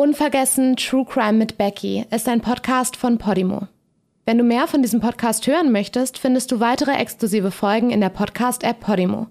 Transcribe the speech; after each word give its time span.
Unvergessen 0.00 0.76
True 0.76 1.04
Crime 1.04 1.32
mit 1.32 1.58
Becky 1.58 2.06
ist 2.12 2.28
ein 2.28 2.40
Podcast 2.40 2.96
von 2.96 3.18
Podimo. 3.18 3.66
Wenn 4.26 4.38
du 4.38 4.44
mehr 4.44 4.68
von 4.68 4.80
diesem 4.80 5.00
Podcast 5.00 5.44
hören 5.48 5.72
möchtest, 5.72 6.18
findest 6.18 6.52
du 6.52 6.60
weitere 6.60 6.92
exklusive 6.92 7.50
Folgen 7.50 7.90
in 7.90 8.00
der 8.00 8.10
Podcast-App 8.10 8.78
Podimo. 8.78 9.26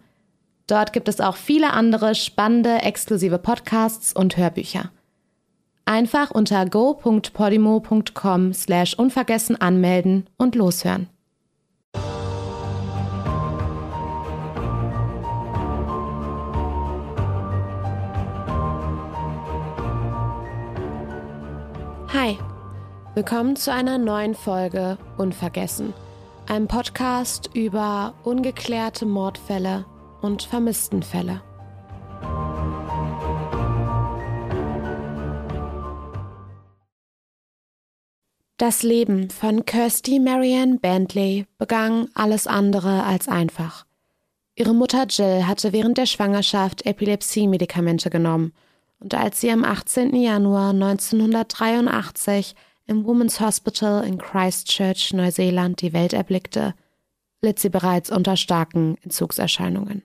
Dort 0.67 0.91
gibt 0.91 1.07
es 1.07 1.21
auch 1.21 1.37
viele 1.37 1.71
andere 1.71 2.15
spannende 2.15 2.81
exklusive 2.81 3.37
Podcasts 3.37 4.11
und 4.11 4.35
Hörbücher. 4.35 4.91
Einfach 5.85 6.31
unter 6.31 6.65
go.podimo.com 6.65 8.51
slash 8.51 8.93
unvergessen 8.93 9.55
anmelden 9.55 10.29
und 10.35 10.55
loshören. 10.55 11.07
Willkommen 23.17 23.55
zu 23.55 23.73
einer 23.73 23.97
neuen 23.97 24.35
Folge 24.35 24.99
Unvergessen, 25.17 25.91
einem 26.45 26.67
Podcast 26.67 27.49
über 27.55 28.13
ungeklärte 28.23 29.07
Mordfälle 29.07 29.85
und 30.21 30.43
Vermisstenfälle. 30.43 31.41
Das 38.57 38.83
Leben 38.83 39.31
von 39.31 39.65
Kirsty 39.65 40.19
Marianne 40.19 40.77
Bentley 40.77 41.47
begann 41.57 42.09
alles 42.13 42.45
andere 42.45 43.03
als 43.03 43.27
einfach. 43.27 43.87
Ihre 44.53 44.75
Mutter 44.75 45.07
Jill 45.09 45.47
hatte 45.47 45.73
während 45.73 45.97
der 45.97 46.05
Schwangerschaft 46.05 46.85
Epilepsie-Medikamente 46.85 48.11
genommen 48.11 48.53
und 48.99 49.15
als 49.15 49.41
sie 49.41 49.49
am 49.49 49.63
18. 49.63 50.15
Januar 50.15 50.69
1983 50.69 52.53
im 52.87 53.05
Women's 53.05 53.39
Hospital 53.39 54.03
in 54.05 54.17
Christchurch, 54.17 55.13
Neuseeland, 55.13 55.81
die 55.81 55.93
Welt 55.93 56.13
erblickte, 56.13 56.73
litt 57.41 57.59
sie 57.59 57.69
bereits 57.69 58.09
unter 58.09 58.37
starken 58.37 58.97
Entzugserscheinungen. 59.03 60.03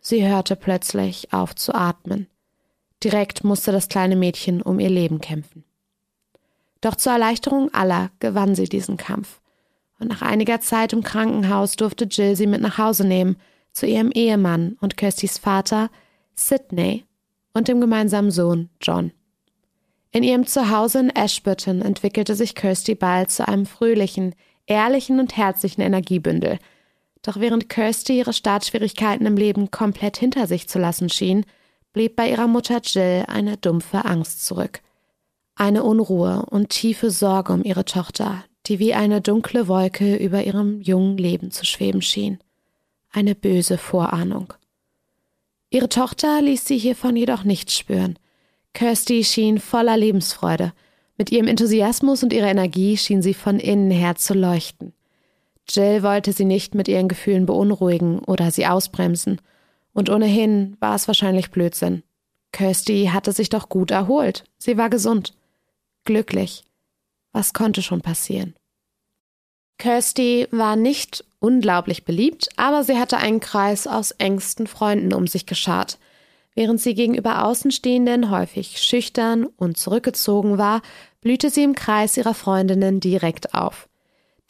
Sie 0.00 0.26
hörte 0.26 0.56
plötzlich 0.56 1.32
auf 1.32 1.54
zu 1.54 1.74
atmen. 1.74 2.28
Direkt 3.04 3.44
musste 3.44 3.72
das 3.72 3.88
kleine 3.88 4.16
Mädchen 4.16 4.62
um 4.62 4.80
ihr 4.80 4.88
Leben 4.88 5.20
kämpfen. 5.20 5.64
Doch 6.80 6.94
zur 6.94 7.12
Erleichterung 7.12 7.72
aller 7.74 8.10
gewann 8.20 8.54
sie 8.54 8.64
diesen 8.64 8.96
Kampf. 8.96 9.40
Und 9.98 10.08
nach 10.08 10.22
einiger 10.22 10.60
Zeit 10.60 10.94
im 10.94 11.02
Krankenhaus 11.02 11.76
durfte 11.76 12.06
Jill 12.06 12.36
sie 12.36 12.46
mit 12.46 12.62
nach 12.62 12.78
Hause 12.78 13.06
nehmen, 13.06 13.36
zu 13.72 13.86
ihrem 13.86 14.10
Ehemann 14.10 14.76
und 14.80 14.96
Kirstys 14.96 15.38
Vater, 15.38 15.90
Sidney, 16.34 17.04
und 17.52 17.68
dem 17.68 17.80
gemeinsamen 17.80 18.30
Sohn, 18.30 18.70
John. 18.80 19.12
In 20.12 20.22
ihrem 20.24 20.46
Zuhause 20.46 20.98
in 20.98 21.10
Ashburton 21.10 21.82
entwickelte 21.82 22.34
sich 22.34 22.54
Kirsty 22.54 22.94
bald 22.94 23.30
zu 23.30 23.46
einem 23.46 23.66
fröhlichen, 23.66 24.34
ehrlichen 24.66 25.20
und 25.20 25.36
herzlichen 25.36 25.82
Energiebündel. 25.82 26.58
Doch 27.22 27.38
während 27.38 27.68
Kirsty 27.68 28.18
ihre 28.18 28.32
Startschwierigkeiten 28.32 29.26
im 29.26 29.36
Leben 29.36 29.70
komplett 29.70 30.16
hinter 30.16 30.46
sich 30.46 30.68
zu 30.68 30.78
lassen 30.78 31.10
schien, 31.10 31.44
blieb 31.92 32.16
bei 32.16 32.30
ihrer 32.30 32.48
Mutter 32.48 32.80
Jill 32.82 33.24
eine 33.28 33.56
dumpfe 33.56 34.04
Angst 34.04 34.44
zurück. 34.44 34.80
Eine 35.54 35.84
Unruhe 35.84 36.46
und 36.46 36.70
tiefe 36.70 37.10
Sorge 37.10 37.52
um 37.52 37.62
ihre 37.62 37.84
Tochter, 37.84 38.44
die 38.66 38.78
wie 38.78 38.94
eine 38.94 39.20
dunkle 39.20 39.68
Wolke 39.68 40.16
über 40.16 40.42
ihrem 40.42 40.80
jungen 40.80 41.18
Leben 41.18 41.50
zu 41.50 41.64
schweben 41.66 42.02
schien. 42.02 42.38
Eine 43.12 43.34
böse 43.34 43.76
Vorahnung. 43.76 44.54
Ihre 45.68 45.88
Tochter 45.88 46.40
ließ 46.42 46.64
sie 46.64 46.78
hiervon 46.78 47.16
jedoch 47.16 47.44
nichts 47.44 47.76
spüren. 47.76 48.18
Kirsty 48.74 49.24
schien 49.24 49.58
voller 49.58 49.96
Lebensfreude. 49.96 50.72
Mit 51.16 51.30
ihrem 51.32 51.48
Enthusiasmus 51.48 52.22
und 52.22 52.32
ihrer 52.32 52.48
Energie 52.48 52.96
schien 52.96 53.22
sie 53.22 53.34
von 53.34 53.58
innen 53.60 53.90
her 53.90 54.14
zu 54.16 54.34
leuchten. 54.34 54.92
Jill 55.68 56.02
wollte 56.02 56.32
sie 56.32 56.44
nicht 56.44 56.74
mit 56.74 56.88
ihren 56.88 57.08
Gefühlen 57.08 57.46
beunruhigen 57.46 58.20
oder 58.20 58.50
sie 58.50 58.66
ausbremsen. 58.66 59.40
Und 59.92 60.08
ohnehin 60.08 60.76
war 60.80 60.94
es 60.94 61.06
wahrscheinlich 61.06 61.50
Blödsinn. 61.50 62.02
Kirsty 62.52 63.10
hatte 63.12 63.32
sich 63.32 63.48
doch 63.48 63.68
gut 63.68 63.90
erholt. 63.90 64.44
Sie 64.58 64.76
war 64.76 64.90
gesund. 64.90 65.34
Glücklich. 66.04 66.64
Was 67.32 67.52
konnte 67.52 67.82
schon 67.82 68.00
passieren? 68.00 68.54
Kirsty 69.78 70.46
war 70.50 70.76
nicht 70.76 71.24
unglaublich 71.38 72.04
beliebt, 72.04 72.48
aber 72.56 72.84
sie 72.84 72.98
hatte 72.98 73.16
einen 73.16 73.40
Kreis 73.40 73.86
aus 73.86 74.10
engsten 74.12 74.66
Freunden 74.66 75.14
um 75.14 75.26
sich 75.26 75.46
geschart. 75.46 75.98
Während 76.60 76.78
sie 76.78 76.92
gegenüber 76.92 77.46
Außenstehenden 77.46 78.30
häufig 78.30 78.82
schüchtern 78.82 79.46
und 79.46 79.78
zurückgezogen 79.78 80.58
war, 80.58 80.82
blühte 81.22 81.48
sie 81.48 81.62
im 81.62 81.74
Kreis 81.74 82.18
ihrer 82.18 82.34
Freundinnen 82.34 83.00
direkt 83.00 83.54
auf. 83.54 83.88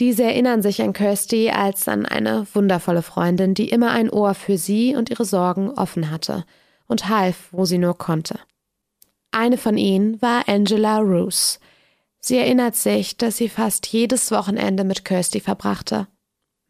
Diese 0.00 0.24
erinnern 0.24 0.60
sich 0.60 0.82
an 0.82 0.92
Kirsty 0.92 1.50
als 1.50 1.86
an 1.86 2.06
eine 2.06 2.48
wundervolle 2.52 3.02
Freundin, 3.02 3.54
die 3.54 3.68
immer 3.68 3.92
ein 3.92 4.10
Ohr 4.10 4.34
für 4.34 4.58
sie 4.58 4.96
und 4.96 5.08
ihre 5.08 5.24
Sorgen 5.24 5.70
offen 5.70 6.10
hatte 6.10 6.44
und 6.88 7.08
half, 7.08 7.46
wo 7.52 7.64
sie 7.64 7.78
nur 7.78 7.96
konnte. 7.96 8.40
Eine 9.30 9.56
von 9.56 9.76
ihnen 9.76 10.20
war 10.20 10.48
Angela 10.48 10.98
Roos. 10.98 11.60
Sie 12.18 12.38
erinnert 12.38 12.74
sich, 12.74 13.18
dass 13.18 13.36
sie 13.36 13.48
fast 13.48 13.86
jedes 13.86 14.32
Wochenende 14.32 14.82
mit 14.82 15.04
Kirsty 15.04 15.38
verbrachte. 15.38 16.08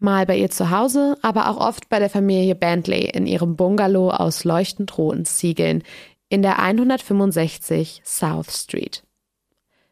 Mal 0.01 0.25
bei 0.25 0.39
ihr 0.39 0.51
zu 0.51 0.71
Hause, 0.71 1.19
aber 1.21 1.51
auch 1.51 1.59
oft 1.59 1.91
bei 1.91 1.99
der 1.99 2.09
Familie 2.09 2.55
Bentley 2.55 3.05
in 3.05 3.27
ihrem 3.27 3.55
Bungalow 3.55 4.11
aus 4.11 4.45
leuchtend 4.45 4.97
roten 4.97 5.27
Ziegeln 5.27 5.83
in 6.31 6.41
der 6.41 6.59
165 6.59 8.01
South 8.05 8.51
Street. 8.51 9.03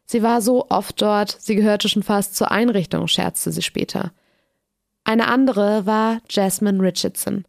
Sie 0.07 0.23
war 0.23 0.41
so 0.41 0.67
oft 0.71 1.03
dort, 1.03 1.37
sie 1.39 1.55
gehörte 1.55 1.91
schon 1.91 2.03
fast 2.03 2.35
zur 2.35 2.51
Einrichtung, 2.51 3.07
scherzte 3.07 3.53
sie 3.53 3.61
später. 3.61 4.13
Eine 5.05 5.29
andere 5.29 5.85
war 5.85 6.21
Jasmine 6.31 6.83
Richardson. 6.83 7.45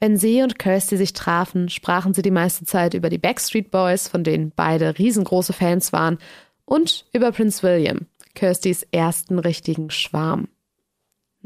Wenn 0.00 0.16
sie 0.16 0.42
und 0.42 0.58
Kirsty 0.58 0.96
sich 0.96 1.12
trafen, 1.12 1.68
sprachen 1.68 2.12
sie 2.12 2.22
die 2.22 2.32
meiste 2.32 2.64
Zeit 2.64 2.94
über 2.94 3.08
die 3.08 3.18
Backstreet 3.18 3.70
Boys, 3.70 4.08
von 4.08 4.24
denen 4.24 4.52
beide 4.54 4.98
riesengroße 4.98 5.52
Fans 5.52 5.92
waren, 5.92 6.18
und 6.64 7.04
über 7.12 7.30
Prince 7.30 7.62
William, 7.62 8.06
Kirstys 8.34 8.84
ersten 8.90 9.38
richtigen 9.38 9.90
Schwarm. 9.90 10.48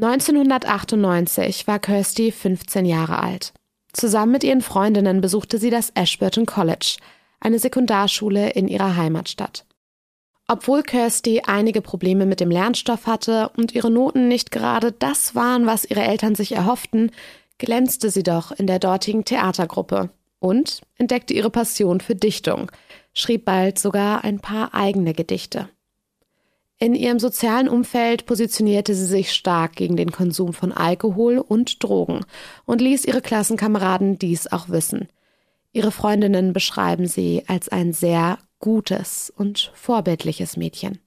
1998 0.01 1.67
war 1.67 1.79
Kirsty 1.79 2.31
15 2.31 2.85
Jahre 2.85 3.21
alt. 3.21 3.53
Zusammen 3.93 4.33
mit 4.33 4.45
ihren 4.45 4.63
Freundinnen 4.63 5.21
besuchte 5.21 5.59
sie 5.59 5.71
das 5.71 5.91
Ashburton 5.91 6.47
College, 6.47 6.99
eine 7.41 7.59
Sekundarschule 7.59 8.51
in 8.51 8.69
ihrer 8.69 8.97
Heimatstadt. 8.97 9.65
Obwohl 10.47 10.83
Kirsty 10.83 11.43
einige 11.45 11.83
Probleme 11.83 12.27
mit 12.27 12.41
dem 12.41 12.51
Lernstoff 12.51 13.07
hatte 13.07 13.51
und 13.57 13.75
ihre 13.75 13.91
Noten 13.91 14.29
nicht 14.29 14.51
gerade 14.51 14.93
das 14.93 15.35
waren, 15.35 15.67
was 15.67 15.85
ihre 15.85 16.03
Eltern 16.03 16.35
sich 16.35 16.53
erhofften, 16.53 17.11
glänzte 17.59 18.11
sie 18.11 18.23
doch 18.23 18.53
in 18.53 18.67
der 18.67 18.79
dortigen 18.79 19.25
Theatergruppe 19.25 20.11
und 20.39 20.81
entdeckte 20.97 21.35
ihre 21.35 21.51
Passion 21.51 22.01
für 22.01 22.15
Dichtung– 22.15 22.71
schrieb 23.19 23.45
bald 23.45 23.79
sogar 23.79 24.25
ein 24.25 24.39
paar 24.41 24.75
eigene 24.75 25.13
Gedichte. 25.13 25.69
In 26.81 26.95
ihrem 26.95 27.19
sozialen 27.19 27.69
Umfeld 27.69 28.25
positionierte 28.27 28.95
sie 28.95 29.07
sich 29.07 29.33
stark 29.33 29.75
gegen 29.75 29.97
den 29.97 30.13
Konsum 30.13 30.53
von 30.53 30.71
Alkohol 30.71 31.39
und 31.39 31.83
Drogen 31.83 32.25
und 32.67 32.81
ließ 32.81 33.05
ihre 33.05 33.21
Klassenkameraden 33.21 34.19
dies 34.19 34.47
auch 34.47 34.69
wissen. 34.69 35.09
Ihre 35.73 35.91
Freundinnen 35.91 36.53
beschreiben 36.53 37.09
sie 37.09 37.43
als 37.49 37.69
ein 37.69 37.93
sehr 37.93 38.39
gutes 38.61 39.33
und 39.37 39.73
vorbildliches 39.75 40.57
Mädchen. 40.57 41.01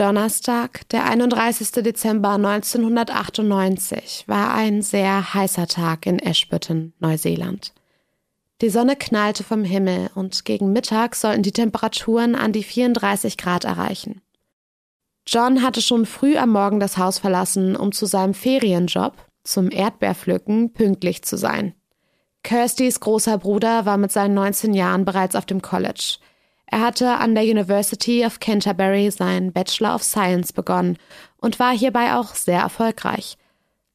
Donnerstag, 0.00 0.88
der 0.88 1.04
31. 1.04 1.72
Dezember 1.72 2.30
1998, 2.30 4.24
war 4.26 4.54
ein 4.54 4.80
sehr 4.80 5.34
heißer 5.34 5.66
Tag 5.66 6.06
in 6.06 6.18
Ashburton, 6.18 6.94
Neuseeland. 7.00 7.74
Die 8.62 8.70
Sonne 8.70 8.96
knallte 8.96 9.44
vom 9.44 9.62
Himmel 9.62 10.08
und 10.14 10.46
gegen 10.46 10.72
Mittag 10.72 11.14
sollten 11.14 11.42
die 11.42 11.52
Temperaturen 11.52 12.34
an 12.34 12.54
die 12.54 12.62
34 12.62 13.36
Grad 13.36 13.64
erreichen. 13.64 14.22
John 15.26 15.62
hatte 15.62 15.82
schon 15.82 16.06
früh 16.06 16.38
am 16.38 16.48
Morgen 16.48 16.80
das 16.80 16.96
Haus 16.96 17.18
verlassen, 17.18 17.76
um 17.76 17.92
zu 17.92 18.06
seinem 18.06 18.32
Ferienjob, 18.32 19.18
zum 19.44 19.70
Erdbeerpflücken, 19.70 20.72
pünktlich 20.72 21.24
zu 21.24 21.36
sein. 21.36 21.74
Kirstys 22.42 23.00
großer 23.00 23.36
Bruder 23.36 23.84
war 23.84 23.98
mit 23.98 24.12
seinen 24.12 24.32
19 24.32 24.72
Jahren 24.72 25.04
bereits 25.04 25.36
auf 25.36 25.44
dem 25.44 25.60
College. 25.60 26.16
Er 26.72 26.82
hatte 26.82 27.16
an 27.16 27.34
der 27.34 27.42
University 27.42 28.24
of 28.24 28.38
Canterbury 28.38 29.10
seinen 29.10 29.52
Bachelor 29.52 29.96
of 29.96 30.04
Science 30.04 30.52
begonnen 30.52 30.98
und 31.38 31.58
war 31.58 31.76
hierbei 31.76 32.14
auch 32.14 32.36
sehr 32.36 32.60
erfolgreich. 32.60 33.36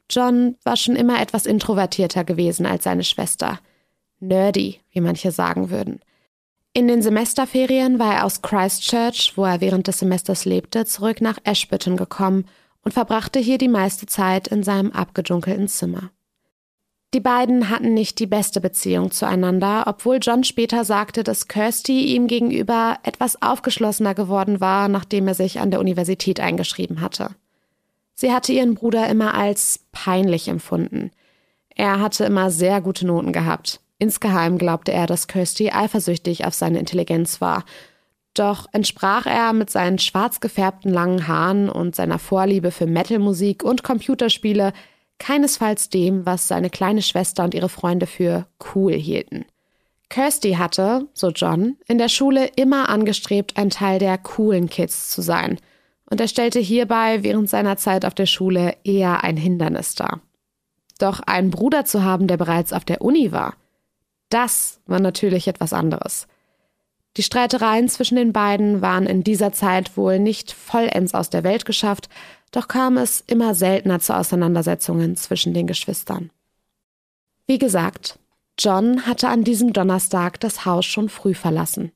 John 0.10 0.58
war 0.66 0.76
schon 0.76 0.98
immer 0.98 1.22
etwas 1.22 1.46
introvertierter 1.46 2.26
gewesen 2.26 2.66
als 2.66 2.84
seine 2.84 3.06
Schwester. 3.06 3.60
Nerdy, 4.20 4.82
wie 4.92 5.00
manche 5.00 5.32
sagen 5.32 5.70
würden. 5.70 6.02
In 6.74 6.90
den 6.90 7.02
Semesterferien 7.02 7.98
war 7.98 8.16
er 8.16 8.26
aus 8.26 8.42
Christchurch, 8.42 9.34
wo 9.38 9.46
er 9.46 9.62
während 9.62 9.88
des 9.88 10.00
Semesters 10.00 10.44
lebte, 10.44 10.86
zurück 10.86 11.22
nach 11.22 11.38
Ashburton 11.46 11.96
gekommen 11.96 12.46
und 12.84 12.94
verbrachte 12.94 13.40
hier 13.40 13.58
die 13.58 13.70
meiste 13.70 14.06
Zeit 14.06 14.50
in 14.50 14.64
seinem 14.64 14.92
abgedunkelten 14.92 15.70
Zimmer. 15.70 16.12
Die 17.16 17.22
beiden 17.22 17.70
hatten 17.70 17.94
nicht 17.94 18.20
die 18.20 18.28
beste 18.28 18.60
Beziehung 18.60 19.10
zueinander, 19.10 19.86
obwohl 19.88 20.20
John 20.22 20.44
später 20.44 20.84
sagte, 20.84 21.24
dass 21.24 21.48
Kirsty 21.48 22.14
ihm 22.14 22.28
gegenüber 22.28 22.98
etwas 23.04 23.42
aufgeschlossener 23.42 24.14
geworden 24.14 24.60
war, 24.60 24.90
nachdem 24.90 25.30
er 25.30 25.34
sich 25.34 25.62
an 25.62 25.72
der 25.72 25.80
Universität 25.80 26.42
eingeschrieben 26.42 27.00
hatte. 27.00 27.30
Sie 28.16 28.34
hatte 28.34 28.52
ihren 28.52 28.76
Bruder 28.76 29.08
immer 29.08 29.34
als 29.34 29.86
peinlich 29.94 30.50
empfunden. 30.50 31.12
Er 31.70 32.02
hatte 32.02 32.26
immer 32.26 32.52
sehr 32.52 32.82
gute 32.82 33.08
Noten 33.08 33.32
gehabt. 33.32 33.80
Insgeheim 33.98 34.58
glaubte 34.58 34.92
er, 34.92 35.08
dass 35.08 35.28
Kirsty 35.28 35.70
eifersüchtig 35.70 36.44
auf 36.44 36.54
seine 36.54 36.80
Intelligenz 36.80 37.40
war. 37.40 37.64
Doch 38.34 38.66
entsprach 38.74 39.26
er 39.26 39.54
mit 39.54 39.70
seinen 39.70 40.00
schwarz 40.00 40.42
gefärbten 40.42 40.92
langen 40.92 41.30
Haaren 41.30 41.70
und 41.70 41.96
seiner 41.96 42.20
Vorliebe 42.20 42.72
für 42.72 42.88
Metalmusik 42.88 43.64
und 43.64 43.84
Computerspiele 43.84 44.74
keinesfalls 45.20 45.90
dem, 45.90 46.26
was 46.26 46.48
seine 46.48 46.70
kleine 46.70 47.02
Schwester 47.02 47.44
und 47.44 47.54
ihre 47.54 47.70
Freunde 47.70 48.08
für 48.08 48.48
cool 48.74 48.94
hielten. 48.94 49.46
Kirsty 50.10 50.54
hatte, 50.54 51.08
so 51.14 51.30
John, 51.30 51.78
in 51.88 51.98
der 51.98 52.10
Schule 52.10 52.46
immer 52.56 52.90
angestrebt, 52.90 53.58
ein 53.58 53.70
Teil 53.70 54.00
der 54.00 54.18
coolen 54.18 54.70
Kids 54.70 55.10
zu 55.10 55.22
sein, 55.22 55.60
und 56.10 56.22
er 56.22 56.28
stellte 56.28 56.60
hierbei 56.60 57.24
während 57.24 57.50
seiner 57.50 57.78
Zeit 57.78 58.06
auf 58.06 58.14
der 58.14 58.28
Schule 58.28 58.76
eher 58.84 59.24
ein 59.24 59.38
Hindernis 59.38 59.96
dar. 59.96 60.22
Doch 61.00 61.20
einen 61.22 61.50
Bruder 61.50 61.84
zu 61.84 62.04
haben, 62.04 62.28
der 62.28 62.38
bereits 62.38 62.74
auf 62.74 62.86
der 62.86 63.02
Uni 63.02 63.32
war, 63.32 63.56
das 64.30 64.82
war 64.86 65.00
natürlich 65.00 65.48
etwas 65.48 65.74
anderes. 65.74 66.28
Die 67.18 67.24
Streitereien 67.24 67.88
zwischen 67.88 68.18
den 68.18 68.34
beiden 68.34 68.82
waren 68.82 69.06
in 69.06 69.24
dieser 69.24 69.54
Zeit 69.54 69.96
wohl 69.96 70.20
nicht 70.20 70.52
vollends 70.52 71.14
aus 71.14 71.30
der 71.30 71.44
Welt 71.44 71.66
geschafft, 71.66 72.10
doch 72.52 72.68
kam 72.68 72.98
es 72.98 73.24
immer 73.28 73.56
seltener 73.56 74.00
zu 74.00 74.16
Auseinandersetzungen 74.16 75.16
zwischen 75.16 75.54
den 75.54 75.68
Geschwistern. 75.68 76.32
Wie 77.48 77.58
gesagt, 77.58 78.18
John 78.58 79.06
hatte 79.06 79.28
an 79.30 79.44
diesem 79.44 79.74
Donnerstag 79.74 80.40
das 80.40 80.66
Haus 80.66 80.86
schon 80.86 81.10
früh 81.10 81.34
verlassen. 81.34 81.92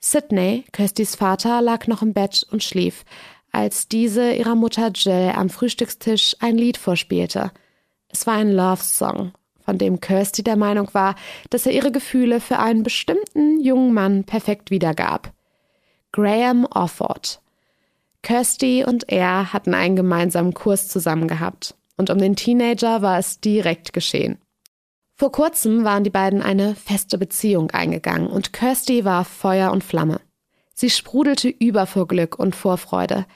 Sidney, 0.00 0.64
Kirstys 0.72 1.16
Vater, 1.16 1.60
lag 1.60 1.88
noch 1.88 2.02
im 2.02 2.12
Bett 2.12 2.46
und 2.50 2.62
schlief, 2.62 3.04
als 3.50 3.88
diese 3.88 4.32
ihrer 4.32 4.54
Mutter 4.54 4.90
Jill 4.94 5.32
am 5.34 5.50
Frühstückstisch 5.50 6.36
ein 6.38 6.56
Lied 6.56 6.76
vorspielte. 6.76 7.50
Es 8.08 8.26
war 8.26 8.34
ein 8.34 8.52
Love-Song, 8.52 9.32
von 9.60 9.76
dem 9.76 10.00
Kirsty 10.00 10.42
der 10.42 10.56
Meinung 10.56 10.88
war, 10.94 11.16
dass 11.50 11.66
er 11.66 11.72
ihre 11.72 11.90
Gefühle 11.90 12.40
für 12.40 12.58
einen 12.58 12.84
bestimmten 12.84 13.60
jungen 13.60 13.92
Mann 13.92 14.24
perfekt 14.24 14.70
wiedergab. 14.70 15.32
Graham 16.12 16.64
Offord, 16.64 17.40
Kirsty 18.22 18.84
und 18.84 19.08
er 19.08 19.52
hatten 19.52 19.74
einen 19.74 19.96
gemeinsamen 19.96 20.54
Kurs 20.54 20.88
zusammen 20.88 21.28
gehabt. 21.28 21.74
Und 21.96 22.10
um 22.10 22.18
den 22.18 22.36
Teenager 22.36 23.02
war 23.02 23.18
es 23.18 23.40
direkt 23.40 23.92
geschehen. 23.92 24.38
Vor 25.14 25.32
kurzem 25.32 25.84
waren 25.84 26.04
die 26.04 26.10
beiden 26.10 26.42
eine 26.42 26.76
feste 26.76 27.18
Beziehung 27.18 27.72
eingegangen 27.72 28.28
und 28.28 28.52
Kirsty 28.52 29.04
war 29.04 29.24
Feuer 29.24 29.72
und 29.72 29.82
Flamme. 29.82 30.20
Sie 30.74 30.90
sprudelte 30.90 31.48
über 31.48 31.86
vor 31.86 32.06
Glück 32.06 32.38
und 32.38 32.54
Vorfreude, 32.54 33.26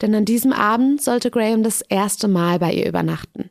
denn 0.00 0.12
an 0.16 0.24
diesem 0.24 0.52
Abend 0.52 1.00
sollte 1.00 1.30
Graham 1.30 1.62
das 1.62 1.80
erste 1.80 2.26
Mal 2.26 2.58
bei 2.58 2.72
ihr 2.72 2.88
übernachten. 2.88 3.50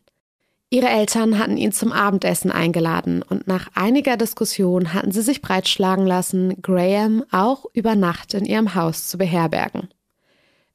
Ihre 0.69 0.89
Eltern 0.89 1.39
hatten 1.39 1.55
ihn 1.55 1.71
zum 1.71 1.93
Abendessen 1.93 2.51
eingeladen 2.51 3.21
und 3.21 3.47
nach 3.47 3.69
einiger 3.73 4.17
Diskussion 4.17 4.93
hatten 4.93 5.13
sie 5.13 5.21
sich 5.21 5.41
breitschlagen 5.41 6.05
lassen, 6.05 6.61
Graham 6.61 7.23
auch 7.31 7.65
über 7.71 7.95
Nacht 7.95 8.33
in 8.33 8.43
ihrem 8.43 8.75
Haus 8.75 9.07
zu 9.07 9.17
beherbergen. 9.17 9.87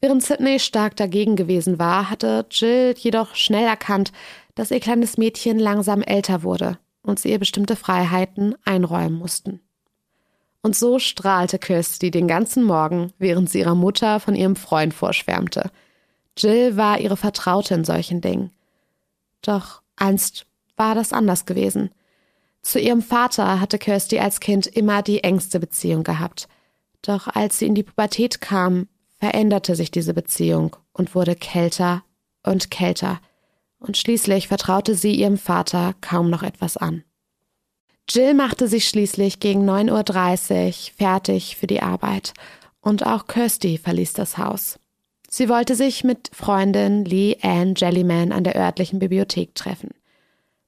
Während 0.04 0.24
Sidney 0.24 0.58
stark 0.58 0.96
dagegen 0.96 1.36
gewesen 1.36 1.78
war, 1.78 2.10
hatte 2.10 2.44
Jill 2.50 2.96
jedoch 2.98 3.36
schnell 3.36 3.64
erkannt, 3.64 4.10
dass 4.56 4.72
ihr 4.72 4.80
kleines 4.80 5.16
Mädchen 5.16 5.60
langsam 5.60 6.02
älter 6.02 6.42
wurde 6.42 6.76
und 7.02 7.20
sie 7.20 7.30
ihr 7.30 7.38
bestimmte 7.38 7.76
Freiheiten 7.76 8.56
einräumen 8.64 9.16
mussten. 9.16 9.60
Und 10.60 10.74
so 10.74 10.98
strahlte 10.98 11.60
Kirsty 11.60 12.10
den 12.10 12.26
ganzen 12.26 12.64
Morgen, 12.64 13.12
während 13.18 13.48
sie 13.48 13.60
ihrer 13.60 13.76
Mutter 13.76 14.18
von 14.18 14.34
ihrem 14.34 14.56
Freund 14.56 14.92
vorschwärmte. 14.92 15.70
Jill 16.36 16.76
war 16.76 16.98
ihre 16.98 17.16
Vertraute 17.16 17.74
in 17.74 17.84
solchen 17.84 18.20
Dingen. 18.20 18.50
Doch 19.40 19.82
einst 19.94 20.46
war 20.76 20.96
das 20.96 21.12
anders 21.12 21.46
gewesen. 21.46 21.90
Zu 22.60 22.80
ihrem 22.80 23.02
Vater 23.02 23.60
hatte 23.60 23.78
Kirsty 23.78 24.18
als 24.18 24.40
Kind 24.40 24.66
immer 24.66 25.02
die 25.02 25.22
engste 25.22 25.60
Beziehung 25.60 26.02
gehabt. 26.02 26.48
Doch 27.02 27.28
als 27.28 27.60
sie 27.60 27.66
in 27.66 27.76
die 27.76 27.84
Pubertät 27.84 28.40
kam, 28.40 28.88
veränderte 29.22 29.76
sich 29.76 29.92
diese 29.92 30.14
Beziehung 30.14 30.74
und 30.92 31.14
wurde 31.14 31.36
kälter 31.36 32.02
und 32.42 32.72
kälter, 32.72 33.20
und 33.78 33.96
schließlich 33.96 34.48
vertraute 34.48 34.96
sie 34.96 35.14
ihrem 35.14 35.38
Vater 35.38 35.94
kaum 36.00 36.28
noch 36.28 36.42
etwas 36.42 36.76
an. 36.76 37.04
Jill 38.10 38.34
machte 38.34 38.66
sich 38.66 38.88
schließlich 38.88 39.38
gegen 39.38 39.68
9.30 39.68 40.66
Uhr 40.66 40.96
fertig 40.96 41.56
für 41.56 41.68
die 41.68 41.82
Arbeit, 41.82 42.34
und 42.80 43.06
auch 43.06 43.28
Kirsty 43.28 43.78
verließ 43.78 44.12
das 44.14 44.38
Haus. 44.38 44.80
Sie 45.30 45.48
wollte 45.48 45.76
sich 45.76 46.02
mit 46.02 46.28
Freundin 46.34 47.04
Lee 47.04 47.36
Ann 47.42 47.76
Jellyman 47.76 48.32
an 48.32 48.42
der 48.42 48.56
örtlichen 48.56 48.98
Bibliothek 48.98 49.54
treffen. 49.54 49.90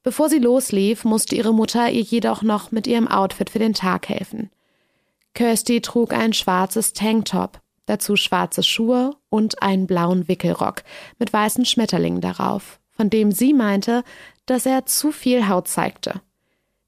Bevor 0.01 0.29
sie 0.29 0.39
loslief, 0.39 1.03
musste 1.03 1.35
ihre 1.35 1.53
Mutter 1.53 1.91
ihr 1.91 2.03
jedoch 2.03 2.41
noch 2.41 2.71
mit 2.71 2.87
ihrem 2.87 3.09
Outfit 3.09 3.49
für 3.49 3.59
den 3.59 3.73
Tag 3.73 4.07
helfen. 4.07 4.49
Kirsty 5.33 5.81
trug 5.81 6.13
ein 6.13 6.31
schwarzes 6.31 6.93
Tanktop, 6.93 7.59
dazu 7.85 8.15
schwarze 8.15 8.63
Schuhe 8.63 9.15
und 9.29 9.61
einen 9.61 9.87
blauen 9.87 10.27
Wickelrock 10.27 10.83
mit 11.19 11.31
weißen 11.31 11.65
Schmetterlingen 11.65 12.21
darauf, 12.21 12.79
von 12.91 13.09
dem 13.09 13.31
sie 13.31 13.53
meinte, 13.53 14.03
dass 14.45 14.65
er 14.65 14.85
zu 14.85 15.11
viel 15.11 15.47
Haut 15.47 15.67
zeigte. 15.67 16.21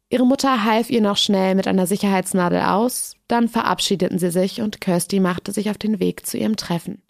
Ihre 0.10 0.26
Mutter 0.26 0.64
half 0.64 0.90
ihr 0.90 1.02
noch 1.02 1.18
schnell 1.18 1.54
mit 1.56 1.68
einer 1.68 1.86
Sicherheitsnadel 1.86 2.62
aus, 2.62 3.16
dann 3.28 3.50
verabschiedeten 3.50 4.20
sie 4.20 4.32
sich 4.32 4.62
und 4.62 4.80
Kirsty 4.80 5.20
machte 5.20 5.52
sich 5.52 5.70
auf 5.70 5.78
den 5.78 6.00
Weg 6.00 6.26
zu 6.26 6.38
ihrem 6.38 6.56
Treffen. 6.56 7.02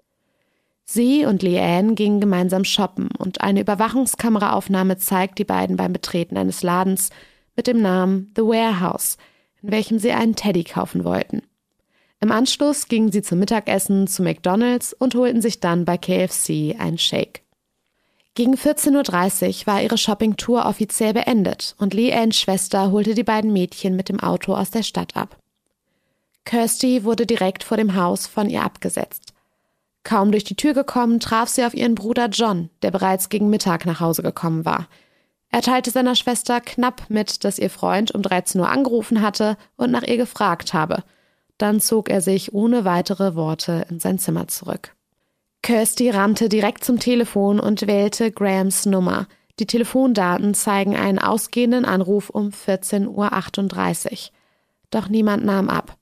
Sie 0.83 1.25
und 1.25 1.43
Leanne 1.43 1.95
gingen 1.95 2.21
gemeinsam 2.21 2.63
shoppen 2.63 3.09
und 3.17 3.41
eine 3.41 3.59
Überwachungskameraaufnahme 3.59 4.97
zeigt 4.97 5.37
die 5.37 5.43
beiden 5.43 5.75
beim 5.75 5.93
Betreten 5.93 6.37
eines 6.37 6.63
Ladens 6.63 7.09
mit 7.55 7.67
dem 7.67 7.81
Namen 7.81 8.31
The 8.35 8.43
Warehouse, 8.43 9.17
in 9.61 9.71
welchem 9.71 9.99
sie 9.99 10.13
einen 10.13 10.35
Teddy 10.35 10.63
kaufen 10.63 11.03
wollten. 11.03 11.43
Im 12.19 12.31
Anschluss 12.31 12.87
gingen 12.87 13.11
sie 13.11 13.21
zum 13.21 13.39
Mittagessen 13.39 14.07
zu 14.07 14.23
McDonald's 14.23 14.93
und 14.93 15.13
holten 15.13 15.41
sich 15.41 15.59
dann 15.59 15.85
bei 15.85 15.97
KFC 15.97 16.75
einen 16.79 16.97
Shake. 16.97 17.43
Gegen 18.33 18.55
14.30 18.55 19.61
Uhr 19.61 19.67
war 19.67 19.81
ihre 19.81 19.97
Shoppingtour 19.97 20.65
offiziell 20.65 21.13
beendet 21.13 21.75
und 21.77 21.93
Lee 21.93 22.13
Anns 22.13 22.39
Schwester 22.39 22.91
holte 22.91 23.13
die 23.13 23.23
beiden 23.23 23.53
Mädchen 23.53 23.95
mit 23.95 24.09
dem 24.09 24.19
Auto 24.19 24.55
aus 24.55 24.71
der 24.71 24.83
Stadt 24.83 25.15
ab. 25.15 25.37
Kirsty 26.45 27.03
wurde 27.03 27.25
direkt 27.25 27.63
vor 27.63 27.77
dem 27.77 27.95
Haus 27.95 28.25
von 28.25 28.49
ihr 28.49 28.63
abgesetzt. 28.63 29.33
Kaum 30.03 30.31
durch 30.31 30.43
die 30.43 30.55
Tür 30.55 30.73
gekommen, 30.73 31.19
traf 31.19 31.49
sie 31.49 31.65
auf 31.65 31.73
ihren 31.73 31.95
Bruder 31.95 32.29
John, 32.29 32.69
der 32.81 32.91
bereits 32.91 33.29
gegen 33.29 33.49
Mittag 33.49 33.85
nach 33.85 33.99
Hause 33.99 34.23
gekommen 34.23 34.65
war. 34.65 34.87
Er 35.49 35.61
teilte 35.61 35.91
seiner 35.91 36.15
Schwester 36.15 36.61
knapp 36.61 37.09
mit, 37.09 37.43
dass 37.43 37.59
ihr 37.59 37.69
Freund 37.69 38.11
um 38.11 38.21
13 38.21 38.61
Uhr 38.61 38.69
angerufen 38.69 39.21
hatte 39.21 39.57
und 39.75 39.91
nach 39.91 40.03
ihr 40.03 40.17
gefragt 40.17 40.73
habe– 40.73 41.03
dann 41.57 41.79
zog 41.79 42.09
er 42.09 42.21
sich 42.21 42.53
ohne 42.53 42.85
weitere 42.85 43.35
Worte 43.35 43.85
in 43.89 43.99
sein 43.99 44.19
Zimmer 44.19 44.47
zurück. 44.47 44.95
Kirsty 45.63 46.09
rannte 46.09 46.49
direkt 46.49 46.83
zum 46.83 46.99
Telefon 46.99 47.59
und 47.59 47.87
wählte 47.87 48.31
Grahams 48.31 48.85
Nummer. 48.85 49.27
Die 49.59 49.65
Telefondaten 49.65 50.53
zeigen 50.53 50.95
einen 50.95 51.19
ausgehenden 51.19 51.83
Anruf 51.83 52.29
um 52.29 52.49
14.38 52.49 54.11
Uhr. 54.11 54.17
Doch 54.91 55.09
niemand 55.09 55.43
nahm 55.43 55.69
ab. 55.69 55.97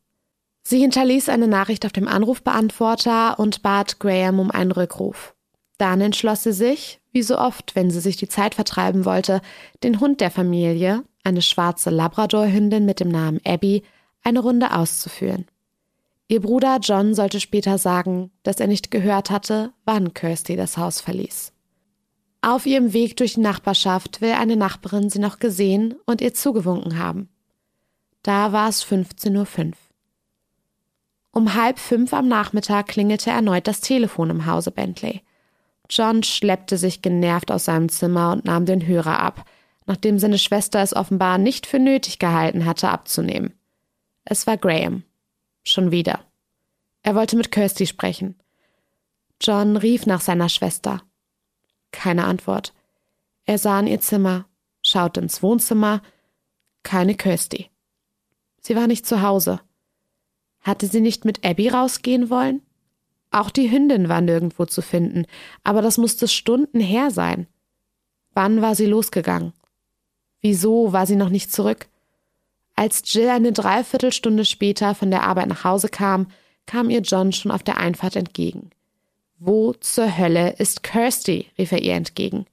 Sie 0.63 0.79
hinterließ 0.79 1.29
eine 1.29 1.47
Nachricht 1.47 1.85
auf 1.85 1.91
dem 1.91 2.07
Anrufbeantworter 2.07 3.39
und 3.39 3.62
bat 3.62 4.00
Graham 4.00 4.39
um 4.39 4.51
einen 4.51 4.71
Rückruf. 4.71 5.35
Dann 5.77 6.01
entschloss 6.01 6.43
sie 6.43 6.53
sich, 6.53 7.00
wie 7.12 7.21
so 7.21 7.38
oft, 7.38 7.75
wenn 7.75 7.91
sie 7.91 8.00
sich 8.00 8.17
die 8.17 8.27
Zeit 8.27 8.55
vertreiben 8.55 9.05
wollte, 9.05 9.41
den 9.83 10.00
Hund 10.00 10.21
der 10.21 10.31
Familie, 10.31 11.03
eine 11.24 11.41
schwarze 11.41 11.89
Labradorhündin 11.89 12.85
mit 12.85 13.00
dem 13.00 13.09
Namen 13.09 13.39
Abby, 13.45 13.83
eine 14.25 14.39
Runde 14.39 14.74
auszuführen. 14.74 15.46
Ihr 16.27 16.41
Bruder 16.41 16.79
John 16.82 17.13
sollte 17.13 17.39
später 17.39 17.77
sagen, 17.77 18.32
dass 18.44 18.60
er 18.60 18.67
nicht 18.67 18.89
gehört 18.89 19.29
hatte, 19.29 19.72
wann 19.86 20.13
Kirsty 20.13 20.55
das 20.55 20.77
Haus 20.77 21.00
verließ. 21.00 21.53
Auf 22.41 22.65
ihrem 22.65 22.94
Weg 22.94 23.17
durch 23.17 23.36
die 23.36 23.41
Nachbarschaft 23.41 24.22
will 24.22 24.32
eine 24.32 24.55
Nachbarin 24.55 25.10
sie 25.10 25.20
noch 25.20 25.39
gesehen 25.39 25.96
und 26.05 26.22
ihr 26.22 26.34
zugewunken 26.34 26.98
haben. 26.98 27.29
Da 28.24 28.51
war 28.51 28.70
es 28.70 28.84
15.05 28.84 29.67
Uhr. 29.67 29.74
Um 31.32 31.53
halb 31.53 31.79
fünf 31.79 32.13
am 32.13 32.27
Nachmittag 32.27 32.88
klingelte 32.88 33.29
erneut 33.29 33.67
das 33.67 33.82
Telefon 33.82 34.29
im 34.29 34.46
Hause 34.46 34.72
Bentley. 34.72 35.22
John 35.89 36.24
schleppte 36.24 36.77
sich 36.77 37.01
genervt 37.01 37.51
aus 37.51 37.65
seinem 37.65 37.89
Zimmer 37.89 38.32
und 38.32 38.46
nahm 38.46 38.65
den 38.65 38.88
Hörer 38.88 39.20
ab, 39.20 39.46
nachdem 39.86 40.17
seine 40.17 40.39
Schwester 40.39 40.82
es 40.82 40.96
offenbar 40.96 41.38
nicht 41.38 41.67
für 41.67 41.77
nötig 41.77 42.17
gehalten 42.17 42.65
hatte, 42.65 42.89
abzunehmen. 42.89 43.53
Es 44.25 44.48
war 44.48 44.58
Graham. 44.58 45.03
Schon 45.63 45.91
wieder. 45.91 46.20
Er 47.03 47.15
wollte 47.15 47.36
mit 47.38 47.51
Kirsty 47.51 47.86
sprechen. 47.86 48.36
John 49.39 49.77
rief 49.77 50.05
nach 50.08 50.22
seiner 50.22 50.50
Schwester. 50.50 51.03
Keine 51.91 52.25
Antwort. 52.25 52.74
Er 53.46 53.60
sah 53.60 53.79
in 53.79 53.88
ihr 53.88 54.01
Zimmer, 54.01 54.46
schaute 54.84 55.20
ins 55.20 55.44
Wohnzimmer. 55.44 56.01
Keine 56.82 57.15
Kirsty. 57.15 57.70
Sie 58.62 58.75
war 58.75 58.88
nicht 58.88 59.05
zu 59.05 59.22
Hause. 59.22 59.62
Hatte 60.62 60.88
sie 60.88 61.01
nicht 61.01 61.25
mit 61.25 61.46
Abby 61.46 61.70
rausgehen 61.70 62.32
wollen? 62.32 62.63
Auch 63.29 63.51
die 63.51 63.70
Hündin 63.70 64.10
war 64.10 64.22
nirgendwo 64.22 64.65
zu 64.65 64.82
finden, 64.82 65.27
aber 65.63 65.84
das 65.84 65.98
musste 66.00 66.27
Stunden 66.27 66.79
her 66.79 67.12
sein. 67.12 67.48
Wann 68.34 68.62
war 68.62 68.74
sie 68.74 68.88
losgegangen? 68.88 69.53
Wieso 70.41 70.94
war 70.94 71.05
sie 71.05 71.15
noch 71.15 71.29
nicht 71.29 71.51
zurück? 71.51 71.88
Als 72.75 73.01
Jill 73.13 73.29
eine 73.29 73.53
Dreiviertelstunde 73.53 74.46
später 74.46 74.96
von 74.96 75.10
der 75.10 75.24
Arbeit 75.24 75.48
nach 75.48 75.63
Hause 75.63 75.89
kam, 75.89 76.27
kam 76.65 76.89
ihr 76.89 77.01
John 77.01 77.32
schon 77.32 77.51
auf 77.51 77.63
der 77.63 77.77
Einfahrt 77.77 78.15
entgegen. 78.15 78.72
Wo 79.38 79.74
zur 79.74 80.17
Hölle 80.17 80.55
ist 80.58 80.84
Kirsty? 80.84 81.51
rief 81.58 81.72
er 81.72 81.82
ihr 81.82 81.94
entgegen. 81.94 82.46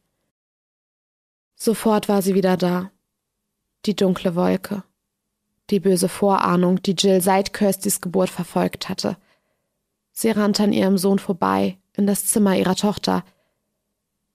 Sofort 1.55 2.09
war 2.09 2.23
sie 2.23 2.35
wieder 2.35 2.57
da. 2.57 2.91
Die 3.87 3.97
dunkle 3.97 4.35
Wolke. 4.35 4.83
Die 5.71 5.81
böse 5.81 6.09
Vorahnung, 6.09 6.83
die 6.83 6.95
Jill 6.95 7.21
seit 7.21 7.53
Kirstys 7.53 8.01
Geburt 8.01 8.31
verfolgt 8.31 8.89
hatte. 8.89 9.17
Sie 10.13 10.31
rannte 10.31 10.65
an 10.65 10.73
ihrem 10.73 10.99
Sohn 10.99 11.19
vorbei, 11.19 11.79
in 11.95 12.07
das 12.07 12.27
Zimmer 12.27 12.57
ihrer 12.57 12.77
Tochter. 12.77 13.25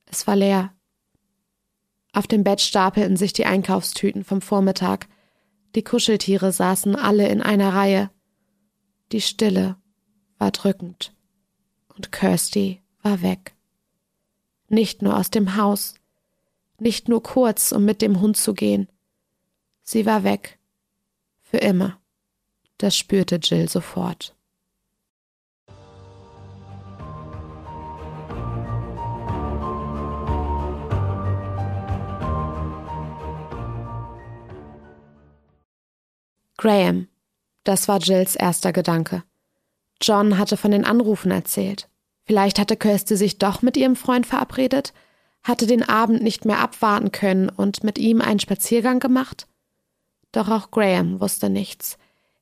Es 0.06 0.26
war 0.26 0.36
leer. 0.36 0.74
Auf 2.14 2.28
dem 2.28 2.44
Bett 2.44 2.62
stapelten 2.62 3.18
sich 3.18 3.34
die 3.34 3.46
Einkaufstüten 3.46 4.24
vom 4.24 4.42
Vormittag. 4.42 5.08
Die 5.76 5.84
Kuscheltiere 5.84 6.52
saßen 6.52 6.96
alle 6.96 7.28
in 7.28 7.42
einer 7.42 7.74
Reihe. 7.74 8.10
Die 9.12 9.22
Stille 9.22 9.76
war 10.38 10.52
drückend. 10.52 11.14
Und 11.96 12.12
Kirsty 12.12 12.82
war 13.02 13.22
weg. 13.22 13.56
Nicht 14.70 15.02
nur 15.02 15.18
aus 15.18 15.32
dem 15.32 15.56
Haus, 15.56 15.96
nicht 16.80 17.10
nur 17.10 17.24
kurz, 17.24 17.72
um 17.72 17.86
mit 17.86 18.02
dem 18.02 18.22
Hund 18.22 18.38
zu 18.38 18.54
gehen. 18.54 18.88
Sie 19.84 20.06
war 20.06 20.24
weg. 20.24 20.60
Für 21.42 21.58
immer. 21.58 22.00
Das 22.78 22.96
spürte 22.96 23.38
Jill 23.38 23.68
sofort. 23.70 24.37
Graham. 36.58 37.08
Das 37.64 37.88
war 37.88 38.00
Jills 38.00 38.36
erster 38.36 38.74
Gedanke. 38.74 39.24
John 40.02 40.38
hatte 40.38 40.58
von 40.58 40.72
den 40.72 40.86
Anrufen 40.86 41.32
erzählt. 41.32 41.88
Vielleicht 42.26 42.60
hatte 42.60 42.76
Kirsty 42.76 43.16
sich 43.16 43.38
doch 43.38 43.62
mit 43.62 43.78
ihrem 43.78 43.96
Freund 43.96 44.26
verabredet, 44.26 44.94
hatte 45.44 45.68
den 45.68 45.88
Abend 45.88 46.22
nicht 46.22 46.46
mehr 46.46 46.60
abwarten 46.60 47.12
können 47.12 47.50
und 47.50 47.84
mit 47.84 47.98
ihm 47.98 48.22
einen 48.22 48.40
Spaziergang 48.40 49.00
gemacht? 49.00 49.48
Doch 50.32 50.50
auch 50.50 50.72
Graham 50.72 51.22
wusste 51.22 51.50
nichts. 51.50 51.98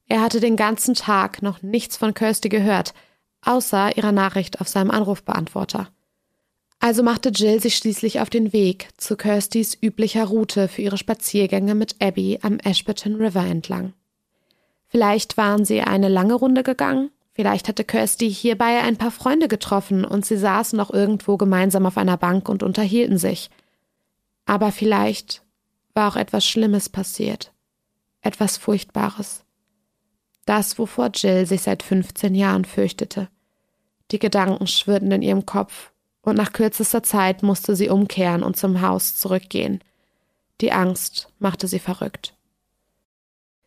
Er 0.08 0.22
hatte 0.22 0.40
den 0.40 0.56
ganzen 0.56 0.96
Tag 0.96 1.42
noch 1.42 1.62
nichts 1.62 1.98
von 1.98 2.14
Kirsty 2.14 2.50
gehört, 2.50 2.94
außer 3.42 3.96
ihrer 3.98 4.12
Nachricht 4.12 4.62
auf 4.62 4.68
seinem 4.68 4.92
Anrufbeantworter. 4.92 5.90
Also 6.80 7.04
machte 7.04 7.30
Jill 7.30 7.62
sich 7.62 7.78
schließlich 7.78 8.20
auf 8.20 8.30
den 8.30 8.54
Weg 8.54 8.90
zu 8.98 9.16
Kirstys 9.16 9.78
üblicher 9.82 10.26
Route 10.26 10.68
für 10.68 10.82
ihre 10.82 10.98
Spaziergänge 10.98 11.74
mit 11.76 11.96
Abby 12.02 12.40
am 12.42 12.60
Ashburton 12.60 13.16
River 13.16 13.46
entlang. 13.46 13.94
Vielleicht 14.96 15.36
waren 15.36 15.66
sie 15.66 15.82
eine 15.82 16.08
lange 16.08 16.36
Runde 16.36 16.64
gegangen, 16.64 17.12
vielleicht 17.34 17.68
hatte 17.68 17.84
Kirsty 17.84 18.34
hierbei 18.34 18.80
ein 18.80 18.96
paar 18.96 19.12
Freunde 19.12 19.50
getroffen 19.50 20.06
und 20.06 20.26
sie 20.26 20.38
saßen 20.38 20.78
noch 20.78 20.90
irgendwo 20.90 21.36
gemeinsam 21.36 21.86
auf 21.86 21.98
einer 21.98 22.16
Bank 22.16 22.48
und 22.48 22.64
unterhielten 22.64 23.18
sich. 23.18 23.50
Aber 24.46 24.72
vielleicht 24.72 25.44
war 25.94 26.10
auch 26.10 26.16
etwas 26.16 26.46
Schlimmes 26.46 26.88
passiert, 26.88 27.52
etwas 28.22 28.56
Furchtbares. 28.56 29.44
Das, 30.46 30.80
wovor 30.80 31.10
Jill 31.14 31.46
sich 31.46 31.64
seit 31.64 31.84
15 31.84 32.34
Jahren 32.34 32.64
fürchtete. 32.64 33.28
Die 34.12 34.20
Gedanken 34.20 34.66
schwirrten 34.66 35.12
in 35.12 35.24
ihrem 35.24 35.46
Kopf, 35.46 35.92
und 36.22 36.38
nach 36.38 36.54
kürzester 36.54 37.04
Zeit 37.04 37.44
musste 37.44 37.76
sie 37.76 37.90
umkehren 37.90 38.44
und 38.44 38.56
zum 38.56 38.80
Haus 38.80 39.18
zurückgehen. 39.18 39.84
Die 40.62 40.72
Angst 40.72 41.28
machte 41.38 41.68
sie 41.68 41.80
verrückt. 41.80 42.34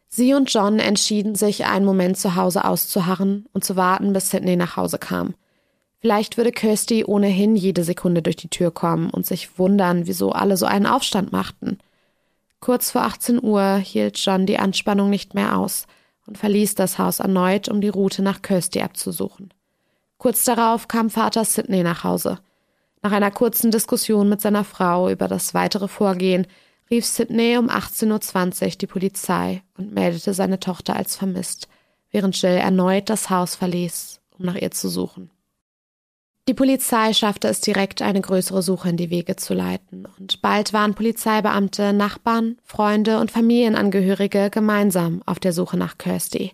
Sie 0.08 0.34
und 0.34 0.52
John 0.52 0.78
entschieden 0.78 1.34
sich, 1.34 1.66
einen 1.66 1.84
Moment 1.84 2.16
zu 2.16 2.34
Hause 2.34 2.64
auszuharren 2.64 3.46
und 3.52 3.62
zu 3.62 3.76
warten, 3.76 4.12
bis 4.12 4.30
Sidney 4.30 4.56
nach 4.56 4.76
Hause 4.76 4.98
kam. 4.98 5.34
Vielleicht 6.00 6.36
würde 6.36 6.52
Kirsty 6.52 7.04
ohnehin 7.04 7.56
jede 7.56 7.84
Sekunde 7.84 8.22
durch 8.22 8.36
die 8.36 8.48
Tür 8.48 8.70
kommen 8.70 9.10
und 9.10 9.26
sich 9.26 9.58
wundern, 9.58 10.06
wieso 10.06 10.32
alle 10.32 10.56
so 10.56 10.64
einen 10.64 10.86
Aufstand 10.86 11.32
machten. 11.32 11.78
Kurz 12.60 12.90
vor 12.90 13.02
18 13.02 13.42
Uhr 13.42 13.76
hielt 13.76 14.18
John 14.18 14.46
die 14.46 14.58
Anspannung 14.58 15.10
nicht 15.10 15.34
mehr 15.34 15.58
aus 15.58 15.86
und 16.26 16.38
verließ 16.38 16.74
das 16.74 16.98
Haus 16.98 17.20
erneut, 17.20 17.68
um 17.68 17.80
die 17.80 17.88
Route 17.88 18.22
nach 18.22 18.42
Kirsty 18.42 18.80
abzusuchen. 18.80 19.52
Kurz 20.18 20.44
darauf 20.44 20.88
kam 20.88 21.10
Vater 21.10 21.44
Sidney 21.44 21.82
nach 21.82 22.04
Hause. 22.04 22.38
Nach 23.02 23.12
einer 23.12 23.30
kurzen 23.30 23.70
Diskussion 23.70 24.28
mit 24.28 24.40
seiner 24.40 24.64
Frau 24.64 25.10
über 25.10 25.28
das 25.28 25.54
weitere 25.54 25.86
Vorgehen 25.86 26.46
rief 26.90 27.04
Sidney 27.04 27.56
um 27.58 27.68
18.20 27.68 28.64
Uhr 28.64 28.70
die 28.70 28.86
Polizei 28.86 29.62
und 29.76 29.92
meldete 29.92 30.34
seine 30.34 30.60
Tochter 30.60 30.96
als 30.96 31.16
vermisst, 31.16 31.68
während 32.10 32.40
Jill 32.40 32.52
erneut 32.52 33.10
das 33.10 33.30
Haus 33.30 33.54
verließ, 33.54 34.20
um 34.38 34.46
nach 34.46 34.56
ihr 34.56 34.70
zu 34.70 34.88
suchen. 34.88 35.30
Die 36.48 36.54
Polizei 36.54 37.12
schaffte 37.12 37.46
es 37.48 37.60
direkt, 37.60 38.00
eine 38.00 38.22
größere 38.22 38.62
Suche 38.62 38.88
in 38.88 38.96
die 38.96 39.10
Wege 39.10 39.36
zu 39.36 39.52
leiten, 39.52 40.08
und 40.18 40.40
bald 40.40 40.72
waren 40.72 40.94
Polizeibeamte, 40.94 41.92
Nachbarn, 41.92 42.56
Freunde 42.64 43.20
und 43.20 43.30
Familienangehörige 43.30 44.48
gemeinsam 44.48 45.22
auf 45.26 45.38
der 45.38 45.52
Suche 45.52 45.76
nach 45.76 45.98
Kirsty. 45.98 46.52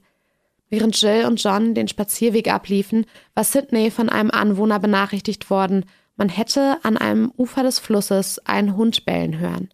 Während 0.69 1.00
Jill 1.00 1.26
und 1.26 1.41
John 1.41 1.75
den 1.75 1.87
Spazierweg 1.87 2.53
abliefen, 2.53 3.07
war 3.35 3.45
Sidney 3.45 3.93
von 3.93 4.09
einem 4.09 4.33
Anwohner 4.33 4.81
benachrichtigt 4.81 5.49
worden, 5.49 5.85
man 6.17 6.29
hätte 6.29 6.79
an 6.83 6.97
einem 6.97 7.33
Ufer 7.37 7.62
des 7.62 7.79
Flusses 7.79 8.41
einen 8.47 8.76
Hund 8.76 9.05
bellen 9.05 9.38
hören. 9.38 9.69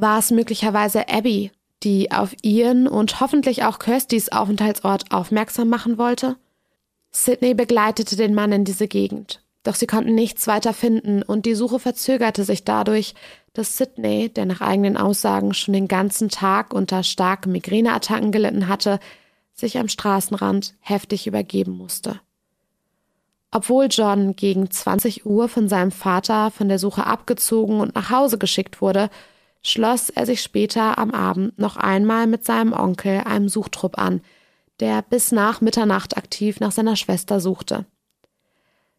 War 0.00 0.18
es 0.18 0.30
möglicherweise 0.30 1.10
Abby, 1.10 1.52
die 1.82 2.10
auf 2.10 2.34
ihren 2.40 2.88
und 2.88 3.20
hoffentlich 3.20 3.64
auch 3.64 3.78
Kirstys 3.78 4.32
Aufenthaltsort 4.32 5.12
aufmerksam 5.12 5.68
machen 5.68 5.98
wollte? 5.98 6.36
Sidney 7.10 7.52
begleitete 7.52 8.16
den 8.16 8.32
Mann 8.32 8.50
in 8.50 8.64
diese 8.64 8.88
Gegend, 8.88 9.42
doch 9.62 9.74
sie 9.74 9.86
konnten 9.86 10.14
nichts 10.14 10.46
weiter 10.46 10.72
finden 10.72 11.22
und 11.22 11.44
die 11.44 11.54
Suche 11.54 11.78
verzögerte 11.78 12.44
sich 12.44 12.64
dadurch, 12.64 13.14
dass 13.52 13.76
Sidney, 13.76 14.30
der 14.30 14.46
nach 14.46 14.62
eigenen 14.62 14.96
Aussagen 14.96 15.52
schon 15.52 15.74
den 15.74 15.86
ganzen 15.86 16.30
Tag 16.30 16.72
unter 16.72 17.02
starken 17.02 17.52
Migräneattacken 17.52 18.32
gelitten 18.32 18.68
hatte, 18.68 19.00
sich 19.52 19.76
am 19.76 19.88
Straßenrand 19.88 20.76
heftig 20.80 21.26
übergeben 21.26 21.76
musste. 21.76 22.18
Obwohl 23.50 23.88
John 23.90 24.34
gegen 24.34 24.70
20 24.70 25.26
Uhr 25.26 25.48
von 25.50 25.68
seinem 25.68 25.90
Vater 25.90 26.50
von 26.50 26.70
der 26.70 26.78
Suche 26.78 27.04
abgezogen 27.04 27.80
und 27.80 27.94
nach 27.94 28.08
Hause 28.08 28.38
geschickt 28.38 28.80
wurde, 28.80 29.10
schloss 29.62 30.10
er 30.10 30.26
sich 30.26 30.42
später 30.42 30.98
am 30.98 31.10
Abend 31.10 31.58
noch 31.58 31.76
einmal 31.76 32.26
mit 32.26 32.44
seinem 32.44 32.72
Onkel 32.72 33.20
einem 33.20 33.48
Suchtrupp 33.48 33.98
an, 33.98 34.20
der 34.80 35.02
bis 35.02 35.32
nach 35.32 35.60
Mitternacht 35.60 36.16
aktiv 36.16 36.60
nach 36.60 36.72
seiner 36.72 36.96
Schwester 36.96 37.40
suchte. 37.40 37.84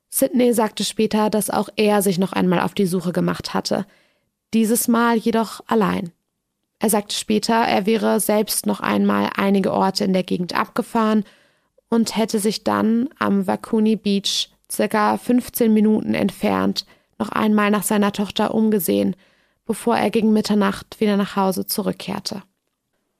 Sidney 0.10 0.53
sagte 0.53 0.84
später, 0.84 1.30
dass 1.30 1.50
auch 1.50 1.70
er 1.75 2.01
sich 2.01 2.20
noch 2.20 2.34
einmal 2.34 2.60
auf 2.60 2.74
die 2.74 2.86
Suche 2.86 3.13
gemacht 3.13 3.53
hatte, 3.53 3.86
dieses 4.53 4.88
Mal 4.88 5.15
jedoch 5.15 5.62
allein. 5.68 6.12
Er 6.80 6.89
sagte 6.89 7.15
später, 7.15 7.56
er 7.56 7.86
wäre 7.86 8.20
selbst 8.20 8.65
noch 8.65 8.82
einmal 8.82 9.30
einige 9.36 9.72
Orte 9.72 10.03
in 10.03 10.13
der 10.13 10.24
Gegend 10.24 10.53
abgefahren 10.53 11.24
und 11.89 12.18
hätte 12.18 12.39
sich 12.39 12.63
dann 12.63 13.10
am 13.20 13.48
Wakuni 13.48 13.96
Beach, 13.96 14.50
circa 14.70 15.18
15 15.18 15.74
Minuten 15.74 16.13
entfernt, 16.13 16.86
noch 17.20 17.30
einmal 17.30 17.72
nach 17.72 17.84
seiner 17.84 18.12
Tochter 18.12 18.53
umgesehen, 18.53 19.15
bevor 19.65 19.98
er 19.98 20.10
gegen 20.10 20.34
Mitternacht 20.34 21.00
wieder 21.00 21.18
nach 21.18 21.36
Hause 21.36 21.65
zurückkehrte. 21.65 22.44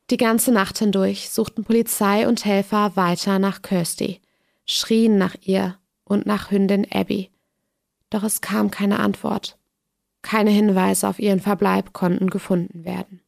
Die 0.10 0.18
ganze 0.18 0.52
Nacht 0.52 0.78
hindurch 0.80 1.30
suchten 1.30 1.64
Polizei 1.64 2.28
und 2.28 2.44
Helfer 2.44 2.96
weiter 2.96 3.40
nach 3.40 3.62
Kirsty, 3.62 4.20
schrien 4.66 5.18
nach 5.18 5.36
ihr 5.42 5.78
und 6.04 6.26
nach 6.26 6.52
Hündin 6.52 6.86
Abby. 6.92 7.30
Doch 8.10 8.24
es 8.24 8.42
kam 8.42 8.72
keine 8.72 9.00
Antwort. 9.00 9.58
Keine 10.22 10.52
Hinweise 10.52 11.08
auf 11.08 11.20
ihren 11.20 11.40
Verbleib 11.40 11.94
konnten 11.94 12.30
gefunden 12.30 12.84
werden. 12.84 13.22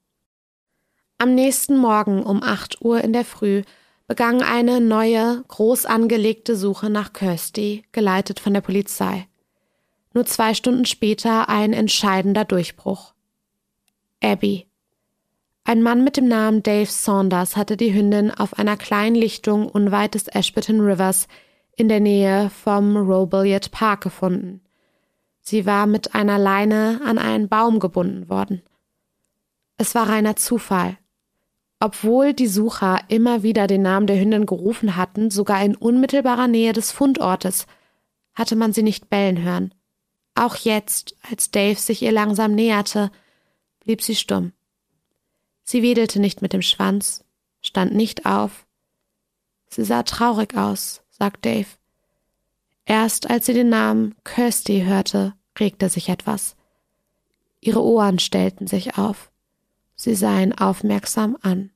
Am 1.17 1.35
nächsten 1.35 1.77
Morgen 1.77 2.21
um 2.21 2.43
8 2.43 2.81
Uhr 2.81 3.01
in 3.01 3.13
der 3.13 3.23
Früh 3.23 3.63
begann 4.07 4.41
eine 4.41 4.81
neue, 4.81 5.43
groß 5.47 5.85
angelegte 5.85 6.57
Suche 6.57 6.89
nach 6.89 7.13
Kirsty, 7.13 7.83
geleitet 7.93 8.39
von 8.39 8.53
der 8.53 8.61
Polizei. 8.61 9.27
Nur 10.13 10.25
zwei 10.25 10.53
Stunden 10.53 10.85
später 10.85 11.49
ein 11.49 11.73
entscheidender 11.73 12.45
Durchbruch. 12.45 13.13
Abby. 14.21 14.67
Ein 15.65 15.81
Mann 15.81 16.03
mit 16.03 16.17
dem 16.17 16.27
Namen 16.27 16.61
Dave 16.61 16.89
Saunders 16.89 17.55
hatte 17.55 17.77
die 17.77 17.93
Hündin 17.93 18.31
auf 18.31 18.57
einer 18.57 18.77
kleinen 18.77 19.15
Lichtung 19.15 19.67
unweit 19.67 20.13
des 20.13 20.27
Ashburton 20.27 20.81
Rivers 20.81 21.27
in 21.75 21.89
der 21.89 21.99
Nähe 21.99 22.49
vom 22.49 22.95
Robilliard 22.97 23.71
Park 23.71 24.01
gefunden. 24.01 24.61
Sie 25.41 25.65
war 25.65 25.87
mit 25.87 26.15
einer 26.15 26.37
Leine 26.37 27.01
an 27.03 27.17
einen 27.17 27.49
Baum 27.49 27.79
gebunden 27.79 28.29
worden. 28.29 28.61
Es 29.77 29.95
war 29.95 30.07
reiner 30.07 30.35
Zufall. 30.35 30.97
Obwohl 31.79 32.33
die 32.33 32.47
Sucher 32.47 32.99
immer 33.09 33.43
wieder 33.43 33.67
den 33.67 33.81
Namen 33.81 34.07
der 34.07 34.19
Hündin 34.19 34.45
gerufen 34.45 34.95
hatten, 34.95 35.31
sogar 35.31 35.63
in 35.63 35.75
unmittelbarer 35.75 36.47
Nähe 36.47 36.71
des 36.71 36.91
Fundortes, 36.91 37.65
hatte 38.33 38.55
man 38.55 38.71
sie 38.71 38.83
nicht 38.83 39.09
bellen 39.09 39.41
hören. 39.41 39.73
Auch 40.35 40.55
jetzt, 40.55 41.15
als 41.29 41.51
Dave 41.51 41.79
sich 41.79 42.01
ihr 42.01 42.11
langsam 42.11 42.53
näherte, 42.53 43.11
blieb 43.81 44.01
sie 44.01 44.15
stumm. 44.15 44.53
Sie 45.63 45.81
wedelte 45.81 46.19
nicht 46.19 46.41
mit 46.41 46.53
dem 46.53 46.61
Schwanz, 46.61 47.23
stand 47.61 47.93
nicht 47.93 48.25
auf. 48.25 48.65
Sie 49.67 49.83
sah 49.83 50.03
traurig 50.03 50.55
aus, 50.55 51.01
sagt 51.09 51.45
Dave. 51.45 51.67
Erst 52.85 53.29
als 53.29 53.45
sie 53.45 53.53
den 53.53 53.69
Namen 53.69 54.15
Kirsty 54.23 54.83
hörte, 54.85 55.33
regte 55.57 55.89
sich 55.89 56.09
etwas. 56.09 56.55
Ihre 57.61 57.81
Ohren 57.81 58.19
stellten 58.19 58.67
sich 58.67 58.97
auf. 58.97 59.31
Sie 59.95 60.15
sah 60.15 60.39
ihn 60.39 60.53
aufmerksam 60.53 61.37
an. 61.41 61.71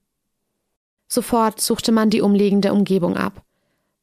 Sofort 1.07 1.61
suchte 1.61 1.93
man 1.93 2.09
die 2.09 2.21
umliegende 2.21 2.73
Umgebung 2.73 3.15
ab. 3.15 3.43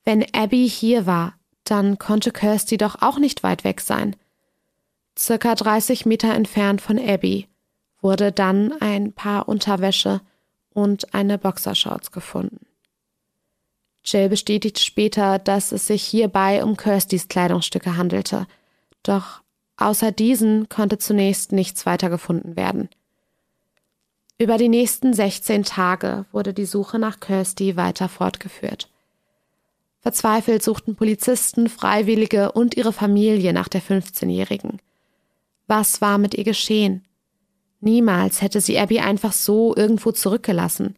Wenn 0.04 0.25
Abby 0.34 0.68
hier 0.68 1.04
war, 1.04 1.34
dann 1.64 1.99
konnte 1.99 2.30
Kirsty 2.30 2.78
doch 2.78 3.02
auch 3.02 3.18
nicht 3.18 3.42
weit 3.42 3.64
weg 3.64 3.80
sein. 3.80 4.16
Circa 5.16 5.54
30 5.54 6.06
Meter 6.06 6.35
entfernt 6.35 6.80
von 6.80 6.99
Abby 6.99 7.49
wurde 8.00 8.33
dann 8.33 8.73
ein 8.80 9.12
Paar 9.12 9.49
Unterwäsche 9.49 10.21
und 10.71 11.14
eine 11.14 11.38
Boxershorts 11.38 12.11
gefunden. 12.12 12.66
Jill 14.04 14.28
bestätigte 14.28 14.83
später, 14.83 15.38
dass 15.38 15.73
es 15.73 15.87
sich 15.87 16.02
hierbei 16.02 16.62
um 16.62 16.76
Kirstys 16.76 17.28
Kleidungsstücke 17.28 17.97
handelte, 17.97 18.47
doch 19.02 19.40
außer 19.76 20.12
diesen 20.12 20.68
konnte 20.68 20.99
zunächst 20.99 21.52
nichts 21.52 21.87
weiter 21.87 22.11
gefunden 22.11 22.56
werden. 22.56 22.90
Über 24.37 24.59
die 24.59 24.68
nächsten 24.68 25.14
16 25.14 25.62
Tage 25.62 26.26
wurde 26.33 26.52
die 26.52 26.66
Suche 26.66 26.99
nach 26.99 27.21
Kirsty 27.21 27.76
weiter 27.76 28.09
fortgeführt. 28.09 28.90
Verzweifelt 30.00 30.62
suchten 30.62 30.97
Polizisten, 30.97 31.68
Freiwillige 31.71 32.52
und 32.52 32.76
ihre 32.76 32.92
Familie 32.92 33.54
nach 33.54 33.68
der 33.68 33.80
15-Jährigen. 33.80 34.80
Was 35.66 36.00
war 36.00 36.18
mit 36.18 36.35
ihr 36.35 36.44
geschehen? 36.44 37.06
Niemals 37.80 38.42
hätte 38.42 38.61
sie 38.61 38.78
Abby 38.78 39.00
einfach 39.00 39.33
so 39.33 39.75
irgendwo 39.76 40.12
zurückgelassen. 40.12 40.97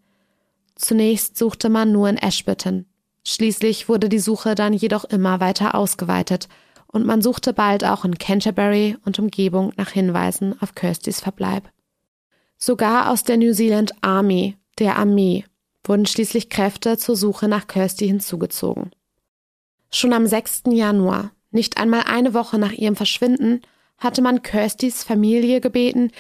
Zunächst 0.77 1.37
suchte 1.37 1.69
man 1.69 1.93
nur 1.93 2.09
in 2.09 2.17
Ashburton. 2.17 2.87
Schließlich 3.25 3.89
wurde 3.89 4.09
die 4.09 4.19
Suche 4.19 4.55
dann 4.55 4.73
jedoch 4.73 5.05
immer 5.05 5.41
weiter 5.41 5.75
ausgeweitet 5.75 6.49
und 6.87 7.05
man 7.05 7.23
suchte 7.23 7.53
bald 7.53 7.85
auch 7.85 8.05
in 8.05 8.19
Canterbury 8.19 8.97
und 9.05 9.19
Umgebung 9.19 9.73
nach 9.77 9.91
Hinweisen 9.91 10.55
auf 10.61 10.75
Kirstys 10.75 11.21
Verbleib. 11.21 11.69
Sogar 12.57 13.11
aus 13.11 13.25
der 13.25 13.37
New 13.37 13.53
Zealand 13.53 13.93
Army, 14.01 14.57
der 14.79 14.97
Armee, 14.97 15.45
wurden 15.85 16.07
schließlich 16.07 16.51
Kräfte 16.51 16.99
zur 16.99 17.17
Suche 17.17 17.49
nach 17.49 17.67
Kirsty 17.67 18.07
hinzugezogen. 18.07 18.91
Schon 19.91 20.13
am 20.13 20.27
6. 20.27 20.65
Januar, 20.69 21.33
nicht 21.51 21.79
einmal 21.79 22.05
eine 22.07 22.35
Woche 22.35 22.59
nach 22.59 22.73
ihrem 22.73 22.97
Verschwinden, 22.97 23.63
hatte 23.99 24.23
man 24.23 24.43
Kirstys 24.43 25.05
Familie 25.05 25.61
gebeten, 25.61 26.11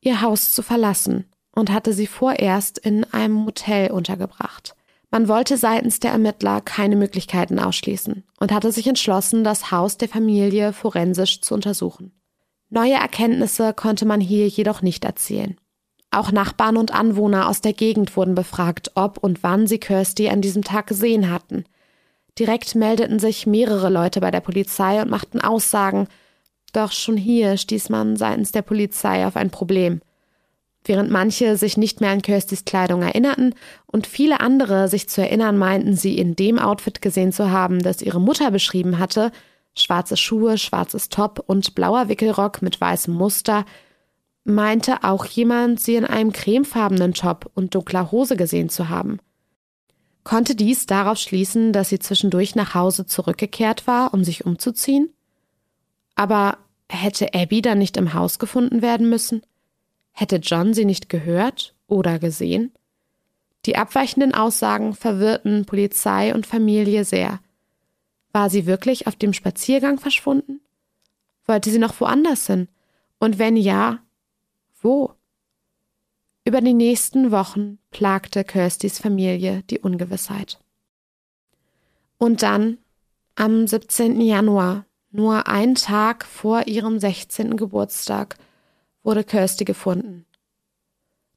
ihr 0.00 0.20
Haus 0.20 0.52
zu 0.52 0.62
verlassen 0.62 1.24
und 1.54 1.70
hatte 1.70 1.92
sie 1.92 2.06
vorerst 2.06 2.78
in 2.78 3.04
einem 3.12 3.34
Motel 3.34 3.90
untergebracht. 3.90 4.74
Man 5.10 5.28
wollte 5.28 5.56
seitens 5.56 6.00
der 6.00 6.10
Ermittler 6.10 6.60
keine 6.60 6.96
Möglichkeiten 6.96 7.60
ausschließen 7.60 8.24
und 8.40 8.52
hatte 8.52 8.72
sich 8.72 8.86
entschlossen, 8.86 9.44
das 9.44 9.70
Haus 9.70 9.96
der 9.96 10.08
Familie 10.08 10.72
forensisch 10.72 11.40
zu 11.40 11.54
untersuchen. 11.54 12.12
Neue 12.68 12.94
Erkenntnisse 12.94 13.72
konnte 13.74 14.06
man 14.06 14.20
hier 14.20 14.48
jedoch 14.48 14.82
nicht 14.82 15.04
erzielen. 15.04 15.56
Auch 16.10 16.32
Nachbarn 16.32 16.76
und 16.76 16.92
Anwohner 16.92 17.48
aus 17.48 17.60
der 17.60 17.72
Gegend 17.72 18.16
wurden 18.16 18.34
befragt, 18.34 18.90
ob 18.94 19.18
und 19.18 19.42
wann 19.42 19.66
sie 19.66 19.78
Kirsty 19.78 20.28
an 20.28 20.40
diesem 20.40 20.64
Tag 20.64 20.88
gesehen 20.88 21.30
hatten. 21.30 21.64
Direkt 22.38 22.74
meldeten 22.74 23.20
sich 23.20 23.46
mehrere 23.46 23.90
Leute 23.90 24.20
bei 24.20 24.32
der 24.32 24.40
Polizei 24.40 25.00
und 25.00 25.10
machten 25.10 25.40
Aussagen, 25.40 26.08
doch 26.76 26.92
schon 26.92 27.16
hier 27.16 27.56
stieß 27.56 27.88
man 27.88 28.16
seitens 28.16 28.52
der 28.52 28.62
Polizei 28.62 29.26
auf 29.26 29.36
ein 29.36 29.50
Problem. 29.50 30.00
Während 30.84 31.10
manche 31.10 31.56
sich 31.56 31.78
nicht 31.78 32.00
mehr 32.00 32.10
an 32.10 32.20
Kirstys 32.20 32.66
Kleidung 32.66 33.02
erinnerten 33.02 33.54
und 33.86 34.06
viele 34.06 34.40
andere 34.40 34.88
sich 34.88 35.08
zu 35.08 35.22
erinnern 35.22 35.56
meinten, 35.56 35.96
sie 35.96 36.18
in 36.18 36.36
dem 36.36 36.58
Outfit 36.58 37.00
gesehen 37.00 37.32
zu 37.32 37.50
haben, 37.50 37.82
das 37.82 38.02
ihre 38.02 38.20
Mutter 38.20 38.50
beschrieben 38.50 38.98
hatte, 38.98 39.32
schwarze 39.74 40.18
Schuhe, 40.18 40.58
schwarzes 40.58 41.08
Top 41.08 41.42
und 41.46 41.74
blauer 41.74 42.08
Wickelrock 42.08 42.60
mit 42.60 42.80
weißem 42.80 43.14
Muster, 43.14 43.64
meinte 44.44 45.04
auch 45.04 45.24
jemand, 45.24 45.80
sie 45.80 45.96
in 45.96 46.04
einem 46.04 46.32
cremefarbenen 46.32 47.14
Top 47.14 47.50
und 47.54 47.74
dunkler 47.74 48.12
Hose 48.12 48.36
gesehen 48.36 48.68
zu 48.68 48.90
haben. 48.90 49.18
Konnte 50.22 50.54
dies 50.54 50.84
darauf 50.86 51.18
schließen, 51.18 51.72
dass 51.72 51.88
sie 51.88 51.98
zwischendurch 51.98 52.54
nach 52.54 52.74
Hause 52.74 53.06
zurückgekehrt 53.06 53.86
war, 53.86 54.12
um 54.12 54.22
sich 54.22 54.44
umzuziehen? 54.44 55.10
Aber 56.14 56.58
hätte 56.90 57.34
Abby 57.34 57.62
dann 57.62 57.78
nicht 57.78 57.96
im 57.96 58.14
Haus 58.14 58.38
gefunden 58.38 58.82
werden 58.82 59.08
müssen? 59.08 59.42
Hätte 60.12 60.36
John 60.36 60.74
sie 60.74 60.84
nicht 60.84 61.08
gehört 61.08 61.74
oder 61.86 62.18
gesehen? 62.18 62.72
Die 63.66 63.76
abweichenden 63.76 64.34
Aussagen 64.34 64.94
verwirrten 64.94 65.64
Polizei 65.64 66.34
und 66.34 66.46
Familie 66.46 67.04
sehr. 67.04 67.40
War 68.32 68.50
sie 68.50 68.66
wirklich 68.66 69.06
auf 69.06 69.16
dem 69.16 69.32
Spaziergang 69.32 69.98
verschwunden? 69.98 70.60
Wollte 71.46 71.70
sie 71.70 71.78
noch 71.78 71.98
woanders 72.00 72.46
hin? 72.46 72.68
Und 73.18 73.38
wenn 73.38 73.56
ja, 73.56 74.00
wo? 74.80 75.14
Über 76.44 76.60
die 76.60 76.74
nächsten 76.74 77.30
Wochen 77.30 77.78
plagte 77.90 78.44
Kirstys 78.44 78.98
Familie 78.98 79.62
die 79.70 79.78
Ungewissheit. 79.78 80.58
Und 82.18 82.42
dann, 82.42 82.78
am 83.34 83.66
17. 83.66 84.20
Januar 84.20 84.84
nur 85.14 85.46
einen 85.46 85.76
Tag 85.76 86.24
vor 86.24 86.66
ihrem 86.66 86.98
16. 86.98 87.56
Geburtstag 87.56 88.36
wurde 89.04 89.22
Kirsty 89.22 89.64
gefunden. 89.64 90.26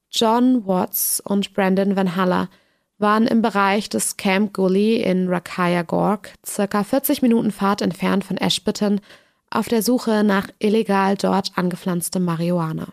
John 0.09 0.65
Watts 0.65 1.19
und 1.19 1.53
Brandon 1.53 1.95
Van 1.95 2.15
Haller 2.15 2.49
waren 2.97 3.27
im 3.27 3.43
Bereich 3.43 3.87
des 3.89 4.17
Camp 4.17 4.53
Gully 4.53 4.95
in 5.03 5.27
Rakaya 5.27 5.83
Gork, 5.83 6.33
circa 6.43 6.83
40 6.83 7.21
Minuten 7.21 7.51
Fahrt 7.51 7.83
entfernt 7.83 8.23
von 8.23 8.37
Ashburton, 8.37 8.99
auf 9.51 9.67
der 9.67 9.83
Suche 9.83 10.23
nach 10.23 10.49
illegal 10.57 11.15
dort 11.15 11.55
angepflanztem 11.55 12.25
Marihuana. 12.25 12.87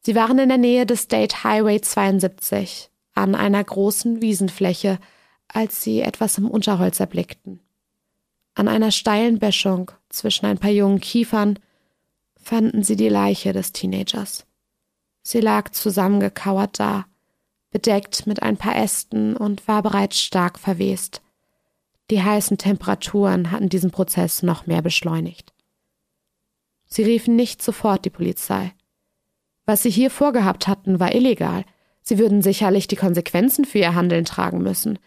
Sie 0.00 0.16
waren 0.16 0.38
in 0.40 0.48
der 0.48 0.58
Nähe 0.58 0.86
des 0.86 1.02
State 1.02 1.44
Highway 1.44 1.80
72 1.80 2.90
an 3.14 3.36
einer 3.36 3.62
großen 3.62 4.20
Wiesenfläche, 4.20 4.98
als 5.46 5.82
sie 5.82 6.00
etwas 6.00 6.36
im 6.38 6.50
Unterholz 6.50 6.98
erblickten. 6.98 7.60
An 8.54 8.68
einer 8.68 8.90
steilen 8.90 9.38
Böschung 9.38 9.90
zwischen 10.08 10.46
ein 10.46 10.58
paar 10.58 10.70
jungen 10.70 11.00
Kiefern 11.00 11.58
fanden 12.36 12.82
sie 12.82 12.96
die 12.96 13.08
Leiche 13.08 13.52
des 13.52 13.72
Teenagers. 13.72 14.46
Sie 15.22 15.40
lag 15.40 15.70
zusammengekauert 15.70 16.80
da, 16.80 17.06
bedeckt 17.70 18.26
mit 18.26 18.42
ein 18.42 18.56
paar 18.56 18.76
Ästen 18.76 19.36
und 19.36 19.68
war 19.68 19.82
bereits 19.82 20.20
stark 20.20 20.58
verwest. 20.58 21.22
Die 22.10 22.22
heißen 22.22 22.58
Temperaturen 22.58 23.52
hatten 23.52 23.68
diesen 23.68 23.92
Prozess 23.92 24.42
noch 24.42 24.66
mehr 24.66 24.82
beschleunigt. 24.82 25.52
Sie 26.86 27.04
riefen 27.04 27.36
nicht 27.36 27.62
sofort 27.62 28.04
die 28.04 28.10
Polizei. 28.10 28.72
Was 29.64 29.84
sie 29.84 29.90
hier 29.90 30.10
vorgehabt 30.10 30.66
hatten, 30.66 30.98
war 30.98 31.14
illegal. 31.14 31.64
Sie 32.02 32.18
würden 32.18 32.42
sicherlich 32.42 32.88
die 32.88 32.96
Konsequenzen 32.96 33.64
für 33.64 33.78
ihr 33.78 33.94
Handeln 33.94 34.24
tragen 34.24 34.62
müssen. 34.62 34.98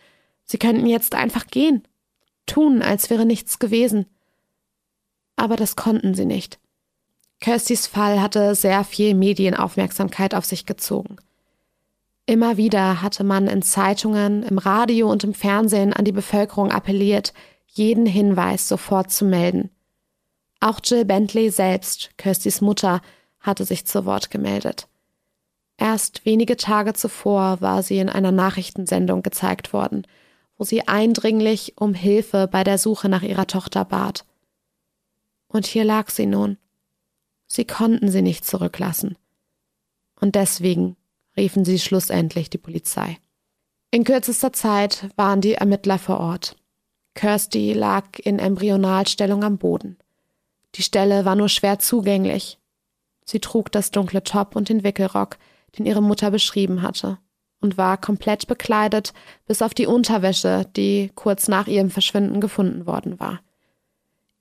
Sie 0.45 0.57
könnten 0.57 0.85
jetzt 0.85 1.15
einfach 1.15 1.47
gehen 1.47 1.85
tun, 2.45 2.81
als 2.81 3.09
wäre 3.09 3.25
nichts 3.25 3.59
gewesen. 3.59 4.05
Aber 5.35 5.55
das 5.55 5.75
konnten 5.75 6.13
sie 6.13 6.25
nicht. 6.25 6.59
Kirstys 7.39 7.87
Fall 7.87 8.21
hatte 8.21 8.55
sehr 8.55 8.83
viel 8.83 9.15
Medienaufmerksamkeit 9.15 10.33
auf 10.35 10.45
sich 10.45 10.65
gezogen. 10.65 11.17
Immer 12.25 12.55
wieder 12.55 13.01
hatte 13.01 13.25
man 13.25 13.47
in 13.47 13.61
Zeitungen, 13.61 14.43
im 14.43 14.57
Radio 14.57 15.11
und 15.11 15.25
im 15.25 15.33
Fernsehen 15.33 15.91
an 15.91 16.05
die 16.05 16.13
Bevölkerung 16.13 16.71
appelliert, 16.71 17.33
jeden 17.67 18.05
Hinweis 18.05 18.69
sofort 18.69 19.11
zu 19.11 19.25
melden. 19.25 19.71
Auch 20.61 20.79
Jill 20.81 21.03
Bentley 21.03 21.49
selbst, 21.49 22.11
Kirstys 22.17 22.61
Mutter, 22.61 23.01
hatte 23.39 23.65
sich 23.65 23.85
zu 23.85 24.05
Wort 24.05 24.31
gemeldet. 24.31 24.87
Erst 25.75 26.25
wenige 26.25 26.55
Tage 26.55 26.93
zuvor 26.93 27.59
war 27.59 27.83
sie 27.83 27.97
in 27.97 28.07
einer 28.07 28.31
Nachrichtensendung 28.31 29.23
gezeigt 29.23 29.73
worden– 29.73 30.07
wo 30.57 30.63
sie 30.63 30.87
eindringlich 30.87 31.73
um 31.77 31.93
Hilfe 31.93 32.47
bei 32.47 32.63
der 32.63 32.77
Suche 32.77 33.09
nach 33.09 33.23
ihrer 33.23 33.47
Tochter 33.47 33.85
bat. 33.85 34.25
Und 35.47 35.65
hier 35.65 35.83
lag 35.83 36.09
sie 36.09 36.25
nun. 36.25 36.57
Sie 37.47 37.65
konnten 37.65 38.09
sie 38.09 38.21
nicht 38.21 38.45
zurücklassen. 38.45 39.17
Und 40.19 40.35
deswegen 40.35 40.95
riefen 41.35 41.65
sie 41.65 41.79
schlussendlich 41.79 42.49
die 42.49 42.57
Polizei. 42.57 43.17
In 43.91 44.03
kürzester 44.03 44.53
Zeit 44.53 45.09
waren 45.15 45.41
die 45.41 45.53
Ermittler 45.53 45.99
vor 45.99 46.19
Ort. 46.19 46.55
Kirsty 47.13 47.73
lag 47.73 48.17
in 48.19 48.39
Embryonalstellung 48.39 49.43
am 49.43 49.57
Boden. 49.59 49.97
Die 50.75 50.81
Stelle 50.81 51.25
war 51.25 51.35
nur 51.35 51.49
schwer 51.49 51.77
zugänglich. 51.77 52.57
Sie 53.25 53.39
trug 53.39 53.71
das 53.71 53.91
dunkle 53.91 54.23
Top 54.23 54.55
und 54.55 54.69
den 54.69 54.83
Wickelrock, 54.83 55.37
den 55.77 55.85
ihre 55.85 56.01
Mutter 56.01 56.31
beschrieben 56.31 56.81
hatte, 56.81 57.19
und 57.63 57.77
war 57.77 57.97
komplett 57.97 58.45
bekleidet, 58.47 59.13
bis 59.47 59.61
auf 59.61 59.73
die 59.73 59.87
Unterwäsche, 59.87 60.67
die 60.75 61.11
kurz 61.15 61.47
nach 61.47 61.67
ihrem 61.67 61.89
Verschwinden 61.89 62.41
gefunden 62.41 62.85
worden 62.85 63.19
war. 63.19 63.39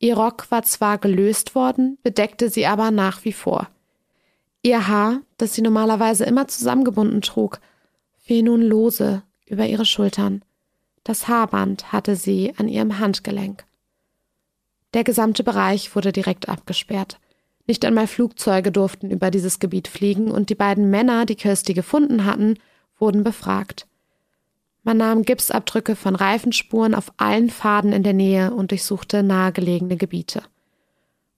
Ihr 0.01 0.17
Rock 0.17 0.51
war 0.51 0.65
zwar 0.65 0.99
gelöst 0.99 1.55
worden, 1.55 1.97
bedeckte 2.03 2.51
sie 2.51 2.67
aber 2.67 2.91
nach 2.91 3.25
wie 3.25 3.33
vor. 3.33 3.69
Ihr 4.63 4.89
Haar, 4.89 5.21
das 5.39 5.55
sie 5.55 5.63
normalerweise 5.63 6.25
immer 6.25 6.49
zusammengebunden 6.49 7.23
trug, 7.23 7.61
fiel 8.19 8.43
nun 8.43 8.61
lose 8.61 9.23
über 9.47 9.67
ihre 9.67 9.85
Schultern. 9.85 10.45
Das 11.05 11.29
Haarband 11.29 11.93
hatte 11.93 12.17
sie 12.17 12.53
an 12.57 12.67
ihrem 12.67 12.99
Handgelenk. 12.99 13.65
Der 14.95 15.05
gesamte 15.05 15.45
Bereich 15.45 15.95
wurde 15.95 16.13
direkt 16.13 16.49
abgesperrt. 16.49 17.19
Nicht 17.67 17.85
einmal 17.85 18.09
Flugzeuge 18.09 18.73
durften 18.73 19.11
über 19.11 19.31
dieses 19.31 19.61
Gebiet 19.61 19.87
fliegen 19.87 20.31
und 20.31 20.51
die 20.51 20.57
beiden 20.57 20.91
Männer, 20.91 21.27
die 21.27 21.37
Kirsty 21.37 21.75
gefunden 21.75 22.25
hatten, 22.25 22.59
wurden 23.03 23.23
befragt. 23.23 23.87
Man 24.85 24.97
nahm 24.97 25.23
Gipsabdrücke 25.25 25.95
von 25.95 26.17
Reifenspuren 26.17 26.95
auf 26.95 27.13
allen 27.19 27.51
Pfaden 27.51 27.93
in 27.93 28.03
der 28.03 28.15
Nähe 28.15 28.53
und 28.55 28.71
durchsuchte 28.71 29.23
nahegelegene 29.23 29.97
Gebiete. 29.97 30.43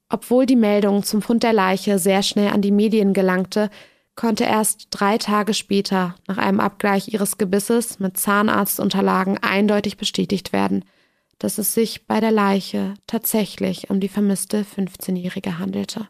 Obwohl 0.09 0.45
die 0.45 0.55
Meldung 0.55 1.03
zum 1.03 1.21
Fund 1.21 1.43
der 1.43 1.53
Leiche 1.53 1.99
sehr 1.99 2.23
schnell 2.23 2.53
an 2.53 2.61
die 2.61 2.71
Medien 2.71 3.13
gelangte, 3.13 3.69
konnte 4.15 4.45
erst 4.45 4.87
drei 4.91 5.17
Tage 5.17 5.53
später 5.53 6.15
nach 6.27 6.37
einem 6.37 6.59
Abgleich 6.59 7.13
ihres 7.13 7.37
Gebisses 7.37 7.99
mit 7.99 8.17
Zahnarztunterlagen 8.17 9.39
eindeutig 9.39 9.97
bestätigt 9.97 10.53
werden, 10.53 10.85
dass 11.37 11.57
es 11.57 11.73
sich 11.73 12.07
bei 12.07 12.19
der 12.19 12.31
Leiche 12.31 12.93
tatsächlich 13.07 13.89
um 13.89 13.99
die 13.99 14.07
vermisste 14.07 14.63
15-Jährige 14.63 15.59
handelte. 15.59 16.07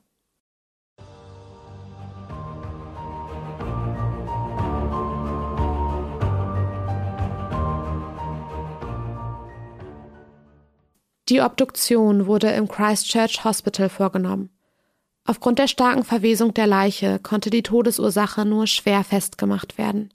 Die 11.27 11.41
Obduktion 11.41 12.27
wurde 12.27 12.51
im 12.51 12.67
Christchurch 12.67 13.43
Hospital 13.43 13.89
vorgenommen. 13.89 14.51
Aufgrund 15.25 15.57
der 15.57 15.67
starken 15.67 16.03
Verwesung 16.03 16.53
der 16.53 16.67
Leiche 16.67 17.17
konnte 17.17 17.49
die 17.49 17.63
Todesursache 17.63 18.45
nur 18.45 18.67
schwer 18.67 19.03
festgemacht 19.03 19.79
werden. 19.79 20.13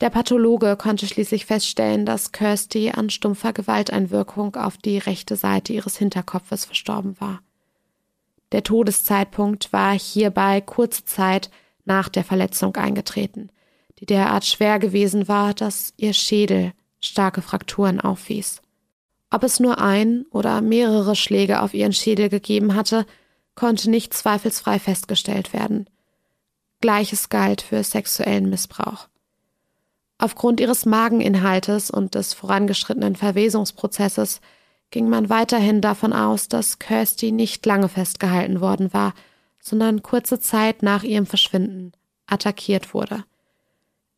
Der 0.00 0.08
Pathologe 0.08 0.76
konnte 0.76 1.06
schließlich 1.06 1.44
feststellen, 1.44 2.06
dass 2.06 2.32
Kirsty 2.32 2.90
an 2.90 3.10
stumpfer 3.10 3.52
Gewalteinwirkung 3.52 4.56
auf 4.56 4.78
die 4.78 4.96
rechte 4.96 5.36
Seite 5.36 5.74
ihres 5.74 5.98
Hinterkopfes 5.98 6.64
verstorben 6.64 7.20
war. 7.20 7.40
Der 8.52 8.62
Todeszeitpunkt 8.62 9.74
war 9.74 9.92
hierbei 9.92 10.62
kurze 10.62 11.04
Zeit 11.04 11.50
nach 11.84 12.08
der 12.08 12.24
Verletzung 12.24 12.74
eingetreten, 12.76 13.50
die 13.98 14.06
derart 14.06 14.46
schwer 14.46 14.78
gewesen 14.78 15.28
war, 15.28 15.52
dass 15.52 15.92
ihr 15.98 16.14
Schädel 16.14 16.72
starke 16.98 17.42
Frakturen 17.42 18.00
aufwies. 18.00 18.62
Ob 19.30 19.44
es 19.44 19.60
nur 19.60 19.78
ein 19.78 20.26
oder 20.30 20.60
mehrere 20.60 21.14
Schläge 21.14 21.62
auf 21.62 21.72
ihren 21.72 21.92
Schädel 21.92 22.28
gegeben 22.28 22.74
hatte, 22.74 23.06
konnte 23.54 23.90
nicht 23.90 24.12
zweifelsfrei 24.12 24.78
festgestellt 24.78 25.52
werden. 25.52 25.88
Gleiches 26.80 27.28
galt 27.28 27.62
für 27.62 27.84
sexuellen 27.84 28.50
Missbrauch. 28.50 29.08
Aufgrund 30.18 30.60
ihres 30.60 30.84
Mageninhaltes 30.84 31.90
und 31.90 32.14
des 32.14 32.34
vorangeschrittenen 32.34 33.16
Verwesungsprozesses 33.16 34.40
ging 34.90 35.08
man 35.08 35.30
weiterhin 35.30 35.80
davon 35.80 36.12
aus, 36.12 36.48
dass 36.48 36.78
Kirsty 36.78 37.32
nicht 37.32 37.64
lange 37.64 37.88
festgehalten 37.88 38.60
worden 38.60 38.92
war, 38.92 39.14
sondern 39.60 40.02
kurze 40.02 40.40
Zeit 40.40 40.82
nach 40.82 41.04
ihrem 41.04 41.26
Verschwinden 41.26 41.92
attackiert 42.26 42.92
wurde. 42.92 43.24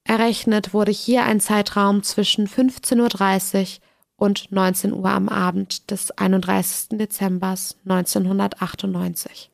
Errechnet 0.05 0.75
wurde 0.75 0.93
hier 0.93 1.25
ein 1.25 1.41
Zeitraum 1.41 2.03
zwischen 2.03 2.49
15.30 2.49 3.61
Uhr 3.61 3.82
und 4.23 4.53
19 4.53 4.93
Uhr 4.93 5.11
am 5.11 5.29
Abend 5.29 5.91
des 5.91 6.13
31. 6.13 6.97
Dezember 6.97 7.57
1998. 7.85 9.51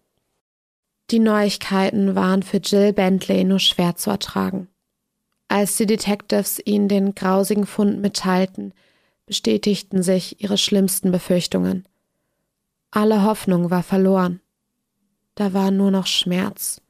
Die 1.11 1.21
Neuigkeiten 1.21 2.15
waren 2.15 2.43
für 2.43 2.59
Jill 2.59 2.93
Bentley 2.93 3.45
nur 3.45 3.61
schwer 3.61 3.97
zu 3.97 4.11
ertragen. 4.11 4.69
Als 5.49 5.79
die 5.79 5.87
Detectives 5.87 6.61
ihnen 6.63 6.89
den 6.89 7.15
grausigen 7.15 7.65
Fund 7.65 8.03
mitteilten, 8.03 8.75
bestätigten 9.25 10.03
sich 10.03 10.43
ihre 10.43 10.59
schlimmsten 10.59 11.13
Befürchtungen. 11.13 11.87
Alle 12.91 13.23
Hoffnung 13.23 13.71
war 13.71 13.83
verloren. 13.83 14.43
Da 15.35 15.55
war 15.55 15.71
nur 15.71 15.91
noch 15.91 16.07
Schmerz. 16.07 16.83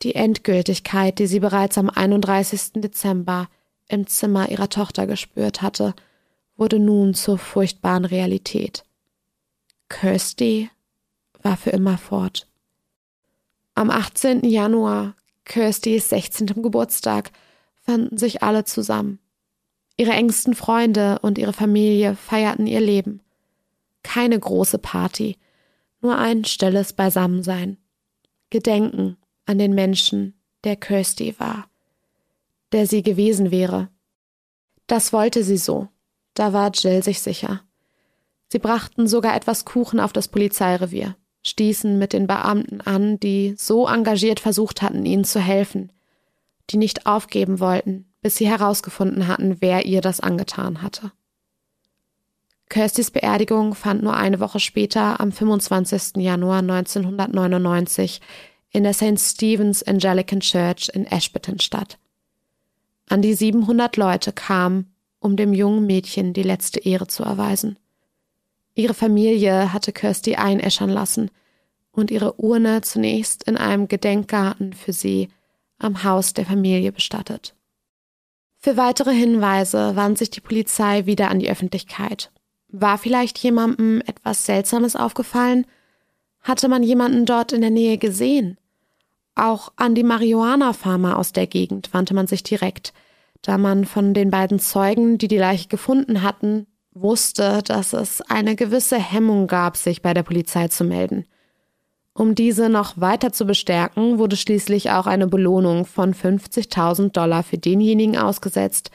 Die 0.00 0.14
Endgültigkeit, 0.14 1.18
die 1.18 1.26
sie 1.26 1.40
bereits 1.40 1.76
am 1.76 1.90
31. 1.90 2.72
Dezember 2.76 3.50
im 3.88 4.06
Zimmer 4.06 4.48
ihrer 4.48 4.70
Tochter 4.70 5.06
gespürt 5.06 5.60
hatte, 5.60 5.94
wurde 6.56 6.78
nun 6.78 7.14
zur 7.14 7.38
furchtbaren 7.38 8.04
Realität. 8.04 8.84
Kirsty 9.88 10.70
war 11.42 11.56
für 11.56 11.70
immer 11.70 11.98
fort. 11.98 12.46
Am 13.74 13.90
18. 13.90 14.44
Januar, 14.44 15.14
Kirstys 15.44 16.08
16. 16.08 16.46
Geburtstag, 16.62 17.30
fanden 17.82 18.16
sich 18.18 18.42
alle 18.42 18.64
zusammen. 18.64 19.18
Ihre 19.96 20.12
engsten 20.12 20.54
Freunde 20.54 21.18
und 21.20 21.38
ihre 21.38 21.52
Familie 21.52 22.16
feierten 22.16 22.66
ihr 22.66 22.80
Leben. 22.80 23.20
Keine 24.02 24.38
große 24.38 24.78
Party, 24.78 25.38
nur 26.00 26.16
ein 26.16 26.44
stilles 26.44 26.92
Beisammensein. 26.92 27.78
Gedenken 28.50 29.16
an 29.46 29.58
den 29.58 29.74
Menschen, 29.74 30.34
der 30.64 30.76
Kirsty 30.76 31.34
war, 31.38 31.68
der 32.72 32.86
sie 32.86 33.02
gewesen 33.02 33.50
wäre. 33.50 33.88
Das 34.86 35.12
wollte 35.12 35.44
sie 35.44 35.56
so. 35.56 35.88
Da 36.34 36.52
war 36.52 36.70
Jill 36.72 37.02
sich 37.02 37.20
sicher. 37.20 37.62
Sie 38.48 38.58
brachten 38.58 39.06
sogar 39.06 39.34
etwas 39.34 39.64
Kuchen 39.64 40.00
auf 40.00 40.12
das 40.12 40.28
Polizeirevier, 40.28 41.16
stießen 41.42 41.98
mit 41.98 42.12
den 42.12 42.26
Beamten 42.26 42.80
an, 42.80 43.18
die 43.18 43.54
so 43.56 43.88
engagiert 43.88 44.40
versucht 44.40 44.82
hatten, 44.82 45.04
ihnen 45.06 45.24
zu 45.24 45.40
helfen, 45.40 45.90
die 46.70 46.76
nicht 46.76 47.06
aufgeben 47.06 47.60
wollten, 47.60 48.06
bis 48.20 48.36
sie 48.36 48.48
herausgefunden 48.48 49.28
hatten, 49.28 49.56
wer 49.60 49.86
ihr 49.86 50.00
das 50.00 50.20
angetan 50.20 50.82
hatte. 50.82 51.12
Kirstys 52.68 53.10
Beerdigung 53.10 53.74
fand 53.74 54.02
nur 54.02 54.16
eine 54.16 54.40
Woche 54.40 54.58
später, 54.58 55.20
am 55.20 55.32
25. 55.32 56.16
Januar 56.16 56.58
1999, 56.58 58.20
in 58.70 58.82
der 58.82 58.94
St. 58.94 59.18
Stephen's 59.18 59.82
Anglican 59.82 60.40
Church 60.40 60.90
in 60.92 61.06
Ashburton 61.06 61.60
statt. 61.60 61.98
An 63.08 63.20
die 63.20 63.34
700 63.34 63.96
Leute 63.96 64.32
kamen, 64.32 64.93
um 65.24 65.36
dem 65.36 65.54
jungen 65.54 65.86
Mädchen 65.86 66.34
die 66.34 66.42
letzte 66.42 66.80
Ehre 66.80 67.06
zu 67.06 67.22
erweisen. 67.22 67.78
Ihre 68.74 68.92
Familie 68.92 69.72
hatte 69.72 69.90
Kirsty 69.90 70.34
einäschern 70.34 70.90
lassen 70.90 71.30
und 71.92 72.10
ihre 72.10 72.34
Urne 72.34 72.82
zunächst 72.82 73.44
in 73.44 73.56
einem 73.56 73.88
Gedenkgarten 73.88 74.74
für 74.74 74.92
sie 74.92 75.30
am 75.78 76.04
Haus 76.04 76.34
der 76.34 76.44
Familie 76.44 76.92
bestattet. 76.92 77.54
Für 78.58 78.76
weitere 78.76 79.14
Hinweise 79.14 79.96
wandte 79.96 80.20
sich 80.20 80.30
die 80.30 80.42
Polizei 80.42 81.06
wieder 81.06 81.30
an 81.30 81.38
die 81.38 81.50
Öffentlichkeit. 81.50 82.30
War 82.68 82.98
vielleicht 82.98 83.38
jemandem 83.38 84.02
etwas 84.06 84.44
Seltsames 84.44 84.94
aufgefallen? 84.94 85.66
Hatte 86.40 86.68
man 86.68 86.82
jemanden 86.82 87.24
dort 87.24 87.52
in 87.52 87.62
der 87.62 87.70
Nähe 87.70 87.96
gesehen? 87.96 88.58
Auch 89.36 89.72
an 89.76 89.94
die 89.94 90.02
Marihuana-Farmer 90.02 91.18
aus 91.18 91.32
der 91.32 91.46
Gegend 91.46 91.94
wandte 91.94 92.12
man 92.12 92.26
sich 92.26 92.42
direkt, 92.42 92.92
da 93.44 93.58
man 93.58 93.84
von 93.84 94.14
den 94.14 94.30
beiden 94.30 94.58
Zeugen, 94.58 95.18
die 95.18 95.28
die 95.28 95.36
Leiche 95.36 95.68
gefunden 95.68 96.22
hatten, 96.22 96.66
wusste, 96.94 97.60
dass 97.62 97.92
es 97.92 98.22
eine 98.22 98.56
gewisse 98.56 98.96
Hemmung 98.96 99.46
gab, 99.48 99.76
sich 99.76 100.00
bei 100.00 100.14
der 100.14 100.22
Polizei 100.22 100.68
zu 100.68 100.82
melden. 100.82 101.26
Um 102.14 102.34
diese 102.34 102.68
noch 102.70 102.98
weiter 102.98 103.32
zu 103.32 103.44
bestärken, 103.44 104.18
wurde 104.18 104.36
schließlich 104.36 104.90
auch 104.92 105.06
eine 105.06 105.26
Belohnung 105.26 105.84
von 105.84 106.14
50.000 106.14 107.10
Dollar 107.10 107.42
für 107.42 107.58
denjenigen 107.58 108.16
ausgesetzt, 108.16 108.90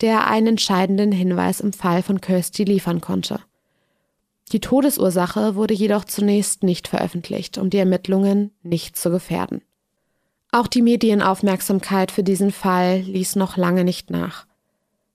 der 0.00 0.26
einen 0.26 0.48
entscheidenden 0.48 1.12
Hinweis 1.12 1.60
im 1.60 1.72
Fall 1.72 2.02
von 2.02 2.20
Kirsty 2.20 2.64
liefern 2.64 3.00
konnte. 3.00 3.38
Die 4.52 4.60
Todesursache 4.60 5.54
wurde 5.54 5.74
jedoch 5.74 6.04
zunächst 6.04 6.64
nicht 6.64 6.88
veröffentlicht, 6.88 7.58
um 7.58 7.70
die 7.70 7.78
Ermittlungen 7.78 8.50
nicht 8.62 8.96
zu 8.96 9.10
gefährden. 9.10 9.62
Auch 10.54 10.68
die 10.68 10.82
Medienaufmerksamkeit 10.82 12.12
für 12.12 12.22
diesen 12.22 12.52
Fall 12.52 13.00
ließ 13.00 13.34
noch 13.34 13.56
lange 13.56 13.82
nicht 13.82 14.10
nach. 14.10 14.46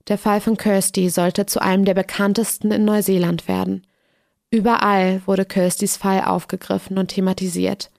Der 0.09 0.17
Fall 0.17 0.41
von 0.41 0.57
Kirsty 0.57 1.09
sollte 1.09 1.45
zu 1.45 1.61
einem 1.61 1.85
der 1.85 1.93
bekanntesten 1.93 2.71
in 2.71 2.83
Neuseeland 2.83 3.47
werden. 3.47 3.87
Überall 4.51 5.21
wurde 5.25 5.45
Kirstys 5.45 5.95
Fall 5.95 6.25
aufgegriffen 6.25 6.97
und 6.97 7.07
thematisiert. 7.07 7.89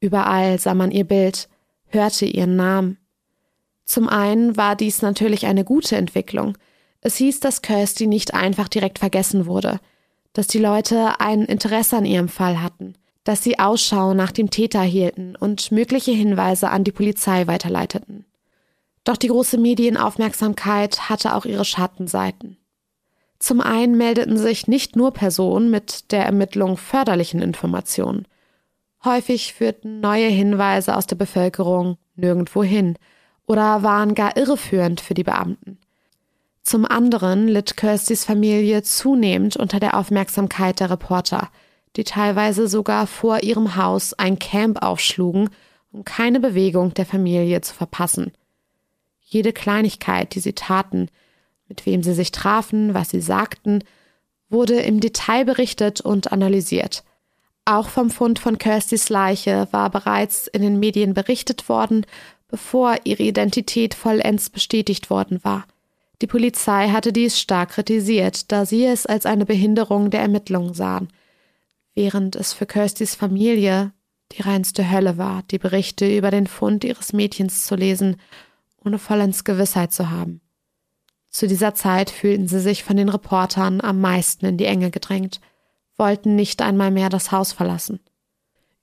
Überall 0.00 0.58
sah 0.58 0.74
man 0.74 0.90
ihr 0.90 1.04
Bild, 1.04 1.48
hörte 1.86 2.26
ihren 2.26 2.56
Namen. 2.56 2.98
Zum 3.84 4.08
einen 4.08 4.56
war 4.56 4.74
dies 4.74 5.02
natürlich 5.02 5.46
eine 5.46 5.62
gute 5.62 5.94
Entwicklung. 5.94 6.58
Es 7.00 7.14
hieß, 7.14 7.38
dass 7.38 7.62
Kirsty 7.62 8.08
nicht 8.08 8.34
einfach 8.34 8.66
direkt 8.66 8.98
vergessen 8.98 9.46
wurde, 9.46 9.78
dass 10.32 10.48
die 10.48 10.58
Leute 10.58 11.20
ein 11.20 11.44
Interesse 11.44 11.98
an 11.98 12.06
ihrem 12.06 12.28
Fall 12.28 12.60
hatten, 12.60 12.94
dass 13.24 13.42
sie 13.42 13.58
Ausschau 13.58 14.14
nach 14.14 14.32
dem 14.32 14.50
Täter 14.50 14.82
hielten 14.82 15.36
und 15.36 15.70
mögliche 15.70 16.12
Hinweise 16.12 16.70
an 16.70 16.84
die 16.84 16.92
Polizei 16.92 17.46
weiterleiteten. 17.46 18.24
Doch 19.04 19.16
die 19.16 19.28
große 19.28 19.58
Medienaufmerksamkeit 19.58 21.08
hatte 21.08 21.34
auch 21.34 21.44
ihre 21.44 21.64
Schattenseiten. 21.64 22.56
Zum 23.38 23.60
einen 23.60 23.96
meldeten 23.96 24.36
sich 24.36 24.68
nicht 24.68 24.94
nur 24.94 25.12
Personen 25.12 25.70
mit 25.70 26.12
der 26.12 26.24
Ermittlung 26.24 26.76
förderlichen 26.76 27.42
Informationen. 27.42 28.26
Häufig 29.04 29.54
führten 29.54 29.98
neue 29.98 30.28
Hinweise 30.28 30.96
aus 30.96 31.08
der 31.08 31.16
Bevölkerung 31.16 31.98
nirgendwo 32.14 32.62
hin 32.62 32.96
oder 33.46 33.82
waren 33.82 34.14
gar 34.14 34.36
irreführend 34.36 35.00
für 35.00 35.14
die 35.14 35.24
Beamten. 35.24 35.78
Zum 36.62 36.84
anderen 36.84 37.48
litt 37.48 37.76
Kirstys 37.76 38.24
Familie 38.24 38.84
zunehmend 38.84 39.56
unter 39.56 39.80
der 39.80 39.96
Aufmerksamkeit 39.96 40.78
der 40.78 40.90
Reporter, 40.90 41.50
die 41.96 42.04
teilweise 42.04 42.68
sogar 42.68 43.06
vor 43.06 43.42
ihrem 43.42 43.76
Haus 43.76 44.14
ein 44.14 44.38
Camp 44.38 44.82
aufschlugen, 44.82 45.50
um 45.92 46.04
keine 46.04 46.40
Bewegung 46.40 46.94
der 46.94 47.06
Familie 47.06 47.60
zu 47.60 47.74
verpassen. 47.74 48.32
Jede 49.20 49.52
Kleinigkeit, 49.52 50.34
die 50.34 50.40
sie 50.40 50.54
taten, 50.54 51.08
mit 51.68 51.86
wem 51.86 52.02
sie 52.02 52.14
sich 52.14 52.32
trafen, 52.32 52.94
was 52.94 53.10
sie 53.10 53.20
sagten, 53.20 53.84
wurde 54.48 54.80
im 54.80 55.00
Detail 55.00 55.44
berichtet 55.44 56.00
und 56.00 56.32
analysiert. 56.32 57.04
Auch 57.64 57.88
vom 57.88 58.10
Fund 58.10 58.38
von 58.38 58.58
Kirstys 58.58 59.08
Leiche 59.08 59.68
war 59.70 59.88
bereits 59.88 60.48
in 60.48 60.62
den 60.62 60.80
Medien 60.80 61.14
berichtet 61.14 61.68
worden, 61.68 62.04
bevor 62.48 62.96
ihre 63.04 63.22
Identität 63.22 63.94
vollends 63.94 64.50
bestätigt 64.50 65.10
worden 65.10 65.40
war. 65.42 65.64
Die 66.20 66.26
Polizei 66.26 66.88
hatte 66.90 67.12
dies 67.12 67.40
stark 67.40 67.70
kritisiert, 67.70 68.52
da 68.52 68.66
sie 68.66 68.84
es 68.84 69.06
als 69.06 69.26
eine 69.26 69.46
Behinderung 69.46 70.10
der 70.10 70.20
Ermittlungen 70.20 70.74
sahen, 70.74 71.08
während 71.94 72.36
es 72.36 72.52
für 72.52 72.66
Kirstys 72.66 73.14
Familie 73.14 73.92
die 74.32 74.42
reinste 74.42 74.90
Hölle 74.90 75.18
war, 75.18 75.42
die 75.50 75.58
Berichte 75.58 76.16
über 76.16 76.30
den 76.30 76.46
Fund 76.46 76.84
ihres 76.84 77.12
Mädchens 77.12 77.64
zu 77.64 77.74
lesen 77.74 78.16
ohne 78.84 78.98
vollends 78.98 79.44
Gewissheit 79.44 79.92
zu 79.92 80.10
haben. 80.10 80.40
Zu 81.28 81.46
dieser 81.46 81.74
Zeit 81.74 82.10
fühlten 82.10 82.46
sie 82.46 82.60
sich 82.60 82.84
von 82.84 82.96
den 82.96 83.08
Reportern 83.08 83.80
am 83.80 84.00
meisten 84.00 84.44
in 84.46 84.58
die 84.58 84.66
Enge 84.66 84.90
gedrängt, 84.90 85.40
wollten 85.96 86.36
nicht 86.36 86.60
einmal 86.60 86.90
mehr 86.90 87.08
das 87.08 87.32
Haus 87.32 87.52
verlassen. 87.52 88.00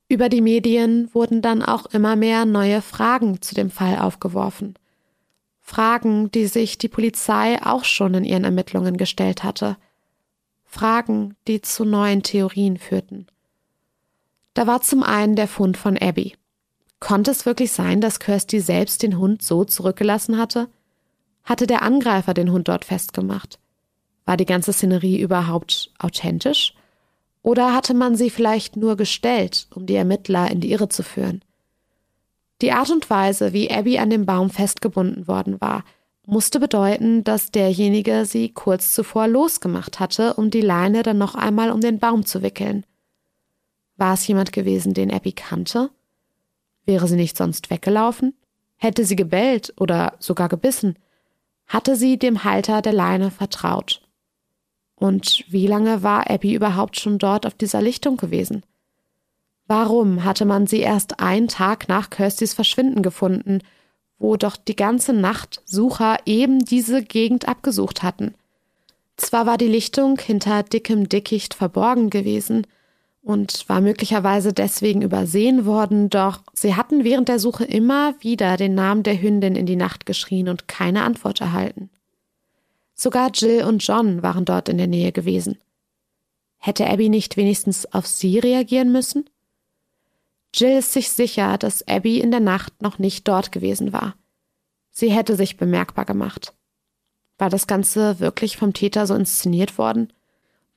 Über 0.08 0.30
die 0.30 0.42
Medien 0.42 1.14
wurden 1.14 1.42
dann 1.42 1.62
auch 1.62 1.86
immer 1.88 2.16
mehr 2.16 2.46
neue 2.46 2.82
Fragen 2.82 3.42
zu 3.42 3.54
dem 3.54 3.70
Fall 3.70 4.00
aufgeworfen. 4.00 4.74
Fragen, 5.60 6.32
die 6.32 6.48
sich 6.48 6.80
die 6.80 6.88
Polizei 6.88 7.62
auch 7.64 7.84
schon 7.84 8.16
in 8.16 8.24
ihren 8.24 8.44
Ermittlungen 8.44 8.98
gestellt 8.98 9.44
hatte. 9.44 9.78
Fragen, 10.72 11.36
die 11.48 11.62
zu 11.62 11.84
neuen 11.84 12.22
Theorien 12.22 12.78
führten. 12.78 13.26
Da 14.54 14.68
war 14.68 14.82
zum 14.82 15.02
einen 15.02 15.36
der 15.36 15.48
Fund 15.48 15.78
von 15.78 15.98
Abby. 15.98 16.36
Konnte 17.00 17.32
es 17.32 17.48
wirklich 17.48 17.72
sein, 17.72 18.02
dass 18.02 18.20
Kirsty 18.20 18.60
selbst 18.60 19.02
den 19.02 19.18
Hund 19.18 19.42
so 19.42 19.66
zurückgelassen 19.66 20.38
hatte? 20.38 20.70
Hatte 21.44 21.66
der 21.66 21.82
Angreifer 21.82 22.36
den 22.36 22.52
Hund 22.52 22.68
dort 22.68 22.86
festgemacht? 22.86 23.58
War 24.26 24.38
die 24.38 24.46
ganze 24.46 24.72
Szenerie 24.72 25.20
überhaupt 25.20 25.92
authentisch? 25.98 26.76
Oder 27.42 27.74
hatte 27.74 27.96
man 27.96 28.16
sie 28.16 28.30
vielleicht 28.30 28.76
nur 28.76 28.96
gestellt, 28.96 29.68
um 29.74 29.88
die 29.88 29.96
Ermittler 29.96 30.52
in 30.52 30.62
die 30.62 30.72
Irre 30.72 30.90
zu 30.90 31.02
führen? 31.02 31.42
Die 32.62 32.74
Art 32.74 32.92
und 32.92 33.10
Weise, 33.10 33.54
wie 33.54 33.72
Abby 33.72 33.98
an 33.98 34.12
dem 34.12 34.28
Baum 34.28 34.52
festgebunden 34.52 35.28
worden 35.28 35.60
war, 35.60 35.84
musste 36.26 36.60
bedeuten, 36.60 37.24
dass 37.24 37.52
derjenige 37.52 38.26
sie 38.26 38.50
kurz 38.50 38.94
zuvor 38.94 39.28
losgemacht 39.28 40.00
hatte, 40.00 40.36
um 40.36 40.52
die 40.52 40.62
Leine 40.62 41.04
dann 41.04 41.18
noch 41.18 41.36
einmal 41.36 41.72
um 41.72 41.82
den 41.82 42.00
Baum 42.00 42.26
zu 42.26 42.42
wickeln. 42.42 42.86
War 43.98 44.14
es 44.14 44.28
jemand 44.28 44.54
gewesen, 44.54 44.94
den 44.94 45.12
Abby 45.12 45.32
kannte? 45.32 45.90
Wäre 46.86 47.08
sie 47.08 47.16
nicht 47.16 47.36
sonst 47.36 47.70
weggelaufen? 47.70 48.34
Hätte 48.78 49.04
sie 49.04 49.16
gebellt 49.16 49.74
oder 49.78 50.14
sogar 50.20 50.50
gebissen? 50.50 50.98
Hatte 51.68 51.96
sie 51.96 52.18
dem 52.18 52.44
Halter 52.44 52.82
der 52.82 52.94
Leine 52.94 53.30
vertraut? 53.30 54.02
Und 54.96 55.46
wie 55.50 55.68
lange 55.68 56.04
war 56.04 56.30
Abby 56.30 56.54
überhaupt 56.54 57.00
schon 57.00 57.20
dort 57.20 57.46
auf 57.46 57.54
dieser 57.54 57.82
Lichtung 57.82 58.18
gewesen? 58.18 58.64
Warum 59.68 60.24
hatte 60.24 60.46
man 60.46 60.66
sie 60.66 60.80
erst 60.80 61.20
einen 61.20 61.48
Tag 61.48 61.88
nach 61.88 62.10
Kirstys 62.10 62.54
Verschwinden 62.54 63.04
gefunden, 63.04 63.60
wo 64.20 64.38
doch 64.38 64.58
die 64.58 64.76
ganze 64.76 65.14
Nacht 65.14 65.62
Sucher 65.66 66.18
eben 66.26 66.60
diese 66.60 67.04
Gegend 67.04 67.48
abgesucht 67.48 68.04
hatten? 68.04 68.36
Zwar 69.18 69.46
war 69.46 69.58
die 69.58 69.68
Lichtung 69.68 70.20
hinter 70.20 70.64
dickem 70.64 71.10
Dickicht 71.10 71.54
verborgen 71.54 72.10
gewesen, 72.10 72.68
und 73.22 73.68
war 73.68 73.82
möglicherweise 73.82 74.54
deswegen 74.54 75.02
übersehen 75.02 75.66
worden, 75.66 76.10
doch 76.10 76.42
sie 76.54 76.76
hatten 76.76 77.04
während 77.04 77.30
der 77.30 77.40
Suche 77.40 77.66
immer 77.66 78.16
wieder 78.22 78.58
den 78.58 78.76
Namen 78.76 79.04
der 79.04 79.22
Hündin 79.22 79.56
in 79.56 79.66
die 79.66 79.76
Nacht 79.76 80.06
geschrien 80.06 80.50
und 80.50 80.68
keine 80.68 81.04
Antwort 81.04 81.42
erhalten. 81.42 81.90
Sogar 82.96 83.32
Jill 83.34 83.64
und 83.66 83.86
John 83.86 84.24
waren 84.24 84.46
dort 84.46 84.70
in 84.70 84.78
der 84.78 84.88
Nähe 84.88 85.12
gewesen. 85.12 85.58
Hätte 86.58 86.90
Abby 86.90 87.08
nicht 87.10 87.38
wenigstens 87.38 87.86
auf 87.94 88.08
sie 88.08 88.40
reagieren 88.40 88.92
müssen? 88.92 89.30
Jill 90.54 90.80
ist 90.80 90.94
sich 90.94 91.10
sicher, 91.10 91.58
dass 91.58 91.88
Abby 91.88 92.20
in 92.20 92.32
der 92.32 92.40
Nacht 92.40 92.82
noch 92.82 93.00
nicht 93.00 93.28
dort 93.28 93.52
gewesen 93.52 93.94
war. 93.94 94.16
Sie 94.92 95.12
hätte 95.12 95.36
sich 95.36 95.58
bemerkbar 95.58 96.06
gemacht. 96.06 96.54
War 97.38 97.50
das 97.50 97.68
Ganze 97.68 98.20
wirklich 98.20 98.58
vom 98.58 98.74
Täter 98.74 99.08
so 99.08 99.16
inszeniert 99.16 99.78
worden? 99.78 100.12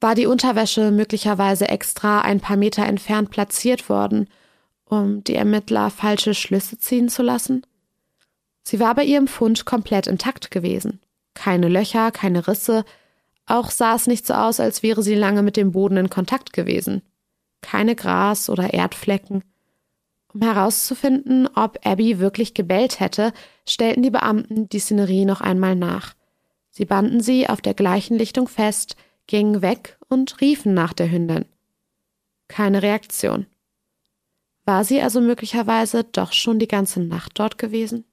war 0.03 0.15
die 0.15 0.27
Unterwäsche 0.27 0.91
möglicherweise 0.91 1.69
extra 1.69 2.21
ein 2.21 2.41
paar 2.41 2.57
Meter 2.57 2.85
entfernt 2.85 3.31
platziert 3.31 3.89
worden, 3.89 4.29
um 4.85 5.23
die 5.25 5.37
Ermittler 5.37 5.91
falsche 5.91 6.35
Schlüsse 6.35 6.77
ziehen 6.77 7.09
zu 7.09 7.23
lassen? 7.23 7.65
Sie 8.65 8.81
war 8.81 8.95
bei 8.95 9.05
ihrem 9.05 9.29
Fund 9.29 9.65
komplett 9.65 10.07
intakt 10.07 10.51
gewesen. 10.51 11.01
Keine 11.35 11.69
Löcher, 11.69 12.11
keine 12.11 12.47
Risse, 12.47 12.85
auch 13.47 13.71
sah 13.71 13.95
es 13.95 14.07
nicht 14.07 14.27
so 14.27 14.35
aus, 14.35 14.61
als 14.61 14.83
wäre 14.83 15.03
sie 15.03 15.15
lange 15.15 15.43
mit 15.43 15.57
dem 15.57 15.73
Boden 15.73 15.97
in 15.97 16.11
Kontakt 16.11 16.53
gewesen. 16.53 17.03
Keine 17.61 17.97
Gras- 17.97 18.51
oder 18.51 18.75
Erdflecken. 18.75 19.43
Um 20.35 20.43
herauszufinden, 20.43 21.47
ob 21.55 21.79
Abby 21.85 22.19
wirklich 22.19 22.55
gebellt 22.55 23.01
hätte, 23.01 23.33
stellten 23.69 24.03
die 24.03 24.11
Beamten 24.11 24.69
die 24.69 24.79
Szenerie 24.79 25.25
noch 25.25 25.41
einmal 25.41 25.77
nach. 25.77 26.15
Sie 26.71 26.87
banden 26.87 27.21
sie 27.21 27.49
auf 27.49 27.61
der 27.61 27.75
gleichen 27.75 28.17
Lichtung 28.17 28.49
fest, 28.49 28.97
gingen 29.27 29.61
weg 29.61 29.99
und 30.09 30.41
riefen 30.41 30.73
nach 30.73 30.95
der 30.95 31.11
Hündin. 31.11 31.45
Keine 32.49 32.83
Reaktion. 32.83 33.47
War 34.65 34.85
sie 34.85 35.03
also 35.03 35.21
möglicherweise 35.21 36.05
doch 36.05 36.33
schon 36.33 36.59
die 36.59 36.69
ganze 36.69 37.01
Nacht 37.01 37.33
dort 37.39 37.59
gewesen? 37.59 38.05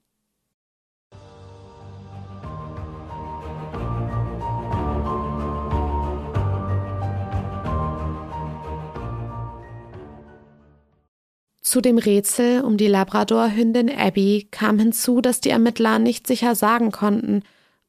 Zu 11.70 11.80
dem 11.80 11.98
Rätsel 11.98 12.62
um 12.62 12.76
die 12.76 12.88
Labrador-Hündin 12.88 13.96
Abby 13.96 14.48
kam 14.50 14.80
hinzu, 14.80 15.20
dass 15.20 15.40
die 15.40 15.50
Ermittler 15.50 16.00
nicht 16.00 16.26
sicher 16.26 16.56
sagen 16.56 16.90
konnten, 16.90 17.44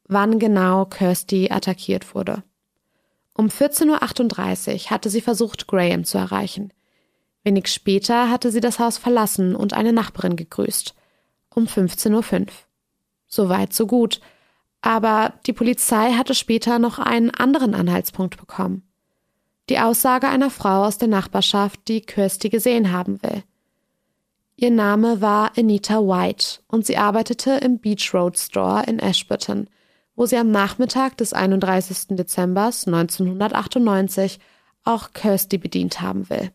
wann 0.07 0.37
genau 0.37 0.85
Kirsty 0.85 1.49
attackiert 1.49 2.13
wurde. 2.13 2.43
Um 3.33 3.47
14.38 3.47 3.87
Uhr 4.85 4.91
hatte 4.91 5.09
sie 5.09 5.21
versucht, 5.21 5.65
Graham 5.65 6.03
zu 6.03 6.19
erreichen. 6.19 6.71
Wenig 7.43 7.69
später 7.69 8.29
hatte 8.29 8.51
sie 8.51 8.59
das 8.59 8.77
Haus 8.77 8.99
verlassen 8.99 9.55
und 9.55 9.73
eine 9.73 9.93
Nachbarin 9.93 10.35
gegrüßt. 10.35 10.93
Um 11.49 11.65
15.05 11.65 12.39
Uhr. 12.39 12.45
So 13.25 13.49
weit, 13.49 13.73
so 13.73 13.87
gut. 13.87 14.21
Aber 14.81 15.33
die 15.47 15.53
Polizei 15.53 16.11
hatte 16.11 16.35
später 16.35 16.77
noch 16.77 16.99
einen 16.99 17.31
anderen 17.31 17.73
Anhaltspunkt 17.73 18.37
bekommen. 18.37 18.83
Die 19.69 19.79
Aussage 19.79 20.29
einer 20.29 20.51
Frau 20.51 20.83
aus 20.83 20.99
der 20.99 21.07
Nachbarschaft, 21.07 21.87
die 21.87 22.01
Kirsty 22.01 22.49
gesehen 22.49 22.91
haben 22.91 23.19
will. 23.23 23.41
Ihr 24.61 24.71
Name 24.71 25.19
war 25.19 25.51
Anita 25.57 25.99
White 25.99 26.61
und 26.67 26.85
sie 26.85 26.95
arbeitete 26.95 27.51
im 27.51 27.79
Beach 27.79 28.13
Road 28.13 28.39
Store 28.39 28.83
in 28.87 28.99
Ashburton– 28.99 29.67
wo 30.15 30.25
sie 30.27 30.37
am 30.37 30.51
Nachmittag 30.51 31.17
des 31.17 31.33
31. 31.33 32.09
Dezember 32.15 32.65
1998 32.65 34.39
auch 34.83 35.13
Kirsty 35.13 35.57
bedient 35.57 36.01
haben 36.01 36.29
will. 36.29 36.51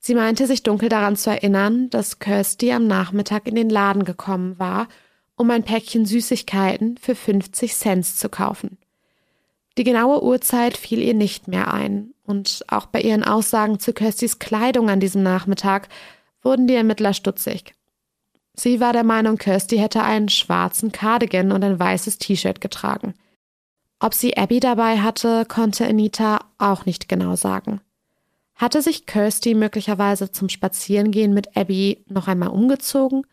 Sie 0.00 0.14
meinte 0.14 0.46
sich 0.46 0.62
dunkel 0.62 0.90
daran 0.90 1.16
zu 1.16 1.30
erinnern, 1.30 1.88
dass 1.88 2.18
Kirsty 2.18 2.72
am 2.72 2.86
Nachmittag 2.86 3.46
in 3.46 3.54
den 3.54 3.70
Laden 3.70 4.04
gekommen 4.04 4.58
war, 4.58 4.88
um 5.36 5.50
ein 5.50 5.62
Päckchen 5.62 6.04
Süßigkeiten 6.04 6.98
für 6.98 7.14
50 7.14 7.74
Cent 7.74 8.04
zu 8.04 8.28
kaufen. 8.28 8.76
Die 9.78 9.84
genaue 9.84 10.22
Uhrzeit 10.22 10.76
fiel 10.76 11.00
ihr 11.00 11.14
nicht 11.14 11.48
mehr 11.48 11.72
ein, 11.72 12.12
und 12.26 12.64
auch 12.68 12.86
bei 12.86 13.00
ihren 13.00 13.24
Aussagen 13.24 13.78
zu 13.78 13.92
Kirstys 13.92 14.38
Kleidung 14.38 14.88
an 14.88 15.00
diesem 15.00 15.22
Nachmittag 15.22 15.88
wurden 16.44 16.68
die 16.68 16.74
Ermittler 16.74 17.14
stutzig. 17.14 17.74
Sie 18.54 18.78
war 18.78 18.92
der 18.92 19.02
Meinung, 19.02 19.36
Kirsty 19.36 19.78
hätte 19.78 20.02
einen 20.02 20.28
schwarzen 20.28 20.92
Cardigan 20.92 21.50
und 21.50 21.64
ein 21.64 21.78
weißes 21.78 22.18
T-Shirt 22.18 22.60
getragen. 22.60 23.14
Ob 23.98 24.14
sie 24.14 24.36
Abby 24.36 24.60
dabei 24.60 25.00
hatte, 25.00 25.44
konnte 25.46 25.86
Anita 25.86 26.44
auch 26.58 26.86
nicht 26.86 27.08
genau 27.08 27.34
sagen. 27.34 27.80
Hatte 28.54 28.82
sich 28.82 29.06
Kirsty 29.06 29.54
möglicherweise 29.54 30.30
zum 30.30 30.48
Spazierengehen 30.48 31.34
mit 31.34 31.56
Abby 31.56 32.04
noch 32.08 32.28
einmal 32.28 32.50
umgezogen? 32.50 33.26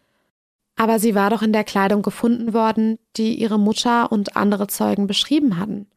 Aber 0.75 0.97
sie 0.97 1.13
war 1.13 1.29
doch 1.29 1.43
in 1.43 1.53
der 1.53 1.63
Kleidung 1.63 2.01
gefunden 2.01 2.53
worden, 2.53 2.97
die 3.17 3.35
ihre 3.35 3.59
Mutter 3.59 4.11
und 4.11 4.35
andere 4.35 4.67
Zeugen 4.67 5.05
beschrieben 5.05 5.59
hatten. 5.59 5.87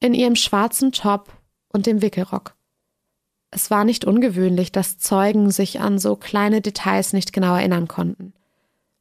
In 0.00 0.14
ihrem 0.14 0.34
schwarzen 0.34 0.90
Top 0.90 1.32
und 1.68 1.86
dem 1.86 2.02
Wickelrock. 2.02 2.55
Es 3.50 3.70
war 3.70 3.84
nicht 3.84 4.04
ungewöhnlich, 4.04 4.72
dass 4.72 4.98
Zeugen 4.98 5.50
sich 5.50 5.80
an 5.80 5.98
so 5.98 6.16
kleine 6.16 6.60
Details 6.60 7.12
nicht 7.12 7.32
genau 7.32 7.54
erinnern 7.54 7.88
konnten. 7.88 8.32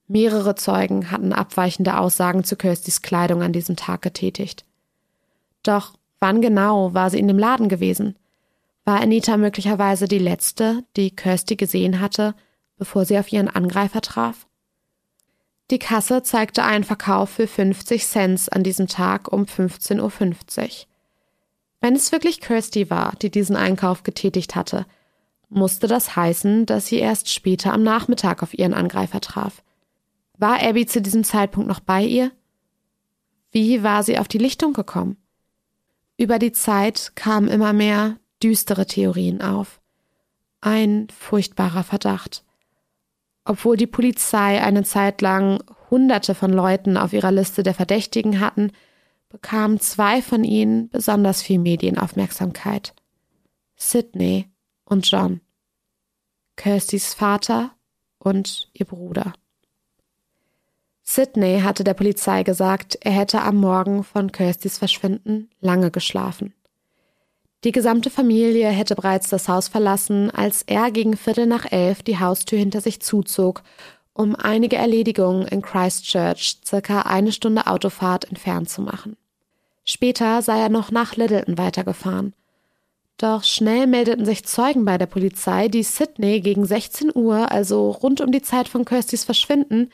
Mehrere 0.08 0.56
Zeugen 0.56 1.10
hatten 1.10 1.34
abweichende 1.34 1.98
Aussagen 1.98 2.44
zu 2.44 2.56
Kirstys 2.56 3.02
Kleidung 3.02 3.42
an 3.42 3.54
diesem 3.54 3.76
Tag 3.76 4.02
getätigt. 4.02 4.64
Doch 5.64 5.94
wann 6.20 6.42
genau 6.42 6.94
war 6.94 7.10
sie 7.10 7.20
in 7.20 7.28
dem 7.28 7.40
Laden 7.40 7.70
gewesen? 7.70 8.16
War 8.84 9.02
Anita 9.02 9.36
möglicherweise 9.36 10.08
die 10.08 10.20
letzte, 10.20 10.84
die 10.96 11.10
Kirsty 11.10 11.56
gesehen 11.56 12.00
hatte, 12.00 12.36
bevor 12.78 13.06
sie 13.06 13.18
auf 13.18 13.32
ihren 13.32 13.48
Angreifer 13.48 14.02
traf? 14.02 14.46
Die 15.72 15.80
Kasse 15.80 16.22
zeigte 16.22 16.64
einen 16.64 16.84
Verkauf 16.84 17.32
für 17.32 17.48
50 17.48 18.06
Cent 18.06 18.54
an 18.54 18.62
diesem 18.62 18.88
Tag 18.88 19.34
um 19.34 19.46
15.50 19.46 20.00
Uhr. 20.02 20.70
Wenn 21.86 21.96
es 21.96 22.12
wirklich 22.12 22.42
Kirsty 22.42 22.90
war, 22.90 23.14
die 23.22 23.30
diesen 23.30 23.56
Einkauf 23.56 24.02
getätigt 24.02 24.56
hatte, 24.56 24.88
musste 25.50 25.86
das 25.86 26.16
heißen, 26.16 26.66
dass 26.66 26.88
sie 26.88 26.98
erst 26.98 27.32
später 27.32 27.74
am 27.74 27.84
Nachmittag 27.84 28.42
auf 28.42 28.58
ihren 28.58 28.74
Angreifer 28.74 29.22
traf. 29.22 29.62
War 30.36 30.64
Abby 30.64 30.88
zu 30.88 31.00
diesem 31.00 31.24
Zeitpunkt 31.24 31.70
noch 31.70 31.82
bei 31.82 32.04
ihr? 32.04 32.32
Wie 33.52 33.84
war 33.84 34.02
sie 34.02 34.18
auf 34.18 34.28
die 34.28 34.40
Lichtung 34.40 34.74
gekommen? 34.74 35.18
Über 36.18 36.40
die 36.40 36.54
Zeit 36.54 37.12
kamen 37.14 37.50
immer 37.50 37.72
mehr 37.72 38.18
düstere 38.42 38.88
Theorien 38.88 39.44
auf. 39.44 39.80
Ein 40.62 41.08
furchtbarer 41.16 41.84
Verdacht. 41.84 42.44
Obwohl 43.44 43.78
die 43.78 43.86
Polizei 43.86 44.60
eine 44.60 44.86
Zeit 44.86 45.22
lang 45.22 45.64
Hunderte 45.92 46.34
von 46.34 46.52
Leuten 46.52 46.98
auf 46.98 47.14
ihrer 47.14 47.32
Liste 47.32 47.62
der 47.62 47.76
Verdächtigen 47.76 48.40
hatten, 48.40 48.72
bekamen 49.36 49.82
zwei 49.82 50.22
von 50.22 50.46
ihnen 50.46 50.88
besonders 50.90 51.42
viel 51.42 51.60
Medienaufmerksamkeit. 51.60 52.94
Sidney 53.76 54.50
und 54.86 55.12
John. 55.12 55.42
Kirstys 56.56 57.14
Vater 57.14 57.72
und 58.18 58.70
ihr 58.72 58.86
Bruder. 58.86 59.34
Sidney 61.04 61.60
hatte 61.60 61.84
der 61.84 61.96
Polizei 61.96 62.44
gesagt, 62.44 62.98
er 63.02 63.12
hätte 63.12 63.42
am 63.42 63.58
Morgen 63.58 64.06
von 64.06 64.32
Kirstys 64.32 64.78
Verschwinden 64.78 65.50
lange 65.60 65.92
geschlafen. 65.92 66.54
Die 67.66 67.74
gesamte 67.74 68.10
Familie 68.10 68.70
hätte 68.70 68.96
bereits 68.96 69.30
das 69.30 69.50
Haus 69.50 69.68
verlassen, 69.68 70.32
als 70.32 70.62
er 70.62 70.92
gegen 70.92 71.18
Viertel 71.18 71.46
nach 71.46 71.70
elf 71.70 72.04
die 72.04 72.20
Haustür 72.20 72.58
hinter 72.58 72.80
sich 72.80 73.02
zuzog, 73.02 73.64
um 74.14 74.34
einige 74.34 74.78
Erledigungen 74.78 75.46
in 75.46 75.62
Christchurch 75.62 76.60
circa 76.66 77.02
eine 77.02 77.34
Stunde 77.34 77.68
Autofahrt 77.68 78.24
entfernt 78.26 78.70
zu 78.70 78.82
machen. 78.82 79.18
Später 79.86 80.42
sei 80.42 80.60
er 80.60 80.70
noch 80.70 80.92
nach 80.92 81.16
Littleton 81.16 81.58
weitergefahren. 81.58 82.34
Doch 83.18 83.44
schnell 83.44 83.88
meldeten 83.88 84.26
sich 84.26 84.44
Zeugen 84.44 84.84
bei 84.84 84.98
der 84.98 85.06
Polizei, 85.06 85.70
die 85.70 85.84
Sydney 85.84 86.42
gegen 86.42 86.66
16 86.66 87.12
Uhr, 87.16 87.52
also 87.52 87.92
rund 87.92 88.20
um 88.20 88.32
die 88.32 88.42
Zeit 88.42 88.68
von 88.68 88.84
Kirstys 88.84 89.24
Verschwinden, 89.24 89.92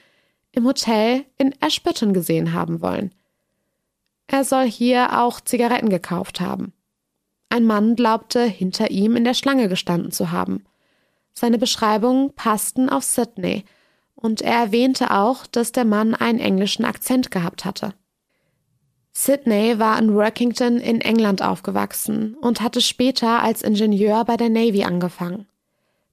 im 0.53 0.65
Hotel 0.65 1.25
in 1.37 1.53
Ashburton 1.61 2.13
gesehen 2.13 2.53
haben 2.53 2.81
wollen. 2.81 3.13
Er 4.27 4.43
soll 4.43 4.65
hier 4.65 5.21
auch 5.21 5.41
Zigaretten 5.41 5.89
gekauft 5.89 6.39
haben. 6.39 6.73
Ein 7.49 7.65
Mann 7.65 7.95
glaubte, 7.95 8.43
hinter 8.43 8.91
ihm 8.91 9.15
in 9.17 9.25
der 9.25 9.33
Schlange 9.33 9.67
gestanden 9.67 10.11
zu 10.11 10.31
haben. 10.31 10.63
Seine 11.33 11.57
Beschreibungen 11.57 12.33
passten 12.33 12.89
auf 12.89 13.03
Sydney, 13.03 13.65
und 14.15 14.41
er 14.41 14.53
erwähnte 14.53 15.11
auch, 15.11 15.47
dass 15.47 15.71
der 15.71 15.85
Mann 15.85 16.15
einen 16.15 16.39
englischen 16.39 16.85
Akzent 16.85 17.31
gehabt 17.31 17.65
hatte. 17.65 17.93
Sydney 19.13 19.77
war 19.77 19.99
in 19.99 20.15
Workington 20.15 20.77
in 20.77 21.01
England 21.01 21.41
aufgewachsen 21.41 22.35
und 22.35 22.61
hatte 22.61 22.81
später 22.81 23.43
als 23.43 23.61
Ingenieur 23.61 24.23
bei 24.25 24.37
der 24.37 24.49
Navy 24.49 24.83
angefangen. 24.83 25.47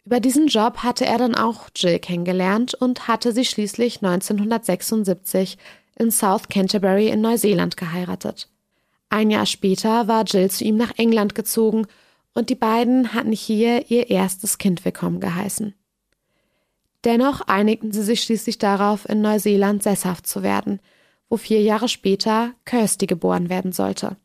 Über 0.04 0.20
diesen 0.20 0.46
Job 0.46 0.78
hatte 0.78 1.04
er 1.06 1.18
dann 1.18 1.34
auch 1.34 1.68
Jill 1.76 1.98
kennengelernt 1.98 2.74
und 2.74 3.08
hatte 3.08 3.32
sie 3.32 3.44
schließlich 3.44 4.02
1976 4.02 5.58
in 5.96 6.10
South 6.10 6.48
Canterbury 6.48 7.08
in 7.08 7.20
Neuseeland 7.20 7.76
geheiratet. 7.76 8.48
Ein 9.10 9.30
Jahr 9.30 9.46
später 9.46 10.08
war 10.08 10.24
Jill 10.24 10.50
zu 10.50 10.64
ihm 10.64 10.76
nach 10.76 10.92
England 10.96 11.34
gezogen 11.34 11.86
und 12.34 12.50
die 12.50 12.54
beiden 12.54 13.14
hatten 13.14 13.32
hier 13.32 13.90
ihr 13.90 14.10
erstes 14.10 14.58
Kind 14.58 14.84
willkommen 14.84 15.20
geheißen. 15.20 15.74
Dennoch 17.04 17.42
einigten 17.42 17.92
sie 17.92 18.02
sich 18.02 18.22
schließlich 18.22 18.58
darauf, 18.58 19.08
in 19.08 19.20
Neuseeland 19.20 19.82
sesshaft 19.82 20.26
zu 20.26 20.42
werden, 20.42 20.80
wo 21.28 21.36
vier 21.36 21.62
Jahre 21.62 21.88
später 21.88 22.54
Kirsty 22.64 23.06
geboren 23.06 23.48
werden 23.48 23.72
sollte. 23.72 24.16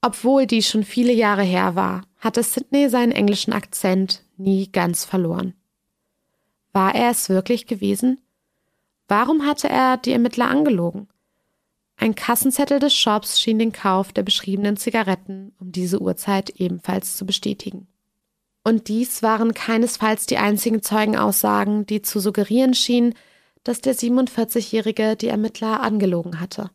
Obwohl 0.00 0.46
dies 0.46 0.68
schon 0.68 0.84
viele 0.84 1.12
Jahre 1.12 1.42
her 1.42 1.76
war, 1.76 2.02
hatte 2.18 2.42
Sidney 2.42 2.88
seinen 2.88 3.12
englischen 3.12 3.52
Akzent 3.52 4.22
nie 4.36 4.70
ganz 4.70 5.04
verloren. 5.04 5.54
War 6.72 6.94
er 6.94 7.10
es 7.10 7.28
wirklich 7.28 7.66
gewesen? 7.66 8.20
Warum 9.08 9.46
hatte 9.46 9.68
er 9.68 9.96
die 9.96 10.12
Ermittler 10.12 10.48
angelogen? 10.48 11.08
Ein 11.96 12.14
Kassenzettel 12.14 12.80
des 12.80 12.94
Shops 12.94 13.40
schien 13.40 13.58
den 13.58 13.72
Kauf 13.72 14.12
der 14.12 14.24
beschriebenen 14.24 14.76
Zigaretten 14.76 15.54
um 15.58 15.70
diese 15.72 16.00
Uhrzeit 16.00 16.50
ebenfalls 16.50 17.16
zu 17.16 17.24
bestätigen. 17.24 17.86
Und 18.64 18.88
dies 18.88 19.22
waren 19.22 19.54
keinesfalls 19.54 20.26
die 20.26 20.38
einzigen 20.38 20.82
Zeugenaussagen, 20.82 21.86
die 21.86 22.02
zu 22.02 22.18
suggerieren 22.18 22.74
schienen, 22.74 23.14
dass 23.64 23.80
der 23.80 23.94
47-Jährige 23.94 25.16
die 25.16 25.28
Ermittler 25.28 25.80
angelogen 25.80 26.40
hatte. 26.40 26.70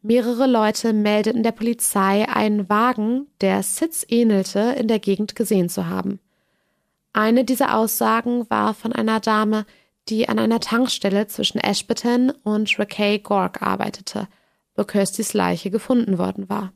Mehrere 0.00 0.46
Leute 0.46 0.92
meldeten 0.92 1.42
der 1.42 1.52
Polizei 1.52 2.28
einen 2.28 2.68
Wagen, 2.68 3.28
der 3.40 3.62
Sitz 3.62 4.04
ähnelte, 4.08 4.74
in 4.76 4.88
der 4.88 4.98
Gegend 4.98 5.36
gesehen 5.36 5.68
zu 5.68 5.86
haben. 5.86 6.18
Eine 7.12 7.44
dieser 7.44 7.76
Aussagen 7.76 8.48
war 8.48 8.74
von 8.74 8.92
einer 8.92 9.20
Dame, 9.20 9.66
die 10.08 10.28
an 10.28 10.38
einer 10.38 10.60
Tankstelle 10.60 11.28
zwischen 11.28 11.58
Ashburton 11.58 12.30
und 12.42 12.78
Rackay 12.78 13.18
Gork 13.18 13.62
arbeitete, 13.62 14.26
wo 14.74 14.84
Kirstys 14.84 15.34
Leiche 15.34 15.70
gefunden 15.70 16.18
worden 16.18 16.48
war. 16.48 16.72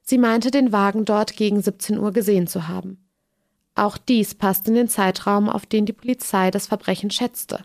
Sie 0.00 0.18
meinte, 0.18 0.50
den 0.50 0.72
Wagen 0.72 1.04
dort 1.04 1.36
gegen 1.36 1.60
17 1.60 1.98
Uhr 1.98 2.12
gesehen 2.12 2.46
zu 2.46 2.66
haben. 2.66 3.04
Auch 3.74 3.98
dies 3.98 4.34
passt 4.34 4.68
in 4.68 4.74
den 4.74 4.88
Zeitraum, 4.88 5.48
auf 5.48 5.66
den 5.66 5.86
die 5.86 5.92
Polizei 5.92 6.50
das 6.50 6.66
Verbrechen 6.66 7.10
schätzte. 7.10 7.64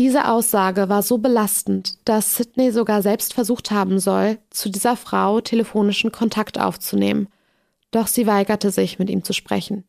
Diese 0.00 0.28
Aussage 0.28 0.88
war 0.88 1.02
so 1.02 1.18
belastend, 1.18 1.98
dass 2.08 2.34
Sidney 2.34 2.72
sogar 2.72 3.02
selbst 3.02 3.34
versucht 3.34 3.70
haben 3.70 3.98
soll, 3.98 4.38
zu 4.48 4.70
dieser 4.70 4.96
Frau 4.96 5.42
telefonischen 5.42 6.10
Kontakt 6.10 6.58
aufzunehmen, 6.58 7.28
doch 7.90 8.06
sie 8.06 8.26
weigerte 8.26 8.70
sich, 8.70 8.98
mit 8.98 9.10
ihm 9.10 9.24
zu 9.24 9.34
sprechen. 9.34 9.84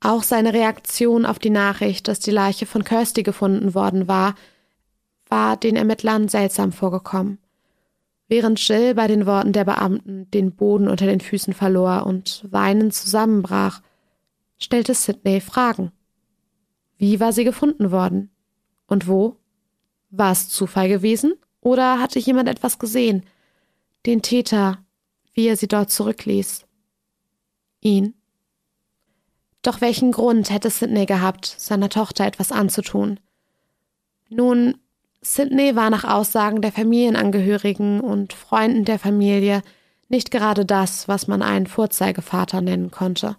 Auch 0.00 0.22
seine 0.22 0.52
Reaktion 0.52 1.26
auf 1.26 1.40
die 1.40 1.50
Nachricht, 1.50 2.06
dass 2.06 2.20
die 2.20 2.30
Leiche 2.30 2.66
von 2.66 2.84
Kirsty 2.84 3.24
gefunden 3.24 3.74
worden 3.74 4.06
war, 4.06 4.36
war 5.28 5.56
den 5.56 5.74
Ermittlern 5.74 6.28
seltsam 6.28 6.70
vorgekommen. 6.70 7.38
Während 8.28 8.64
Jill 8.68 8.94
bei 8.94 9.08
den 9.08 9.26
Worten 9.26 9.52
der 9.52 9.64
Beamten 9.64 10.30
den 10.30 10.54
Boden 10.54 10.86
unter 10.86 11.06
den 11.06 11.20
Füßen 11.20 11.52
verlor 11.52 12.06
und 12.06 12.46
weinend 12.48 12.94
zusammenbrach, 12.94 13.82
stellte 14.58 14.94
Sidney 14.94 15.40
Fragen. 15.40 15.90
Wie 16.96 17.18
war 17.18 17.32
sie 17.32 17.42
gefunden 17.42 17.90
worden? 17.90 18.31
Und 18.92 19.08
wo? 19.08 19.38
War 20.10 20.32
es 20.32 20.50
Zufall 20.50 20.86
gewesen? 20.86 21.32
Oder 21.62 21.98
hatte 21.98 22.18
jemand 22.18 22.46
etwas 22.46 22.78
gesehen? 22.78 23.24
Den 24.04 24.20
Täter, 24.20 24.84
wie 25.32 25.46
er 25.46 25.56
sie 25.56 25.66
dort 25.66 25.90
zurückließ? 25.90 26.66
Ihn? 27.80 28.12
Doch 29.62 29.80
welchen 29.80 30.12
Grund 30.12 30.50
hätte 30.50 30.68
Sidney 30.68 31.06
gehabt, 31.06 31.46
seiner 31.46 31.88
Tochter 31.88 32.26
etwas 32.26 32.52
anzutun? 32.52 33.18
Nun, 34.28 34.76
Sidney 35.22 35.74
war 35.74 35.88
nach 35.88 36.04
Aussagen 36.04 36.60
der 36.60 36.72
Familienangehörigen 36.72 38.02
und 38.02 38.34
Freunden 38.34 38.84
der 38.84 38.98
Familie 38.98 39.62
nicht 40.10 40.30
gerade 40.30 40.66
das, 40.66 41.08
was 41.08 41.26
man 41.26 41.40
einen 41.40 41.66
Vorzeigevater 41.66 42.60
nennen 42.60 42.90
konnte. 42.90 43.38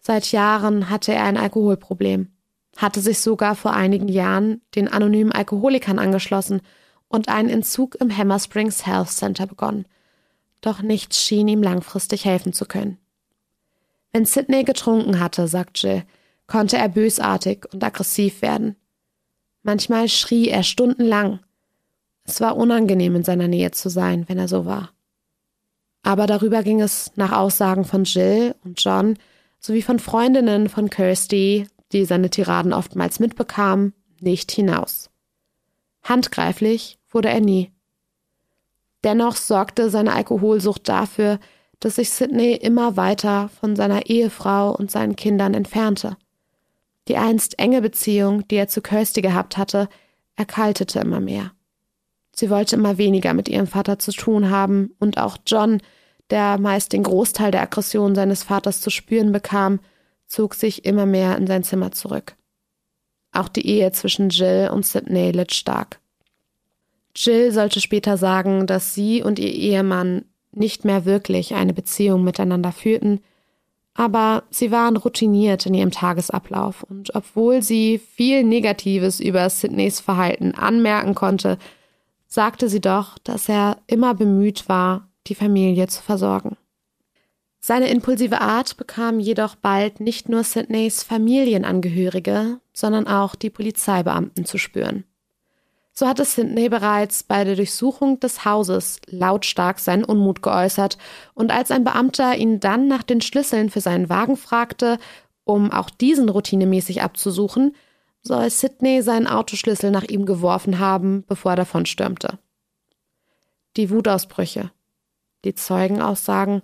Seit 0.00 0.32
Jahren 0.32 0.88
hatte 0.88 1.12
er 1.12 1.24
ein 1.24 1.36
Alkoholproblem, 1.36 2.30
hatte 2.76 3.00
sich 3.00 3.20
sogar 3.20 3.54
vor 3.54 3.72
einigen 3.72 4.08
Jahren 4.08 4.60
den 4.74 4.88
anonymen 4.88 5.32
Alkoholikern 5.32 5.98
angeschlossen 5.98 6.60
und 7.08 7.28
einen 7.28 7.48
Entzug 7.48 7.94
im 7.96 8.14
Hammer 8.14 8.38
Springs 8.38 8.86
Health 8.86 9.10
Center 9.10 9.46
begonnen. 9.46 9.86
Doch 10.60 10.82
nichts 10.82 11.22
schien 11.22 11.48
ihm 11.48 11.62
langfristig 11.62 12.24
helfen 12.24 12.52
zu 12.52 12.66
können. 12.66 12.98
Wenn 14.12 14.24
Sidney 14.24 14.64
getrunken 14.64 15.20
hatte, 15.20 15.48
sagt 15.48 15.82
Jill, 15.82 16.04
konnte 16.46 16.76
er 16.76 16.88
bösartig 16.88 17.66
und 17.72 17.82
aggressiv 17.82 18.42
werden. 18.42 18.76
Manchmal 19.62 20.08
schrie 20.08 20.48
er 20.48 20.62
stundenlang. 20.62 21.40
Es 22.24 22.40
war 22.40 22.56
unangenehm, 22.56 23.16
in 23.16 23.24
seiner 23.24 23.48
Nähe 23.48 23.72
zu 23.72 23.88
sein, 23.88 24.24
wenn 24.28 24.38
er 24.38 24.48
so 24.48 24.64
war. 24.64 24.90
Aber 26.02 26.26
darüber 26.26 26.62
ging 26.62 26.80
es 26.80 27.10
nach 27.16 27.32
Aussagen 27.32 27.84
von 27.84 28.04
Jill 28.04 28.54
und 28.64 28.82
John 28.82 29.18
sowie 29.58 29.82
von 29.82 29.98
Freundinnen 29.98 30.68
von 30.68 30.88
Kirsty, 30.88 31.66
die 31.92 32.04
seine 32.04 32.30
Tiraden 32.30 32.72
oftmals 32.72 33.20
mitbekamen, 33.20 33.92
nicht 34.20 34.50
hinaus. 34.50 35.10
Handgreiflich 36.02 36.98
wurde 37.10 37.28
er 37.28 37.40
nie. 37.40 37.72
Dennoch 39.04 39.36
sorgte 39.36 39.90
seine 39.90 40.12
Alkoholsucht 40.12 40.88
dafür, 40.88 41.38
dass 41.80 41.96
sich 41.96 42.10
Sidney 42.10 42.54
immer 42.54 42.96
weiter 42.96 43.50
von 43.60 43.76
seiner 43.76 44.06
Ehefrau 44.06 44.74
und 44.74 44.90
seinen 44.90 45.16
Kindern 45.16 45.54
entfernte. 45.54 46.16
Die 47.08 47.16
einst 47.16 47.58
enge 47.58 47.82
Beziehung, 47.82 48.46
die 48.48 48.56
er 48.56 48.68
zu 48.68 48.80
Kirsty 48.80 49.20
gehabt 49.20 49.56
hatte, 49.56 49.88
erkaltete 50.34 51.00
immer 51.00 51.20
mehr. 51.20 51.52
Sie 52.34 52.50
wollte 52.50 52.76
immer 52.76 52.98
weniger 52.98 53.32
mit 53.32 53.48
ihrem 53.48 53.66
Vater 53.66 53.98
zu 53.98 54.12
tun 54.12 54.50
haben, 54.50 54.94
und 54.98 55.18
auch 55.18 55.38
John, 55.46 55.80
der 56.30 56.58
meist 56.58 56.92
den 56.92 57.02
Großteil 57.02 57.50
der 57.50 57.62
Aggression 57.62 58.14
seines 58.14 58.42
Vaters 58.42 58.80
zu 58.80 58.90
spüren 58.90 59.32
bekam, 59.32 59.80
zog 60.26 60.54
sich 60.54 60.84
immer 60.84 61.06
mehr 61.06 61.36
in 61.36 61.46
sein 61.46 61.64
Zimmer 61.64 61.92
zurück. 61.92 62.36
Auch 63.32 63.48
die 63.48 63.66
Ehe 63.66 63.92
zwischen 63.92 64.30
Jill 64.30 64.70
und 64.72 64.86
Sidney 64.86 65.30
litt 65.30 65.52
stark. 65.52 66.00
Jill 67.14 67.52
sollte 67.52 67.80
später 67.80 68.16
sagen, 68.16 68.66
dass 68.66 68.94
sie 68.94 69.22
und 69.22 69.38
ihr 69.38 69.52
Ehemann 69.52 70.24
nicht 70.52 70.84
mehr 70.84 71.04
wirklich 71.04 71.54
eine 71.54 71.72
Beziehung 71.72 72.24
miteinander 72.24 72.72
führten, 72.72 73.20
aber 73.94 74.44
sie 74.50 74.70
waren 74.70 74.96
routiniert 74.96 75.64
in 75.64 75.74
ihrem 75.74 75.90
Tagesablauf 75.90 76.82
und 76.82 77.14
obwohl 77.14 77.62
sie 77.62 77.98
viel 77.98 78.44
Negatives 78.44 79.20
über 79.20 79.48
Sidneys 79.48 80.00
Verhalten 80.00 80.54
anmerken 80.54 81.14
konnte, 81.14 81.58
sagte 82.26 82.68
sie 82.68 82.80
doch, 82.80 83.18
dass 83.18 83.48
er 83.48 83.78
immer 83.86 84.14
bemüht 84.14 84.68
war, 84.68 85.08
die 85.26 85.34
Familie 85.34 85.86
zu 85.88 86.02
versorgen. 86.02 86.56
Seine 87.66 87.88
impulsive 87.88 88.40
Art 88.42 88.76
bekam 88.76 89.18
jedoch 89.18 89.56
bald 89.56 89.98
nicht 89.98 90.28
nur 90.28 90.44
Sidneys 90.44 91.02
Familienangehörige, 91.02 92.60
sondern 92.72 93.08
auch 93.08 93.34
die 93.34 93.50
Polizeibeamten 93.50 94.44
zu 94.44 94.56
spüren. 94.56 95.02
So 95.90 96.06
hatte 96.06 96.24
Sidney 96.24 96.68
bereits 96.68 97.24
bei 97.24 97.42
der 97.42 97.56
Durchsuchung 97.56 98.20
des 98.20 98.44
Hauses 98.44 99.00
lautstark 99.08 99.80
seinen 99.80 100.04
Unmut 100.04 100.42
geäußert, 100.42 100.96
und 101.34 101.50
als 101.50 101.72
ein 101.72 101.82
Beamter 101.82 102.36
ihn 102.36 102.60
dann 102.60 102.86
nach 102.86 103.02
den 103.02 103.20
Schlüsseln 103.20 103.68
für 103.68 103.80
seinen 103.80 104.08
Wagen 104.08 104.36
fragte, 104.36 104.98
um 105.42 105.72
auch 105.72 105.90
diesen 105.90 106.28
routinemäßig 106.28 107.02
abzusuchen, 107.02 107.74
soll 108.22 108.48
Sidney 108.48 109.02
seinen 109.02 109.26
Autoschlüssel 109.26 109.90
nach 109.90 110.04
ihm 110.04 110.24
geworfen 110.24 110.78
haben, 110.78 111.24
bevor 111.26 111.54
er 111.54 111.56
davonstürmte. 111.56 112.38
Die 113.76 113.90
Wutausbrüche, 113.90 114.70
die 115.44 115.56
Zeugenaussagen, 115.56 116.62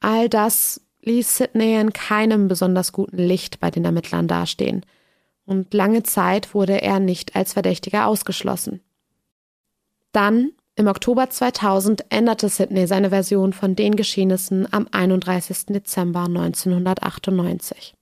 all 0.00 0.28
das 0.28 0.80
ließ 1.02 1.38
Sidney 1.38 1.80
in 1.80 1.92
keinem 1.92 2.48
besonders 2.48 2.92
guten 2.92 3.18
Licht 3.18 3.60
bei 3.60 3.70
den 3.70 3.84
Ermittlern 3.84 4.28
dastehen– 4.28 4.84
und 5.48 5.72
lange 5.72 6.02
Zeit 6.02 6.52
wurde 6.52 6.82
er 6.82 7.00
nicht 7.00 7.34
als 7.34 7.54
Verdächtiger 7.54 8.06
ausgeschlossen. 8.06 8.82
Dann, 10.12 10.52
im 10.76 10.88
Oktober 10.88 11.30
2000, 11.30 12.04
änderte 12.10 12.50
Sidney 12.50 12.86
seine 12.86 13.10
Version 13.10 13.54
von 13.54 13.74
den 13.74 13.96
Geschehnissen 13.96 14.70
am 14.70 14.86
31. 14.92 15.66
Dezember 15.68 16.24
1998. 16.24 17.94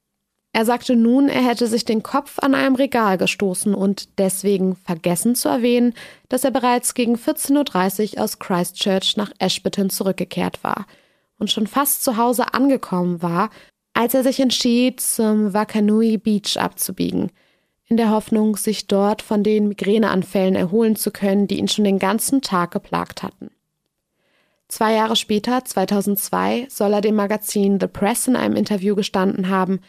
Er 0.53 0.65
sagte 0.65 0.97
nun, 0.97 1.29
er 1.29 1.47
hätte 1.47 1.69
sich 1.69 1.85
den 1.85 2.03
Kopf 2.03 2.41
an 2.41 2.57
einem 2.57 2.75
Regal 2.75 3.17
gestoßen 3.17 3.75
und 3.75 4.19
deswegen 4.19 4.75
vergessen 4.75 5.37
zu 5.37 5.49
erwähnen, 5.49 5.95
dass 6.29 6.43
er 6.43 6.51
bereits 6.51 6.95
gegen 6.95 7.15
14.30 7.15 8.17
Uhr 8.17 8.25
aus 8.25 8.41
Christchurch 8.41 9.17
nach 9.17 9.31
Ashburton 9.39 9.89
zurückgekehrt 9.89 10.65
war 10.65 10.87
und 11.39 11.51
schon 11.51 11.67
fast 11.67 12.03
zu 12.03 12.17
Hause 12.17 12.55
angekommen 12.55 13.23
war, 13.23 13.51
als 13.95 14.15
er 14.15 14.23
sich 14.23 14.41
entschied, 14.41 15.01
zum 15.01 15.55
Wakanui 15.55 16.19
Beach 16.19 16.59
abzubiegen, 16.59 17.31
in 17.87 17.97
der 17.97 18.11
Hoffnung, 18.11 18.57
sich 18.57 18.87
dort 18.87 19.23
von 19.23 19.43
den 19.43 19.69
Migräneanfällen 19.69 20.55
erholen 20.55 20.97
zu 20.97 21.11
können, 21.11 21.47
die 21.47 21.59
ihn 21.59 21.69
schon 21.69 21.85
den 21.85 21.99
ganzen 21.99 22.43
Tag 22.43 22.73
geplagt 22.73 23.23
hatten. 23.23 23.51
Zwei 24.69 24.95
Jahre 24.95 25.15
später, 25.15 25.65
2002, 25.65 26.67
soll 26.69 26.93
er 26.93 27.01
dem 27.01 27.15
Magazin 27.15 27.79
The 27.81 27.87
Press 27.87 28.27
in 28.27 28.35
einem 28.35 28.57
Interview 28.57 28.97
gestanden 28.97 29.49
haben, 29.49 29.81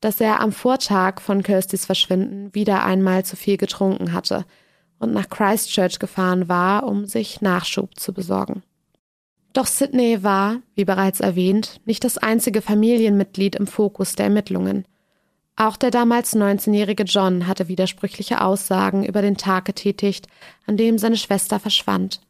dass 0.00 0.20
er 0.20 0.40
am 0.40 0.52
Vortag 0.52 1.20
von 1.20 1.42
Kirstys 1.42 1.86
Verschwinden 1.86 2.54
wieder 2.54 2.84
einmal 2.84 3.24
zu 3.24 3.34
viel 3.34 3.56
getrunken 3.56 4.12
hatte 4.12 4.44
und 4.98 5.12
nach 5.12 5.28
Christchurch 5.28 5.98
gefahren 5.98 6.48
war, 6.48 6.84
um 6.84 7.06
sich 7.06 7.40
Nachschub 7.40 7.98
zu 7.98 8.12
besorgen. 8.12 8.62
Doch 9.56 9.66
Sydney 9.66 10.22
war, 10.22 10.60
wie 10.74 10.84
bereits 10.84 11.20
erwähnt, 11.20 11.80
nicht 11.86 12.04
das 12.04 12.18
einzige 12.18 12.60
Familienmitglied 12.60 13.56
im 13.56 13.66
Fokus 13.66 14.14
der 14.14 14.26
Ermittlungen. 14.26 14.84
Auch 15.56 15.78
der 15.78 15.90
damals 15.90 16.36
19-jährige 16.36 17.04
John 17.04 17.46
hatte 17.46 17.66
widersprüchliche 17.66 18.42
Aussagen 18.42 19.02
über 19.02 19.22
den 19.22 19.38
Tag 19.38 19.64
getätigt, 19.64 20.26
an 20.66 20.76
dem 20.76 20.98
seine 20.98 21.16
Schwester 21.16 21.58
verschwand. 21.58 22.20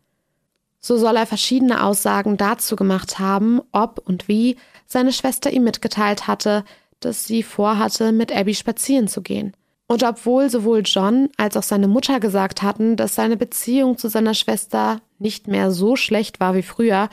So 0.78 0.96
soll 0.96 1.16
er 1.16 1.26
verschiedene 1.26 1.82
Aussagen 1.82 2.36
dazu 2.36 2.76
gemacht 2.76 3.18
haben, 3.18 3.60
ob 3.72 3.98
und 4.06 4.28
wie 4.28 4.56
seine 4.86 5.12
Schwester 5.12 5.50
ihm 5.50 5.64
mitgeteilt 5.64 6.28
hatte, 6.28 6.64
dass 7.00 7.24
sie 7.24 7.42
vorhatte, 7.42 8.12
mit 8.12 8.30
Abby 8.30 8.54
spazieren 8.54 9.08
zu 9.08 9.20
gehen. 9.20 9.52
Und 9.88 10.02
obwohl 10.02 10.50
sowohl 10.50 10.82
John 10.84 11.28
als 11.36 11.56
auch 11.56 11.62
seine 11.62 11.86
Mutter 11.86 12.18
gesagt 12.18 12.62
hatten, 12.62 12.96
dass 12.96 13.14
seine 13.14 13.36
Beziehung 13.36 13.98
zu 13.98 14.08
seiner 14.08 14.34
Schwester 14.34 15.00
nicht 15.18 15.46
mehr 15.46 15.70
so 15.70 15.94
schlecht 15.94 16.40
war 16.40 16.54
wie 16.54 16.62
früher, 16.62 17.08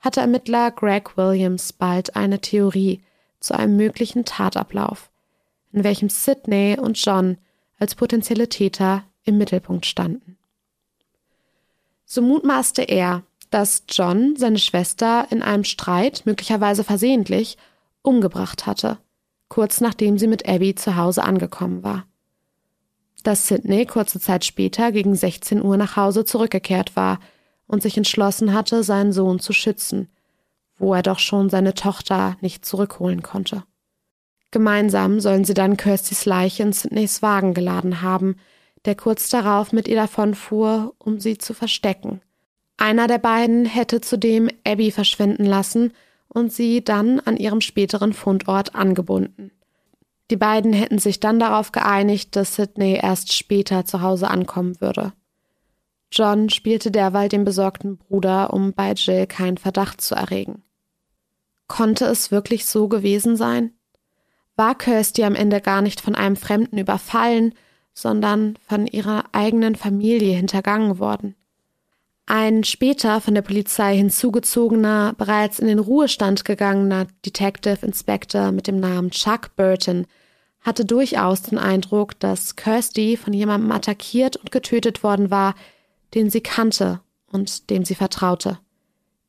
hatte 0.00 0.20
Ermittler 0.20 0.70
Greg 0.70 1.16
Williams 1.16 1.72
bald 1.72 2.16
eine 2.16 2.40
Theorie 2.40 3.00
zu 3.40 3.54
einem 3.54 3.76
möglichen 3.76 4.24
Tatablauf, 4.24 5.10
in 5.72 5.84
welchem 5.84 6.10
Sidney 6.10 6.76
und 6.78 7.02
John 7.02 7.38
als 7.78 7.94
potenzielle 7.94 8.48
Täter 8.48 9.04
im 9.24 9.38
Mittelpunkt 9.38 9.86
standen. 9.86 10.36
So 12.04 12.20
mutmaßte 12.20 12.82
er, 12.82 13.22
dass 13.50 13.84
John 13.88 14.36
seine 14.36 14.58
Schwester 14.58 15.26
in 15.30 15.42
einem 15.42 15.64
Streit, 15.64 16.22
möglicherweise 16.26 16.84
versehentlich, 16.84 17.56
umgebracht 18.02 18.66
hatte, 18.66 18.98
kurz 19.48 19.80
nachdem 19.80 20.18
sie 20.18 20.26
mit 20.26 20.46
Abby 20.46 20.74
zu 20.74 20.96
Hause 20.96 21.24
angekommen 21.24 21.82
war 21.82 22.07
dass 23.22 23.48
Sidney 23.48 23.86
kurze 23.86 24.20
Zeit 24.20 24.44
später 24.44 24.92
gegen 24.92 25.14
16 25.14 25.62
Uhr 25.62 25.76
nach 25.76 25.96
Hause 25.96 26.24
zurückgekehrt 26.24 26.96
war 26.96 27.18
und 27.66 27.82
sich 27.82 27.96
entschlossen 27.96 28.52
hatte, 28.52 28.82
seinen 28.82 29.12
Sohn 29.12 29.38
zu 29.40 29.52
schützen, 29.52 30.08
wo 30.78 30.94
er 30.94 31.02
doch 31.02 31.18
schon 31.18 31.50
seine 31.50 31.74
Tochter 31.74 32.36
nicht 32.40 32.64
zurückholen 32.64 33.22
konnte. 33.22 33.64
Gemeinsam 34.50 35.20
sollen 35.20 35.44
sie 35.44 35.54
dann 35.54 35.76
Kirstys 35.76 36.24
Leiche 36.24 36.62
in 36.62 36.72
Sidneys 36.72 37.20
Wagen 37.20 37.52
geladen 37.52 38.00
haben, 38.00 38.36
der 38.84 38.94
kurz 38.94 39.28
darauf 39.28 39.72
mit 39.72 39.88
ihr 39.88 39.96
davonfuhr, 39.96 40.94
um 40.98 41.20
sie 41.20 41.36
zu 41.36 41.52
verstecken. 41.52 42.22
Einer 42.78 43.08
der 43.08 43.18
beiden 43.18 43.66
hätte 43.66 44.00
zudem 44.00 44.48
Abby 44.64 44.90
verschwinden 44.90 45.44
lassen 45.44 45.92
und 46.28 46.52
sie 46.52 46.82
dann 46.82 47.20
an 47.20 47.36
ihrem 47.36 47.60
späteren 47.60 48.12
Fundort 48.12 48.74
angebunden. 48.74 49.50
Die 50.30 50.36
beiden 50.36 50.72
hätten 50.72 50.98
sich 50.98 51.20
dann 51.20 51.38
darauf 51.38 51.72
geeinigt, 51.72 52.36
dass 52.36 52.56
Sidney 52.56 52.98
erst 53.02 53.32
später 53.32 53.84
zu 53.84 54.02
Hause 54.02 54.28
ankommen 54.28 54.80
würde. 54.80 55.12
John 56.12 56.50
spielte 56.50 56.90
derweil 56.90 57.28
den 57.28 57.44
besorgten 57.44 57.98
Bruder, 57.98 58.52
um 58.52 58.72
bei 58.72 58.92
Jill 58.92 59.26
keinen 59.26 59.58
Verdacht 59.58 60.00
zu 60.00 60.14
erregen. 60.14 60.62
Konnte 61.66 62.06
es 62.06 62.30
wirklich 62.30 62.66
so 62.66 62.88
gewesen 62.88 63.36
sein? 63.36 63.72
War 64.56 64.74
Kirsty 64.74 65.22
am 65.24 65.34
Ende 65.34 65.60
gar 65.60 65.82
nicht 65.82 66.00
von 66.00 66.14
einem 66.14 66.36
Fremden 66.36 66.78
überfallen, 66.78 67.54
sondern 67.92 68.58
von 68.66 68.86
ihrer 68.86 69.24
eigenen 69.32 69.76
Familie 69.76 70.34
hintergangen 70.34 70.98
worden? 70.98 71.34
Ein 72.30 72.62
später 72.62 73.22
von 73.22 73.34
der 73.34 73.40
Polizei 73.40 73.96
hinzugezogener, 73.96 75.14
bereits 75.16 75.58
in 75.58 75.66
den 75.66 75.78
Ruhestand 75.78 76.44
gegangener 76.44 77.06
Detective 77.24 77.86
Inspector 77.86 78.52
mit 78.52 78.66
dem 78.66 78.78
Namen 78.80 79.10
Chuck 79.10 79.56
Burton 79.56 80.06
hatte 80.60 80.84
durchaus 80.84 81.40
den 81.40 81.56
Eindruck, 81.56 82.20
dass 82.20 82.54
Kirsty 82.54 83.16
von 83.16 83.32
jemandem 83.32 83.72
attackiert 83.72 84.36
und 84.36 84.52
getötet 84.52 85.02
worden 85.02 85.30
war, 85.30 85.54
den 86.14 86.28
sie 86.28 86.42
kannte 86.42 87.00
und 87.32 87.70
dem 87.70 87.86
sie 87.86 87.94
vertraute. 87.94 88.58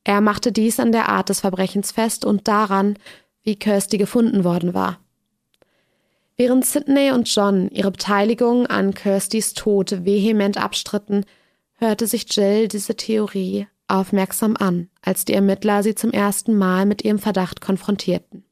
Er 0.03 0.19
machte 0.19 0.51
dies 0.51 0.77
an 0.77 0.91
der 0.91 1.07
Art 1.07 1.29
des 1.29 1.39
Verbrechens 1.39 1.93
fest 1.93 2.25
und 2.25 2.49
daran, 2.49 2.97
wie 3.43 3.55
Kirsty 3.55 3.97
gefunden 3.97 4.43
worden 4.43 4.73
war. 4.73 4.99
Während 6.35 6.65
Sidney 6.65 7.11
und 7.11 7.33
John 7.33 7.69
ihre 7.69 7.91
Beteiligung 7.91 8.67
an 8.67 8.93
Kirstys 8.93 9.53
Tod 9.53 10.03
vehement 10.03 10.57
abstritten, 10.57 11.23
hörte 11.79 12.07
sich 12.07 12.33
Jill 12.35 12.67
diese 12.67 12.95
Theorie 12.95 13.67
aufmerksam 13.87 14.55
an, 14.57 14.89
als 15.01 15.25
die 15.25 15.33
Ermittler 15.33 15.81
sie 15.81 15.95
zum 15.95 16.11
ersten 16.11 16.55
Mal 16.57 16.85
mit 16.85 17.03
ihrem 17.03 17.19
Verdacht 17.19 17.61
konfrontierten. 17.61 18.43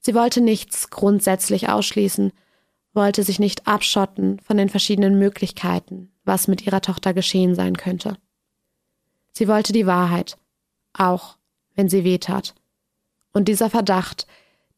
Sie 0.00 0.14
wollte 0.14 0.40
nichts 0.40 0.90
grundsätzlich 0.90 1.68
ausschließen, 1.68 2.32
wollte 2.92 3.22
sich 3.22 3.38
nicht 3.38 3.66
abschotten 3.66 4.40
von 4.40 4.56
den 4.56 4.68
verschiedenen 4.68 5.18
Möglichkeiten, 5.18 6.10
was 6.24 6.48
mit 6.48 6.66
ihrer 6.66 6.80
Tochter 6.80 7.14
geschehen 7.14 7.54
sein 7.54 7.76
könnte. 7.76 8.16
Sie 9.32 9.46
wollte 9.46 9.72
die 9.72 9.86
Wahrheit, 9.86 10.36
auch 10.92 11.36
wenn 11.74 11.88
sie 11.88 12.04
weh 12.04 12.18
tat. 12.18 12.54
Und 13.32 13.46
dieser 13.46 13.70
Verdacht, 13.70 14.26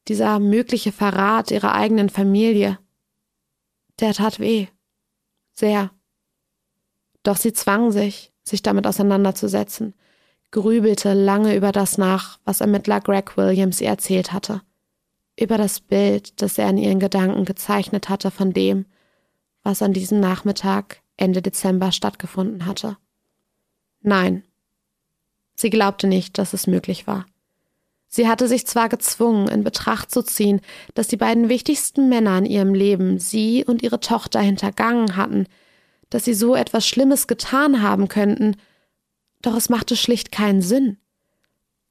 dieser 0.08 0.38
mögliche 0.38 0.92
Verrat 0.92 1.50
ihrer 1.50 1.72
eigenen 1.72 2.10
Familie, 2.10 2.78
der 4.00 4.12
tat 4.12 4.40
weh. 4.40 4.66
Sehr. 5.52 5.90
Doch 7.22 7.36
sie 7.36 7.52
zwang 7.52 7.92
sich, 7.92 8.32
sich 8.42 8.62
damit 8.62 8.86
auseinanderzusetzen, 8.86 9.94
grübelte 10.50 11.14
lange 11.14 11.56
über 11.56 11.72
das 11.72 11.98
nach, 11.98 12.38
was 12.44 12.60
Ermittler 12.60 13.00
Greg 13.00 13.36
Williams 13.36 13.80
ihr 13.80 13.88
erzählt 13.88 14.32
hatte, 14.32 14.62
über 15.38 15.58
das 15.58 15.80
Bild, 15.80 16.40
das 16.42 16.58
er 16.58 16.68
in 16.70 16.78
ihren 16.78 17.00
Gedanken 17.00 17.44
gezeichnet 17.44 18.08
hatte 18.08 18.30
von 18.30 18.52
dem, 18.52 18.86
was 19.62 19.82
an 19.82 19.92
diesem 19.92 20.20
Nachmittag 20.20 21.00
Ende 21.16 21.42
Dezember 21.42 21.92
stattgefunden 21.92 22.66
hatte. 22.66 22.96
Nein, 24.00 24.44
sie 25.54 25.70
glaubte 25.70 26.06
nicht, 26.06 26.38
dass 26.38 26.52
es 26.52 26.66
möglich 26.66 27.06
war. 27.06 27.26
Sie 28.08 28.28
hatte 28.28 28.46
sich 28.46 28.66
zwar 28.66 28.90
gezwungen, 28.90 29.48
in 29.48 29.64
Betracht 29.64 30.10
zu 30.10 30.22
ziehen, 30.22 30.60
dass 30.92 31.08
die 31.08 31.16
beiden 31.16 31.48
wichtigsten 31.48 32.10
Männer 32.10 32.36
in 32.38 32.44
ihrem 32.44 32.74
Leben 32.74 33.18
sie 33.18 33.64
und 33.64 33.82
ihre 33.82 34.00
Tochter 34.00 34.40
hintergangen 34.40 35.16
hatten, 35.16 35.46
dass 36.12 36.24
sie 36.24 36.34
so 36.34 36.54
etwas 36.54 36.86
Schlimmes 36.86 37.26
getan 37.26 37.82
haben 37.82 38.08
könnten, 38.08 38.56
doch 39.40 39.56
es 39.56 39.68
machte 39.68 39.96
schlicht 39.96 40.32
keinen 40.32 40.62
Sinn. 40.62 40.98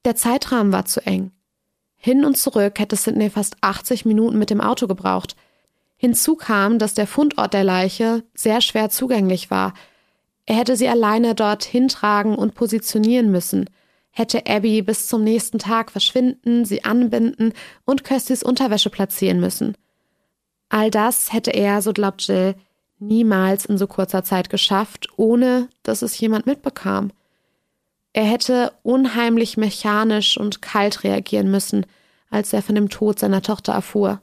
Der 0.06 0.16
Zeitrahmen 0.16 0.72
war 0.72 0.86
zu 0.86 1.06
eng. 1.06 1.32
Hin 1.98 2.26
und 2.26 2.38
zurück 2.38 2.80
hätte 2.80 2.96
Sidney 2.96 3.30
fast 3.30 3.58
80 3.62 4.06
Minuten 4.06 4.40
mit 4.40 4.50
dem 4.50 4.62
Auto 4.62 4.88
gebraucht. 4.88 5.36
Hinzu 5.98 6.36
kam, 6.36 6.80
dass 6.80 6.94
der 6.94 7.06
Fundort 7.06 7.54
der 7.54 7.64
Leiche 7.64 8.24
sehr 8.34 8.62
schwer 8.62 8.90
zugänglich 8.90 9.52
war. 9.52 9.74
Er 10.46 10.56
hätte 10.56 10.76
sie 10.76 10.88
alleine 10.88 11.36
dorthin 11.36 11.88
tragen 11.88 12.36
und 12.36 12.56
positionieren 12.56 13.32
müssen– 13.32 13.70
hätte 14.12 14.46
Abby 14.46 14.82
bis 14.82 15.08
zum 15.08 15.24
nächsten 15.24 15.58
Tag 15.58 15.92
verschwinden, 15.92 16.66
sie 16.66 16.84
anbinden 16.84 17.54
und 17.86 18.04
Kirstys 18.04 18.44
Unterwäsche 18.44 18.90
platzieren 18.90 19.40
müssen. 19.40 19.76
All 20.70 20.92
das 20.92 21.34
hätte 21.34 21.52
er, 21.52 21.82
so 21.82 21.94
glaubt 21.94 22.22
Jill, 22.28 22.56
niemals 23.02 23.66
in 23.66 23.78
so 23.78 23.88
kurzer 23.88 24.24
Zeit 24.24 24.50
geschafft, 24.50 25.08
ohne 25.18 25.68
dass 25.84 26.02
es 26.02 26.20
jemand 26.20 26.46
mitbekam. 26.46 27.12
Er 28.14 28.26
hätte 28.26 28.74
unheimlich 28.84 29.58
mechanisch 29.58 30.38
und 30.38 30.62
kalt 30.62 31.04
reagieren 31.04 31.50
müssen, 31.50 31.86
als 32.30 32.54
er 32.54 32.62
von 32.62 32.76
dem 32.76 32.90
Tod 32.90 33.20
seiner 33.20 33.42
Tochter 33.42 33.74
erfuhr. 33.74 34.22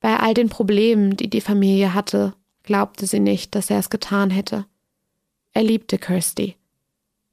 Bei 0.00 0.18
all 0.20 0.34
den 0.34 0.48
Problemen, 0.48 1.16
die 1.16 1.28
die 1.28 1.40
Familie 1.40 1.94
hatte, 1.94 2.34
glaubte 2.62 3.06
sie 3.06 3.20
nicht, 3.20 3.54
dass 3.54 3.70
er 3.70 3.78
es 3.78 3.90
getan 3.90 4.30
hätte. 4.30 4.66
Er 5.52 5.64
liebte 5.64 5.98
Kirsty. 5.98 6.56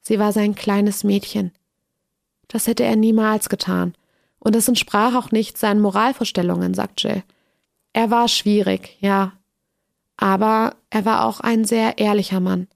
Sie 0.02 0.20
war 0.20 0.32
sein 0.32 0.56
kleines 0.56 1.04
Mädchen. 1.04 1.52
Das 2.48 2.68
hätte 2.68 2.84
er 2.84 2.96
niemals 2.96 3.50
getan. 3.50 3.96
Und 4.40 4.56
es 4.56 4.68
entsprach 4.68 5.16
auch 5.16 5.32
nicht 5.32 5.58
seinen 5.58 5.82
Moralvorstellungen, 5.82 6.74
sagt 6.74 7.04
Jill. 7.04 7.24
Er 7.94 8.12
war 8.12 8.28
schwierig, 8.28 8.98
ja. 9.00 9.34
Aber 10.18 10.76
er 10.90 11.06
war 11.06 11.26
auch 11.26 11.40
ein 11.40 11.66
sehr 11.66 11.98
ehrlicher 11.98 12.40
Mann. 12.40 12.68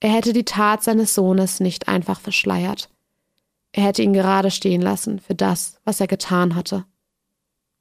Er 0.00 0.10
hätte 0.10 0.32
die 0.32 0.44
Tat 0.44 0.82
seines 0.82 1.14
Sohnes 1.14 1.60
nicht 1.60 1.88
einfach 1.88 2.20
verschleiert. 2.20 2.90
Er 3.72 3.84
hätte 3.84 4.02
ihn 4.02 4.12
gerade 4.12 4.50
stehen 4.50 4.82
lassen 4.82 5.20
für 5.20 5.34
das, 5.34 5.78
was 5.84 6.00
er 6.00 6.06
getan 6.06 6.54
hatte. 6.54 6.84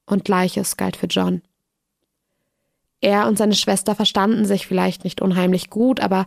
Und 0.06 0.26
gleiches 0.26 0.78
galt 0.78 0.96
für 0.96 1.08
John. 1.08 1.42
Er 3.02 3.28
und 3.28 3.38
seine 3.38 3.56
Schwester 3.56 3.96
verstanden 3.96 4.46
sich 4.46 4.68
vielleicht 4.68 5.04
nicht 5.04 5.22
unheimlich 5.22 5.70
gut, 5.70 6.00
aber 6.00 6.26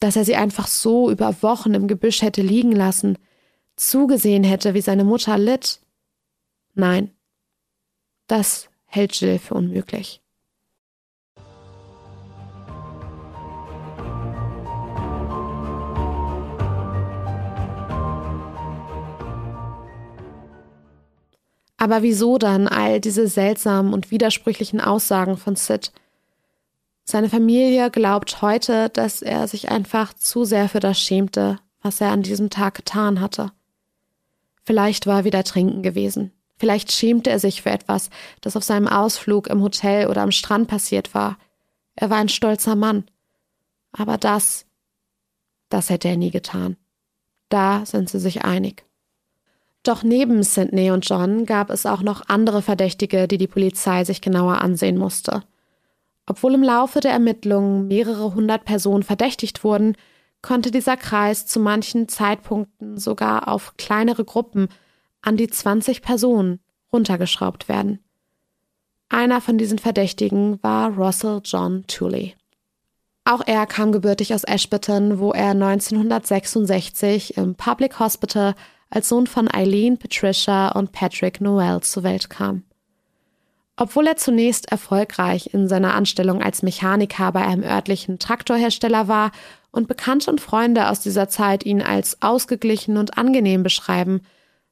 dass 0.00 0.16
er 0.16 0.24
sie 0.24 0.36
einfach 0.36 0.66
so 0.66 1.10
über 1.10 1.42
Wochen 1.42 1.72
im 1.74 1.88
Gebüsch 1.88 2.20
hätte 2.22 2.42
liegen 2.42 2.72
lassen, 2.72 3.16
zugesehen 3.76 4.44
hätte, 4.44 4.74
wie 4.74 4.82
seine 4.82 5.04
Mutter 5.04 5.38
litt. 5.38 5.80
Nein, 6.74 7.10
das 8.26 8.68
hält 8.84 9.18
Jill 9.18 9.38
für 9.38 9.54
unmöglich. 9.54 10.23
Aber 21.84 22.00
wieso 22.00 22.38
dann 22.38 22.66
all 22.66 22.98
diese 22.98 23.28
seltsamen 23.28 23.92
und 23.92 24.10
widersprüchlichen 24.10 24.80
Aussagen 24.80 25.36
von 25.36 25.54
Sid? 25.54 25.92
Seine 27.04 27.28
Familie 27.28 27.90
glaubt 27.90 28.40
heute, 28.40 28.88
dass 28.88 29.20
er 29.20 29.46
sich 29.48 29.70
einfach 29.70 30.14
zu 30.14 30.46
sehr 30.46 30.70
für 30.70 30.80
das 30.80 30.98
schämte, 30.98 31.58
was 31.82 32.00
er 32.00 32.10
an 32.10 32.22
diesem 32.22 32.48
Tag 32.48 32.76
getan 32.76 33.20
hatte. 33.20 33.52
Vielleicht 34.62 35.06
war 35.06 35.18
er 35.18 35.24
wieder 35.26 35.44
trinken 35.44 35.82
gewesen. 35.82 36.32
Vielleicht 36.56 36.90
schämte 36.90 37.28
er 37.28 37.38
sich 37.38 37.60
für 37.60 37.70
etwas, 37.70 38.08
das 38.40 38.56
auf 38.56 38.64
seinem 38.64 38.88
Ausflug 38.88 39.48
im 39.48 39.60
Hotel 39.60 40.06
oder 40.06 40.22
am 40.22 40.32
Strand 40.32 40.68
passiert 40.68 41.12
war. 41.12 41.36
Er 41.96 42.08
war 42.08 42.16
ein 42.16 42.30
stolzer 42.30 42.76
Mann. 42.76 43.04
Aber 43.92 44.16
das, 44.16 44.64
das 45.68 45.90
hätte 45.90 46.08
er 46.08 46.16
nie 46.16 46.30
getan. 46.30 46.78
Da 47.50 47.84
sind 47.84 48.08
sie 48.08 48.20
sich 48.20 48.42
einig. 48.42 48.86
Doch 49.84 50.02
neben 50.02 50.42
Sidney 50.42 50.90
und 50.90 51.08
John 51.08 51.44
gab 51.44 51.70
es 51.70 51.84
auch 51.86 52.02
noch 52.02 52.22
andere 52.26 52.62
Verdächtige, 52.62 53.28
die 53.28 53.38
die 53.38 53.46
Polizei 53.46 54.04
sich 54.04 54.22
genauer 54.22 54.62
ansehen 54.62 54.96
musste. 54.96 55.42
Obwohl 56.26 56.54
im 56.54 56.62
Laufe 56.62 57.00
der 57.00 57.12
Ermittlungen 57.12 57.86
mehrere 57.86 58.34
hundert 58.34 58.64
Personen 58.64 59.02
verdächtigt 59.02 59.62
wurden, 59.62 59.94
konnte 60.40 60.70
dieser 60.70 60.96
Kreis 60.96 61.46
zu 61.46 61.60
manchen 61.60 62.08
Zeitpunkten 62.08 62.96
sogar 62.98 63.46
auf 63.46 63.76
kleinere 63.76 64.24
Gruppen 64.24 64.68
an 65.20 65.36
die 65.36 65.48
20 65.48 66.00
Personen 66.00 66.60
runtergeschraubt 66.92 67.68
werden. 67.68 67.98
Einer 69.10 69.42
von 69.42 69.58
diesen 69.58 69.78
Verdächtigen 69.78 70.62
war 70.62 70.96
Russell 70.96 71.40
John 71.44 71.84
Tooley. 71.86 72.34
Auch 73.24 73.42
er 73.46 73.66
kam 73.66 73.92
gebürtig 73.92 74.34
aus 74.34 74.44
Ashburton, 74.44 75.18
wo 75.18 75.32
er 75.32 75.50
1966 75.50 77.36
im 77.36 77.54
Public 77.54 77.98
Hospital 77.98 78.54
als 78.90 79.08
Sohn 79.08 79.26
von 79.26 79.52
Eileen 79.52 79.98
Patricia 79.98 80.68
und 80.72 80.92
Patrick 80.92 81.40
Noel 81.40 81.80
zur 81.80 82.02
Welt 82.02 82.30
kam. 82.30 82.64
Obwohl 83.76 84.06
er 84.06 84.16
zunächst 84.16 84.70
erfolgreich 84.70 85.52
in 85.52 85.66
seiner 85.66 85.94
Anstellung 85.94 86.42
als 86.42 86.62
Mechaniker 86.62 87.32
bei 87.32 87.44
einem 87.44 87.64
örtlichen 87.64 88.18
Traktorhersteller 88.18 89.08
war 89.08 89.32
und 89.72 89.88
Bekannte 89.88 90.30
und 90.30 90.40
Freunde 90.40 90.88
aus 90.88 91.00
dieser 91.00 91.28
Zeit 91.28 91.66
ihn 91.66 91.82
als 91.82 92.22
ausgeglichen 92.22 92.96
und 92.96 93.18
angenehm 93.18 93.64
beschreiben, 93.64 94.20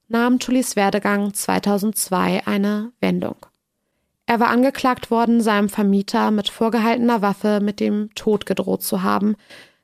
nahm 0.07 0.39
Tullys 0.39 0.77
Werdegang 0.77 1.35
2002 1.35 2.47
eine 2.47 2.93
Wendung. 3.01 3.37
Er 4.27 4.39
war 4.39 4.49
angeklagt 4.49 5.11
worden, 5.11 5.41
seinem 5.41 5.69
Vermieter 5.69 6.31
mit 6.31 6.49
vorgehaltener 6.49 7.23
Waffe 7.23 7.61
mit 7.61 7.81
dem 7.81 8.11
Tod 8.15 8.47
gedroht 8.47 8.83
zu 8.83 9.03
haben, 9.03 9.35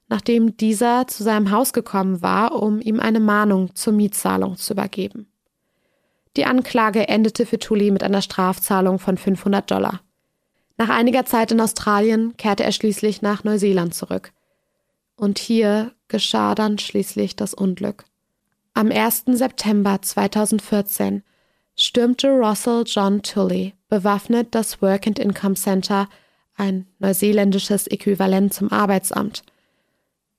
nachdem 0.09 0.57
dieser 0.57 1.07
zu 1.07 1.23
seinem 1.23 1.51
Haus 1.51 1.73
gekommen 1.73 2.23
war, 2.23 2.61
um 2.61 2.81
ihm 2.81 3.01
eine 3.01 3.21
Mahnung 3.21 3.75
zur 3.75 3.93
Mietzahlung 3.93 4.57
zu 4.57 4.73
übergeben. 4.73 5.27
Die 6.37 6.45
Anklage 6.45 7.09
endete 7.09 7.47
für 7.47 7.59
Tully 7.59 7.91
mit 7.91 8.03
einer 8.03 8.23
Strafzahlung 8.23 8.99
von 8.99 9.17
500 9.17 9.71
Dollar. 9.71 10.01
Nach 10.77 10.89
einiger 10.89 11.25
Zeit 11.25 11.51
in 11.51 11.61
Australien 11.61 12.37
kehrte 12.37 12.65
er 12.65 12.73
schließlich 12.73 13.23
nach 13.23 13.45
Neuseeland 13.45 13.95
zurück. 13.95 14.33
Und 15.17 15.39
hier 15.39 15.93
geschah 16.07 16.55
dann 16.55 16.79
schließlich 16.79 17.35
das 17.35 17.55
Unglück. 17.55 18.05
Am 18.75 18.93
1. 18.93 19.25
September 19.27 20.01
2014 20.01 21.25
stürmte 21.75 22.29
Russell 22.29 22.85
John 22.87 23.23
Tully 23.23 23.75
bewaffnet 23.89 24.55
das 24.55 24.81
Work 24.81 25.09
and 25.09 25.19
Income 25.19 25.57
Center, 25.57 26.09
ein 26.57 26.87
neuseeländisches 27.01 27.89
Äquivalent 27.89 28.55
zum 28.55 28.71
Arbeitsamt. 28.71 29.43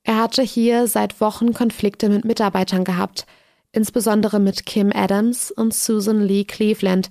Er 0.03 0.17
hatte 0.17 0.41
hier 0.41 0.87
seit 0.87 1.21
Wochen 1.21 1.53
Konflikte 1.53 2.09
mit 2.09 2.25
Mitarbeitern 2.25 2.83
gehabt, 2.83 3.25
insbesondere 3.71 4.39
mit 4.39 4.65
Kim 4.65 4.91
Adams 4.93 5.51
und 5.51 5.73
Susan 5.73 6.21
Lee 6.21 6.45
Cleveland, 6.45 7.09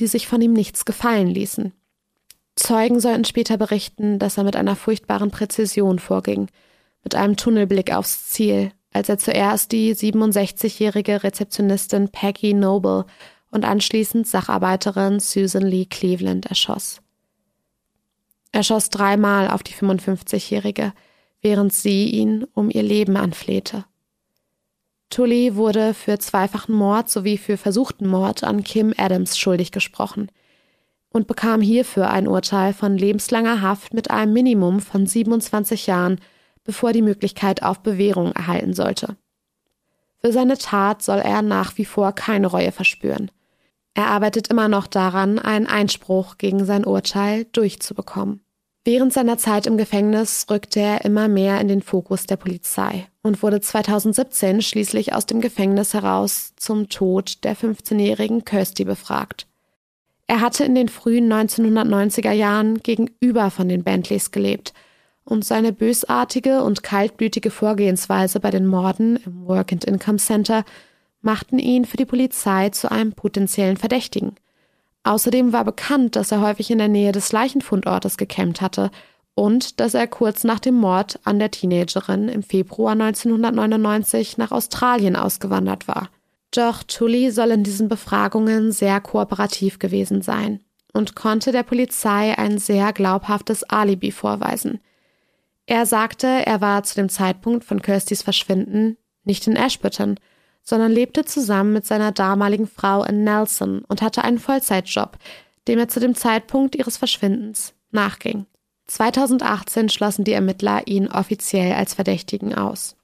die 0.00 0.06
sich 0.06 0.26
von 0.26 0.40
ihm 0.40 0.52
nichts 0.52 0.84
gefallen 0.84 1.28
ließen. 1.28 1.72
Zeugen 2.56 3.00
sollten 3.00 3.24
später 3.24 3.56
berichten, 3.56 4.18
dass 4.18 4.36
er 4.36 4.44
mit 4.44 4.56
einer 4.56 4.76
furchtbaren 4.76 5.30
Präzision 5.30 5.98
vorging, 5.98 6.48
mit 7.04 7.14
einem 7.14 7.36
Tunnelblick 7.36 7.92
aufs 7.92 8.28
Ziel, 8.28 8.72
als 8.92 9.08
er 9.08 9.18
zuerst 9.18 9.72
die 9.72 9.94
67-jährige 9.94 11.22
Rezeptionistin 11.22 12.08
Peggy 12.08 12.54
Noble 12.54 13.06
und 13.50 13.64
anschließend 13.64 14.26
Sacharbeiterin 14.26 15.20
Susan 15.20 15.62
Lee 15.62 15.86
Cleveland 15.86 16.46
erschoss. 16.46 17.00
Er 18.52 18.64
schoss 18.64 18.90
dreimal 18.90 19.48
auf 19.48 19.62
die 19.62 19.74
55-jährige, 19.74 20.92
während 21.42 21.72
sie 21.72 22.10
ihn 22.10 22.44
um 22.54 22.70
ihr 22.70 22.82
Leben 22.82 23.16
anflehte. 23.16 23.84
Tully 25.10 25.56
wurde 25.56 25.92
für 25.92 26.18
zweifachen 26.18 26.74
Mord 26.74 27.10
sowie 27.10 27.36
für 27.36 27.56
versuchten 27.56 28.06
Mord 28.06 28.44
an 28.44 28.62
Kim 28.62 28.94
Adams 28.96 29.36
schuldig 29.36 29.72
gesprochen 29.72 30.30
und 31.10 31.26
bekam 31.26 31.60
hierfür 31.60 32.10
ein 32.10 32.28
Urteil 32.28 32.72
von 32.72 32.96
lebenslanger 32.96 33.60
Haft 33.60 33.92
mit 33.92 34.10
einem 34.10 34.32
Minimum 34.32 34.80
von 34.80 35.06
27 35.06 35.88
Jahren, 35.88 36.20
bevor 36.62 36.92
die 36.92 37.02
Möglichkeit 37.02 37.62
auf 37.62 37.80
Bewährung 37.80 38.32
erhalten 38.32 38.74
sollte. 38.74 39.16
Für 40.20 40.32
seine 40.32 40.58
Tat 40.58 41.02
soll 41.02 41.18
er 41.18 41.42
nach 41.42 41.76
wie 41.78 41.84
vor 41.84 42.12
keine 42.12 42.46
Reue 42.46 42.72
verspüren. 42.72 43.30
Er 43.94 44.06
arbeitet 44.06 44.48
immer 44.48 44.68
noch 44.68 44.86
daran, 44.86 45.38
einen 45.38 45.66
Einspruch 45.66 46.38
gegen 46.38 46.64
sein 46.64 46.84
Urteil 46.84 47.46
durchzubekommen. 47.46 48.42
Während 48.82 49.12
seiner 49.12 49.36
Zeit 49.36 49.66
im 49.66 49.76
Gefängnis 49.76 50.46
rückte 50.48 50.80
er 50.80 51.04
immer 51.04 51.28
mehr 51.28 51.60
in 51.60 51.68
den 51.68 51.82
Fokus 51.82 52.24
der 52.24 52.36
Polizei 52.36 53.06
und 53.22 53.42
wurde 53.42 53.60
2017 53.60 54.62
schließlich 54.62 55.12
aus 55.12 55.26
dem 55.26 55.42
Gefängnis 55.42 55.92
heraus 55.92 56.54
zum 56.56 56.88
Tod 56.88 57.44
der 57.44 57.54
15-jährigen 57.54 58.46
Kirsty 58.46 58.84
befragt. 58.84 59.46
Er 60.26 60.40
hatte 60.40 60.64
in 60.64 60.74
den 60.74 60.88
frühen 60.88 61.30
1990er 61.30 62.32
Jahren 62.32 62.78
gegenüber 62.78 63.50
von 63.50 63.68
den 63.68 63.84
Bentleys 63.84 64.30
gelebt 64.30 64.72
und 65.24 65.44
seine 65.44 65.74
bösartige 65.74 66.62
und 66.62 66.82
kaltblütige 66.82 67.50
Vorgehensweise 67.50 68.40
bei 68.40 68.50
den 68.50 68.66
Morden 68.66 69.16
im 69.26 69.46
Work 69.46 69.72
and 69.72 69.84
Income 69.84 70.18
Center 70.18 70.64
machten 71.20 71.58
ihn 71.58 71.84
für 71.84 71.98
die 71.98 72.06
Polizei 72.06 72.70
zu 72.70 72.90
einem 72.90 73.12
potenziellen 73.12 73.76
Verdächtigen– 73.76 74.36
Außerdem 75.02 75.52
war 75.52 75.64
bekannt, 75.64 76.16
dass 76.16 76.30
er 76.32 76.40
häufig 76.40 76.70
in 76.70 76.78
der 76.78 76.88
Nähe 76.88 77.12
des 77.12 77.32
Leichenfundortes 77.32 78.16
gekämmt 78.16 78.60
hatte 78.60 78.90
und 79.34 79.80
dass 79.80 79.94
er 79.94 80.06
kurz 80.06 80.44
nach 80.44 80.60
dem 80.60 80.74
Mord 80.74 81.18
an 81.24 81.38
der 81.38 81.50
Teenagerin 81.50 82.28
im 82.28 82.42
Februar 82.42 82.92
1999 82.92 84.36
nach 84.36 84.50
Australien 84.50 85.16
ausgewandert 85.16 85.88
war. 85.88 86.10
Doch 86.50 86.82
Tully 86.82 87.30
soll 87.30 87.52
in 87.52 87.62
diesen 87.62 87.88
Befragungen 87.88 88.72
sehr 88.72 89.00
kooperativ 89.00 89.78
gewesen 89.78 90.20
sein 90.20 90.60
und 90.92 91.14
konnte 91.14 91.52
der 91.52 91.62
Polizei 91.62 92.36
ein 92.36 92.58
sehr 92.58 92.92
glaubhaftes 92.92 93.62
Alibi 93.64 94.10
vorweisen. 94.10 94.80
Er 95.66 95.86
sagte, 95.86 96.26
er 96.26 96.60
war 96.60 96.82
zu 96.82 96.96
dem 96.96 97.08
Zeitpunkt 97.08 97.64
von 97.64 97.80
Kirstys 97.80 98.22
Verschwinden 98.22 98.96
nicht 99.24 99.46
in 99.46 99.56
Ashburton, 99.56 100.16
sondern 100.62 100.92
lebte 100.92 101.24
zusammen 101.24 101.72
mit 101.72 101.86
seiner 101.86 102.12
damaligen 102.12 102.66
Frau 102.66 103.04
in 103.04 103.24
Nelson 103.24 103.84
und 103.88 104.02
hatte 104.02 104.22
einen 104.22 104.38
Vollzeitjob, 104.38 105.18
dem 105.68 105.78
er 105.78 105.88
zu 105.88 106.00
dem 106.00 106.14
Zeitpunkt 106.14 106.76
ihres 106.76 106.96
Verschwindens 106.96 107.74
nachging. 107.90 108.46
2018 108.86 109.88
schlossen 109.88 110.24
die 110.24 110.32
Ermittler 110.32 110.86
ihn 110.86 111.08
offiziell 111.08 111.72
als 111.74 111.94
Verdächtigen 111.94 112.54
aus. 112.54 112.96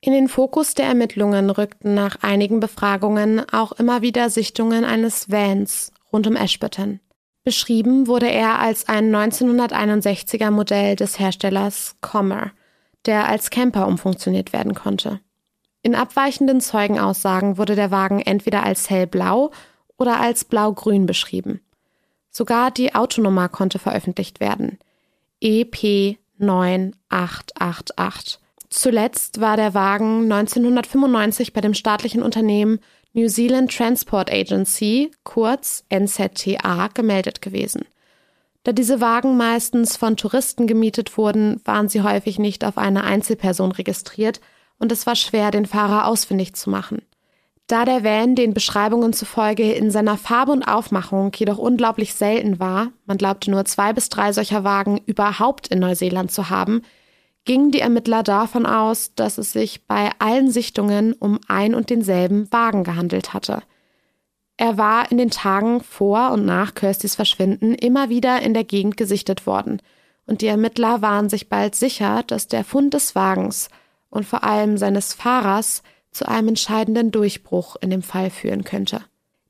In 0.00 0.12
den 0.12 0.28
Fokus 0.28 0.74
der 0.74 0.86
Ermittlungen 0.86 1.50
rückten 1.50 1.94
nach 1.94 2.22
einigen 2.22 2.60
Befragungen 2.60 3.42
auch 3.50 3.72
immer 3.72 4.00
wieder 4.00 4.30
Sichtungen 4.30 4.84
eines 4.84 5.28
Vans 5.30 5.92
rund 6.12 6.28
um 6.28 6.36
Ashburton. 6.36 7.00
Beschrieben 7.42 8.06
wurde 8.06 8.30
er 8.30 8.60
als 8.60 8.88
ein 8.88 9.14
1961er 9.14 10.50
Modell 10.50 10.94
des 10.94 11.18
Herstellers 11.18 11.96
Comer, 12.00 12.52
der 13.06 13.26
als 13.26 13.50
Camper 13.50 13.88
umfunktioniert 13.88 14.52
werden 14.52 14.74
konnte. 14.74 15.20
In 15.82 15.94
abweichenden 15.94 16.60
Zeugenaussagen 16.60 17.58
wurde 17.58 17.74
der 17.74 17.90
Wagen 17.90 18.20
entweder 18.20 18.62
als 18.62 18.90
hellblau 18.90 19.50
oder 19.96 20.20
als 20.20 20.44
blaugrün 20.44 21.06
beschrieben. 21.06 21.60
Sogar 22.30 22.70
die 22.70 22.94
Autonummer 22.94 23.48
konnte 23.48 23.78
veröffentlicht 23.78 24.40
werden. 24.40 24.78
EP 25.40 26.18
9888. 26.38 28.38
Zuletzt 28.70 29.40
war 29.40 29.56
der 29.56 29.74
Wagen 29.74 30.30
1995 30.30 31.52
bei 31.52 31.60
dem 31.60 31.74
staatlichen 31.74 32.22
Unternehmen 32.22 32.80
New 33.12 33.28
Zealand 33.28 33.74
Transport 33.74 34.30
Agency, 34.30 35.10
kurz 35.24 35.84
NZTA, 35.92 36.88
gemeldet 36.92 37.40
gewesen. 37.40 37.86
Da 38.64 38.72
diese 38.72 39.00
Wagen 39.00 39.36
meistens 39.36 39.96
von 39.96 40.16
Touristen 40.16 40.66
gemietet 40.66 41.16
wurden, 41.16 41.60
waren 41.64 41.88
sie 41.88 42.02
häufig 42.02 42.38
nicht 42.38 42.64
auf 42.64 42.76
eine 42.76 43.04
Einzelperson 43.04 43.72
registriert, 43.72 44.40
und 44.78 44.92
es 44.92 45.06
war 45.06 45.16
schwer, 45.16 45.50
den 45.50 45.66
Fahrer 45.66 46.06
ausfindig 46.06 46.54
zu 46.54 46.70
machen. 46.70 47.02
Da 47.68 47.84
der 47.84 48.02
Van 48.02 48.34
den 48.34 48.54
Beschreibungen 48.54 49.12
zufolge 49.12 49.72
in 49.72 49.90
seiner 49.90 50.16
Farbe 50.16 50.52
und 50.52 50.62
Aufmachung 50.62 51.32
jedoch 51.36 51.58
unglaublich 51.58 52.14
selten 52.14 52.58
war, 52.58 52.92
man 53.04 53.18
glaubte 53.18 53.50
nur 53.50 53.66
zwei 53.66 53.92
bis 53.92 54.08
drei 54.08 54.32
solcher 54.32 54.64
Wagen 54.64 55.02
überhaupt 55.04 55.68
in 55.68 55.78
Neuseeland 55.78 56.32
zu 56.32 56.48
haben, 56.48 56.82
gingen 57.44 57.70
die 57.70 57.80
Ermittler 57.80 58.22
davon 58.22 58.64
aus, 58.64 59.14
dass 59.14 59.36
es 59.36 59.52
sich 59.52 59.86
bei 59.86 60.10
allen 60.18 60.50
Sichtungen 60.50 61.12
um 61.12 61.38
ein 61.46 61.74
und 61.74 61.90
denselben 61.90 62.50
Wagen 62.52 62.84
gehandelt 62.84 63.34
hatte. 63.34 63.62
Er 64.56 64.76
war 64.76 65.10
in 65.10 65.18
den 65.18 65.30
Tagen 65.30 65.82
vor 65.82 66.32
und 66.32 66.44
nach 66.44 66.74
Kirstys 66.74 67.14
Verschwinden 67.14 67.74
immer 67.74 68.08
wieder 68.08 68.40
in 68.42 68.54
der 68.54 68.64
Gegend 68.64 68.96
gesichtet 68.96 69.46
worden, 69.46 69.80
und 70.26 70.42
die 70.42 70.46
Ermittler 70.46 71.00
waren 71.00 71.30
sich 71.30 71.48
bald 71.48 71.74
sicher, 71.74 72.22
dass 72.26 72.48
der 72.48 72.64
Fund 72.64 72.92
des 72.92 73.14
Wagens 73.14 73.70
und 74.10 74.26
vor 74.26 74.44
allem 74.44 74.78
seines 74.78 75.14
Fahrers 75.14 75.82
zu 76.10 76.26
einem 76.26 76.48
entscheidenden 76.48 77.10
Durchbruch 77.10 77.76
in 77.80 77.90
dem 77.90 78.02
Fall 78.02 78.30
führen 78.30 78.64
könnte. 78.64 79.02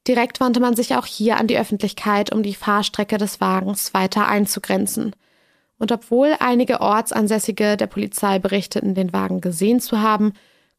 Direkt 0.07 0.41
wandte 0.41 0.61
man 0.61 0.75
sich 0.75 0.97
auch 0.97 1.07
hier 1.07 1.37
an 1.37 1.47
die 1.47 1.59
Öffentlichkeit, 1.59 2.33
um 2.33 2.43
die 2.43 2.55
Fahrstrecke 2.55 3.19
des 3.19 3.41
Wagens 3.41 3.93
weiter 3.95 4.27
einzugrenzen. 4.27 5.15
Und 5.79 5.93
obwohl 5.93 6.35
einige 6.41 6.81
Ortsansässige 6.81 7.77
der 7.77 7.87
Polizei 7.87 8.39
berichteten, 8.39 8.95
den 8.95 9.13
Wagen 9.13 9.41
gesehen 9.41 9.81
zu 9.81 10.01
haben, 10.01 10.33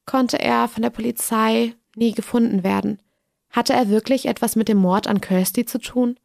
konnte 0.05 0.39
er 0.39 0.67
von 0.67 0.81
der 0.81 0.89
Polizei 0.89 1.75
nie 1.95 2.13
gefunden 2.13 2.63
werden. 2.63 2.99
Hatte 3.51 3.73
er 3.73 3.89
wirklich 3.89 4.25
etwas 4.25 4.55
mit 4.55 4.67
dem 4.67 4.77
Mord 4.77 5.07
an 5.07 5.21
Kirsty 5.21 5.65
zu 5.65 5.79
tun? 5.79 6.17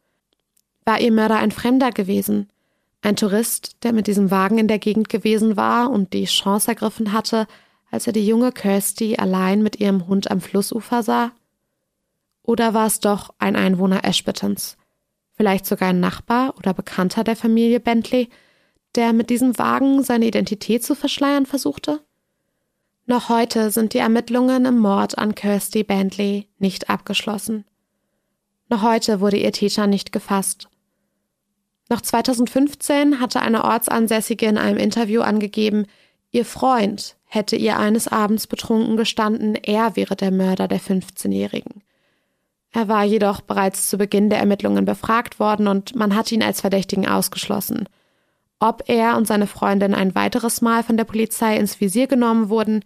War 0.83 0.99
ihr 0.99 1.11
Mörder 1.11 1.37
ein 1.37 1.51
Fremder 1.51 1.91
gewesen? 1.91 2.49
Ein 3.05 3.17
Tourist, 3.17 3.83
der 3.83 3.93
mit 3.93 4.07
diesem 4.07 4.31
Wagen 4.31 4.57
in 4.57 4.67
der 4.67 4.79
Gegend 4.79 5.09
gewesen 5.09 5.55
war 5.55 5.91
und 5.91 6.13
die 6.13 6.25
Chance 6.25 6.69
ergriffen 6.69 7.11
hatte, 7.11 7.45
als 7.91 8.07
er 8.07 8.13
die 8.13 8.25
junge 8.25 8.51
Kirsty 8.51 9.15
allein 9.17 9.61
mit 9.61 9.79
ihrem 9.79 10.07
Hund 10.07 10.31
am 10.31 10.41
Flussufer 10.41 11.03
sah? 11.03 11.31
Oder 12.41 12.73
war 12.73 12.87
es 12.87 13.01
doch 13.01 13.29
ein 13.37 13.55
Einwohner 13.55 14.03
Ashburtons? 14.03 14.75
Vielleicht 15.37 15.67
sogar 15.67 15.89
ein 15.89 15.99
Nachbar 15.99 16.57
oder 16.57 16.73
Bekannter 16.73 17.23
der 17.23 17.35
Familie 17.35 17.79
Bentley, 17.79 18.27
der 18.95 19.13
mit 19.13 19.29
diesem 19.29 19.55
Wagen 19.59 20.01
seine 20.01 20.25
Identität 20.25 20.83
zu 20.83 20.95
verschleiern 20.95 21.45
versuchte? 21.45 22.01
Noch 23.05 23.29
heute 23.29 23.69
sind 23.69 23.93
die 23.93 23.99
Ermittlungen 23.99 24.65
im 24.65 24.79
Mord 24.79 25.19
an 25.19 25.35
Kirsty 25.35 25.83
Bentley 25.83 26.47
nicht 26.57 26.89
abgeschlossen. 26.89 27.65
Noch 28.67 28.81
heute 28.81 29.19
wurde 29.19 29.37
ihr 29.37 29.51
Täter 29.51 29.85
nicht 29.85 30.11
gefasst 30.11 30.69
noch 31.89 32.01
2015 32.01 33.19
hatte 33.19 33.41
eine 33.41 33.63
Ortsansässige 33.63 34.47
in 34.47 34.57
einem 34.57 34.77
Interview 34.77 35.21
angegeben, 35.21 35.85
ihr 36.31 36.45
Freund 36.45 37.15
hätte 37.25 37.55
ihr 37.55 37.77
eines 37.77 38.07
Abends 38.07 38.47
betrunken 38.47 38.97
gestanden, 38.97 39.55
er 39.55 39.95
wäre 39.95 40.15
der 40.15 40.31
Mörder 40.31 40.67
der 40.67 40.79
15-Jährigen. 40.79 41.83
Er 42.71 42.87
war 42.87 43.03
jedoch 43.03 43.41
bereits 43.41 43.89
zu 43.89 43.97
Beginn 43.97 44.29
der 44.29 44.39
Ermittlungen 44.39 44.83
befragt 44.83 45.39
worden 45.39 45.67
und 45.67 45.95
man 45.95 46.15
hat 46.15 46.31
ihn 46.31 46.43
als 46.43 46.61
Verdächtigen 46.61 47.07
ausgeschlossen. 47.07 47.87
Ob 48.59 48.83
er 48.87 49.15
und 49.15 49.27
seine 49.27 49.47
Freundin 49.47 49.93
ein 49.93 50.15
weiteres 50.15 50.61
Mal 50.61 50.81
von 50.83 50.97
der 50.97 51.03
Polizei 51.03 51.55
ins 51.57 51.79
Visier 51.79 52.07
genommen 52.07 52.49
wurden, 52.49 52.83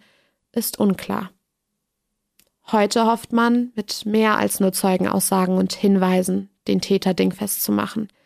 ist 0.52 0.78
unklar. 0.78 1.30
Heute 2.70 3.06
hofft 3.06 3.32
man, 3.32 3.72
mit 3.74 4.04
mehr 4.04 4.36
als 4.36 4.60
nur 4.60 4.72
Zeugenaussagen 4.72 5.56
und 5.56 5.72
Hinweisen 5.72 6.50
den 6.68 6.82
Täter 6.82 7.14
dingfest 7.14 7.62
zu 7.62 7.72
machen– 7.72 8.08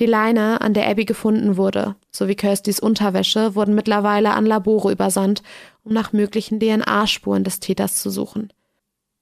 die 0.00 0.06
Leine, 0.06 0.60
an 0.60 0.74
der 0.74 0.88
Abby 0.88 1.04
gefunden 1.04 1.56
wurde, 1.56 1.94
sowie 2.10 2.34
Kirstys 2.34 2.80
Unterwäsche 2.80 3.54
wurden 3.54 3.74
mittlerweile 3.74 4.32
an 4.32 4.44
Labore 4.44 4.90
übersandt, 4.90 5.42
um 5.84 5.92
nach 5.92 6.12
möglichen 6.12 6.58
DNA-Spuren 6.58 7.44
des 7.44 7.60
Täters 7.60 8.00
zu 8.00 8.10
suchen. 8.10 8.52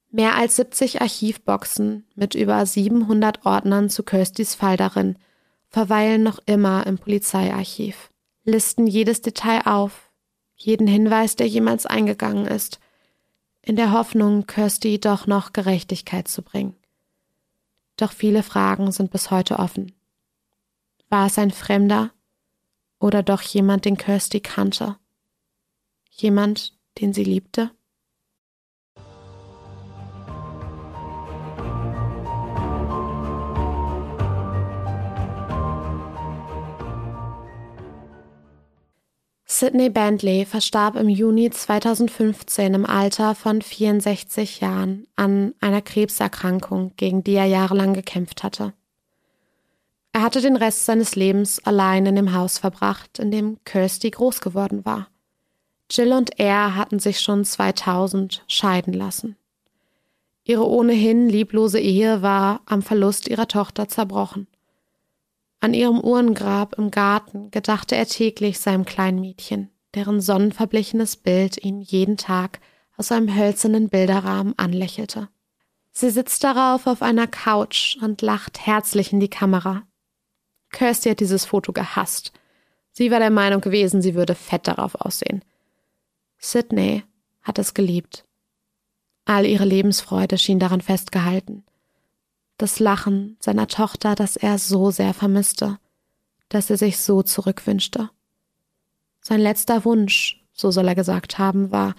Mehr 0.09 0.35
als 0.35 0.55
70 0.55 1.01
Archivboxen 1.01 2.05
mit 2.15 2.35
über 2.35 2.65
700 2.65 3.45
Ordnern 3.45 3.89
zu 3.89 4.03
Kirstys 4.03 4.55
Fall 4.55 4.77
darin 4.77 5.17
verweilen 5.69 6.21
noch 6.23 6.39
immer 6.45 6.85
im 6.85 6.97
Polizeiarchiv, 6.97 8.11
listen 8.43 8.85
jedes 8.85 9.21
Detail 9.21 9.61
auf, 9.65 10.11
jeden 10.55 10.87
Hinweis, 10.87 11.35
der 11.35 11.47
jemals 11.47 11.85
eingegangen 11.85 12.45
ist, 12.45 12.79
in 13.61 13.75
der 13.75 13.91
Hoffnung, 13.91 14.45
Kirsty 14.45 14.99
doch 14.99 15.25
noch 15.25 15.53
Gerechtigkeit 15.53 16.27
zu 16.27 16.41
bringen. 16.41 16.75
Doch 17.97 18.11
viele 18.11 18.43
Fragen 18.43 18.91
sind 18.91 19.11
bis 19.11 19.31
heute 19.31 19.59
offen. 19.59 19.93
War 21.13 21.27
es 21.27 21.37
ein 21.37 21.51
Fremder 21.51 22.09
oder 22.99 23.21
doch 23.21 23.43
jemand, 23.43 23.85
den 23.85 23.97
Kirsty 23.97 24.39
kannte? 24.39 24.97
Jemand, 26.09 26.73
den 26.99 27.13
sie 27.13 27.23
liebte? 27.23 27.69
Sidney 39.45 39.91
Bentley 39.91 40.47
verstarb 40.47 40.95
im 40.95 41.09
Juni 41.09 41.51
2015 41.51 42.73
im 42.73 42.87
Alter 42.87 43.35
von 43.35 43.61
64 43.61 44.61
Jahren 44.61 45.05
an 45.15 45.53
einer 45.59 45.83
Krebserkrankung, 45.83 46.93
gegen 46.97 47.23
die 47.23 47.35
er 47.35 47.45
jahrelang 47.45 47.93
gekämpft 47.93 48.41
hatte. 48.41 48.73
Er 50.13 50.21
hatte 50.21 50.41
den 50.41 50.55
Rest 50.55 50.85
seines 50.85 51.15
Lebens 51.15 51.59
allein 51.65 52.05
in 52.05 52.15
dem 52.15 52.33
Haus 52.33 52.59
verbracht, 52.59 53.17
in 53.17 53.31
dem 53.31 53.57
Kirsty 53.65 54.11
groß 54.11 54.41
geworden 54.41 54.85
war. 54.85 55.07
Jill 55.89 56.13
und 56.13 56.39
er 56.39 56.75
hatten 56.75 56.99
sich 56.99 57.19
schon 57.19 57.43
2000 57.43 58.43
scheiden 58.47 58.93
lassen. 58.93 59.35
Ihre 60.43 60.67
ohnehin 60.69 61.29
lieblose 61.29 61.79
Ehe 61.79 62.21
war 62.21 62.61
am 62.65 62.83
Verlust 62.83 63.27
ihrer 63.27 63.47
Tochter 63.47 63.87
zerbrochen. 63.87 64.47
An 65.61 65.73
ihrem 65.73 65.99
Uhrengrab 65.99 66.77
im 66.77 66.91
Garten 66.91 67.49
gedachte 67.49 67.95
er 67.95 68.05
täglich 68.05 68.59
seinem 68.59 68.85
kleinen 68.85 69.19
Mädchen, 69.19 69.71
deren 69.95 70.21
sonnenverblichenes 70.21 71.15
Bild 71.15 71.63
ihn 71.63 71.81
jeden 71.81 72.17
Tag 72.17 72.59
aus 72.97 73.11
einem 73.11 73.35
hölzernen 73.35 73.89
Bilderrahmen 73.89 74.53
anlächelte. 74.57 75.29
Sie 75.91 76.09
sitzt 76.09 76.43
darauf 76.43 76.85
auf 76.85 77.01
einer 77.01 77.27
Couch 77.27 77.97
und 78.01 78.21
lacht 78.21 78.59
herzlich 78.59 79.13
in 79.13 79.19
die 79.19 79.29
Kamera. 79.29 79.83
Kirsty 80.73 81.09
hat 81.09 81.21
dieses 81.21 81.45
Foto 81.45 81.71
gehasst. 81.71 82.33
Sie 82.91 83.09
war 83.11 83.19
der 83.19 83.29
Meinung 83.29 83.61
gewesen, 83.61 84.01
sie 84.01 84.15
würde 84.15 84.35
fett 84.35 84.67
darauf 84.67 84.95
aussehen. 84.95 85.41
Sydney 86.37 87.03
hat 87.41 87.57
es 87.57 87.73
geliebt. 87.73 88.25
All 89.23 89.45
ihre 89.45 89.63
Lebensfreude 89.63 90.37
schien 90.37 90.59
daran 90.59 90.81
festgehalten 90.81 91.63
das 92.57 92.79
Lachen 92.79 93.37
seiner 93.39 93.67
Tochter, 93.67 94.15
das 94.15 94.35
er 94.35 94.57
so 94.57 94.91
sehr 94.91 95.13
vermisste, 95.13 95.79
dass 96.49 96.69
er 96.69 96.77
sich 96.77 96.97
so 96.97 97.23
zurückwünschte. 97.23 98.09
Sein 99.21 99.39
letzter 99.39 99.85
Wunsch, 99.85 100.43
so 100.53 100.71
soll 100.71 100.87
er 100.87 100.95
gesagt 100.95 101.39
haben, 101.39 101.71
war, 101.71 101.95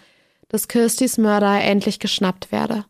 dass 0.48 0.68
Kirstys 0.68 1.18
Mörder 1.18 1.60
endlich 1.60 1.98
geschnappt 1.98 2.52
werde. 2.52 2.84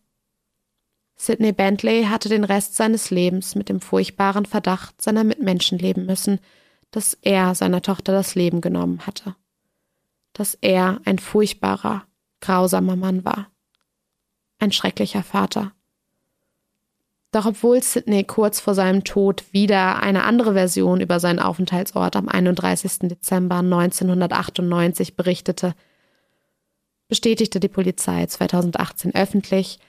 Sidney 1.17 1.53
Bentley 1.53 2.05
hatte 2.05 2.29
den 2.29 2.45
Rest 2.45 2.77
seines 2.77 3.11
Lebens 3.11 3.55
mit 3.55 3.69
dem 3.69 3.81
furchtbaren 3.81 4.47
Verdacht 4.47 5.01
seiner 5.01 5.25
Mitmenschen 5.25 5.79
leben 5.79 6.07
müssen, 6.07 6.41
dass 6.91 7.15
er 7.23 7.55
seiner 7.55 7.83
Tochter 7.83 8.13
das 8.13 8.35
Leben 8.35 8.61
genommen 8.61 9.07
hatte. 9.07 9.37
Dass 10.33 10.55
er 10.61 11.01
ein 11.05 11.19
furchtbarer, 11.19 12.05
grausamer 12.41 12.97
Mann 12.97 13.25
war. 13.25 13.49
Ein 14.59 14.73
schrecklicher 14.73 15.23
Vater. 15.23 15.73
Doch 17.35 17.47
obwohl 17.47 17.83
Sidney 17.83 18.23
kurz 18.23 18.61
vor 18.61 18.75
seinem 18.75 19.03
Tod 19.03 19.53
wieder 19.53 20.01
eine 20.01 20.23
andere 20.23 20.53
Version 20.53 21.01
über 21.01 21.19
seinen 21.19 21.41
Aufenthaltsort 21.41 22.15
am 22.15 22.29
31. 22.29 23.09
Dezember 23.09 23.57
1998 23.57 25.17
berichtete, 25.17 25.75
bestätigte 27.09 27.59
die 27.59 27.69
Polizei 27.69 28.25
2018 28.27 29.17
öffentlich, 29.17 29.81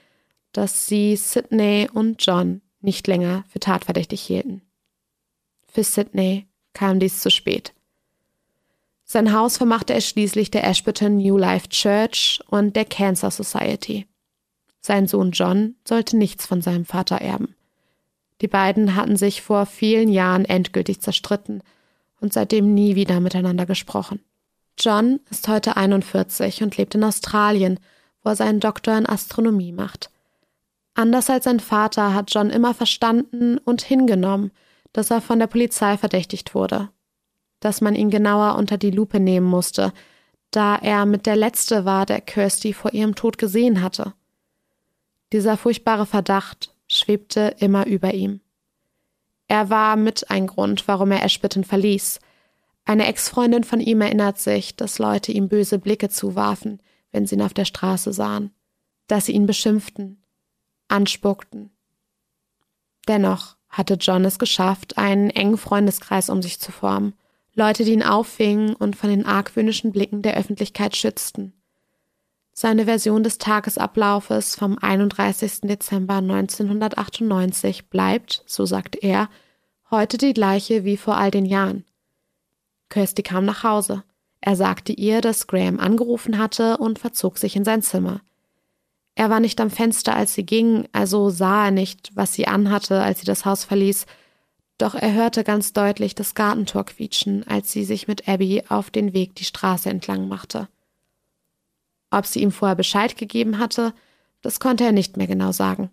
dass 0.56 0.86
sie 0.86 1.16
Sidney 1.16 1.86
und 1.92 2.24
John 2.24 2.62
nicht 2.80 3.06
länger 3.06 3.44
für 3.48 3.60
tatverdächtig 3.60 4.22
hielten. 4.22 4.62
Für 5.68 5.84
Sidney 5.84 6.46
kam 6.72 6.98
dies 6.98 7.20
zu 7.20 7.30
spät. 7.30 7.74
Sein 9.04 9.34
Haus 9.34 9.58
vermachte 9.58 9.92
er 9.92 10.00
schließlich 10.00 10.50
der 10.50 10.64
Ashburton 10.64 11.18
New 11.18 11.36
Life 11.36 11.68
Church 11.68 12.40
und 12.48 12.74
der 12.74 12.86
Cancer 12.86 13.30
Society. 13.30 14.06
Sein 14.80 15.06
Sohn 15.06 15.32
John 15.32 15.74
sollte 15.86 16.16
nichts 16.16 16.46
von 16.46 16.62
seinem 16.62 16.86
Vater 16.86 17.16
erben. 17.16 17.54
Die 18.40 18.48
beiden 18.48 18.94
hatten 18.94 19.16
sich 19.16 19.42
vor 19.42 19.66
vielen 19.66 20.08
Jahren 20.08 20.46
endgültig 20.46 21.00
zerstritten 21.00 21.62
und 22.20 22.32
seitdem 22.32 22.72
nie 22.72 22.94
wieder 22.94 23.20
miteinander 23.20 23.66
gesprochen. 23.66 24.20
John 24.78 25.20
ist 25.30 25.48
heute 25.48 25.76
41 25.76 26.62
und 26.62 26.78
lebt 26.78 26.94
in 26.94 27.04
Australien, 27.04 27.78
wo 28.22 28.30
er 28.30 28.36
seinen 28.36 28.60
Doktor 28.60 28.96
in 28.96 29.06
Astronomie 29.06 29.72
macht. 29.72 30.10
Anders 30.96 31.28
als 31.28 31.44
sein 31.44 31.60
Vater 31.60 32.14
hat 32.14 32.32
John 32.34 32.48
immer 32.48 32.72
verstanden 32.72 33.58
und 33.58 33.82
hingenommen, 33.82 34.50
dass 34.94 35.10
er 35.10 35.20
von 35.20 35.38
der 35.38 35.46
Polizei 35.46 35.98
verdächtigt 35.98 36.54
wurde, 36.54 36.88
dass 37.60 37.82
man 37.82 37.94
ihn 37.94 38.08
genauer 38.08 38.56
unter 38.56 38.78
die 38.78 38.90
Lupe 38.90 39.20
nehmen 39.20 39.46
musste, 39.46 39.92
da 40.50 40.76
er 40.76 41.04
mit 41.04 41.26
der 41.26 41.36
Letzte 41.36 41.84
war, 41.84 42.06
der 42.06 42.22
Kirsty 42.22 42.72
vor 42.72 42.94
ihrem 42.94 43.14
Tod 43.14 43.36
gesehen 43.36 43.82
hatte. 43.82 44.14
Dieser 45.34 45.58
furchtbare 45.58 46.06
Verdacht 46.06 46.74
schwebte 46.88 47.54
immer 47.58 47.86
über 47.86 48.14
ihm. 48.14 48.40
Er 49.48 49.68
war 49.68 49.96
mit 49.96 50.30
ein 50.30 50.46
Grund, 50.46 50.88
warum 50.88 51.10
er 51.10 51.22
Ashburton 51.22 51.64
verließ. 51.64 52.20
Eine 52.86 53.06
Ex-Freundin 53.06 53.64
von 53.64 53.80
ihm 53.80 54.00
erinnert 54.00 54.38
sich, 54.38 54.76
dass 54.76 54.98
Leute 54.98 55.30
ihm 55.30 55.50
böse 55.50 55.78
Blicke 55.78 56.08
zuwarfen, 56.08 56.80
wenn 57.12 57.26
sie 57.26 57.34
ihn 57.34 57.42
auf 57.42 57.52
der 57.52 57.66
Straße 57.66 58.14
sahen, 58.14 58.50
dass 59.08 59.26
sie 59.26 59.32
ihn 59.32 59.44
beschimpften, 59.44 60.22
anspuckten. 60.88 61.70
Dennoch 63.08 63.56
hatte 63.68 63.94
John 63.94 64.24
es 64.24 64.38
geschafft, 64.38 64.98
einen 64.98 65.30
engen 65.30 65.58
Freundeskreis 65.58 66.30
um 66.30 66.42
sich 66.42 66.60
zu 66.60 66.72
formen, 66.72 67.14
Leute, 67.54 67.84
die 67.84 67.92
ihn 67.92 68.02
auffingen 68.02 68.74
und 68.74 68.96
von 68.96 69.08
den 69.08 69.24
argwöhnischen 69.24 69.92
Blicken 69.92 70.22
der 70.22 70.36
Öffentlichkeit 70.36 70.94
schützten. 70.94 71.54
Seine 72.52 72.86
Version 72.86 73.22
des 73.22 73.38
Tagesablaufes 73.38 74.56
vom 74.56 74.78
31. 74.78 75.62
Dezember 75.62 76.16
1998 76.16 77.90
bleibt, 77.90 78.42
so 78.46 78.64
sagt 78.64 78.96
er, 78.96 79.28
heute 79.90 80.16
die 80.16 80.32
gleiche 80.32 80.84
wie 80.84 80.96
vor 80.96 81.16
all 81.16 81.30
den 81.30 81.44
Jahren. 81.44 81.84
Kirsty 82.88 83.22
kam 83.22 83.44
nach 83.44 83.62
Hause. 83.62 84.04
Er 84.40 84.56
sagte 84.56 84.92
ihr, 84.92 85.20
dass 85.20 85.46
Graham 85.46 85.80
angerufen 85.80 86.38
hatte 86.38 86.76
und 86.78 86.98
verzog 86.98 87.36
sich 87.38 87.56
in 87.56 87.64
sein 87.64 87.82
Zimmer. 87.82 88.20
Er 89.16 89.30
war 89.30 89.40
nicht 89.40 89.60
am 89.60 89.70
Fenster, 89.70 90.14
als 90.14 90.34
sie 90.34 90.44
ging, 90.44 90.88
also 90.92 91.30
sah 91.30 91.64
er 91.66 91.70
nicht, 91.70 92.10
was 92.14 92.34
sie 92.34 92.46
anhatte, 92.46 93.02
als 93.02 93.20
sie 93.20 93.26
das 93.26 93.46
Haus 93.46 93.64
verließ, 93.64 94.06
doch 94.76 94.94
er 94.94 95.14
hörte 95.14 95.42
ganz 95.42 95.72
deutlich 95.72 96.14
das 96.14 96.34
Gartentor 96.34 96.84
quietschen, 96.84 97.46
als 97.48 97.72
sie 97.72 97.84
sich 97.84 98.08
mit 98.08 98.28
Abby 98.28 98.62
auf 98.68 98.90
den 98.90 99.14
Weg 99.14 99.34
die 99.34 99.44
Straße 99.44 99.88
entlang 99.88 100.28
machte. 100.28 100.68
Ob 102.10 102.26
sie 102.26 102.42
ihm 102.42 102.52
vorher 102.52 102.76
Bescheid 102.76 103.16
gegeben 103.16 103.58
hatte, 103.58 103.94
das 104.42 104.60
konnte 104.60 104.84
er 104.84 104.92
nicht 104.92 105.16
mehr 105.16 105.26
genau 105.26 105.50
sagen. 105.50 105.90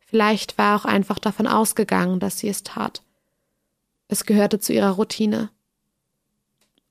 Vielleicht 0.00 0.58
war 0.58 0.72
er 0.72 0.76
auch 0.76 0.84
einfach 0.84 1.20
davon 1.20 1.46
ausgegangen, 1.46 2.18
dass 2.18 2.40
sie 2.40 2.48
es 2.48 2.64
tat. 2.64 3.02
Es 4.08 4.26
gehörte 4.26 4.58
zu 4.58 4.72
ihrer 4.72 4.90
Routine. 4.90 5.48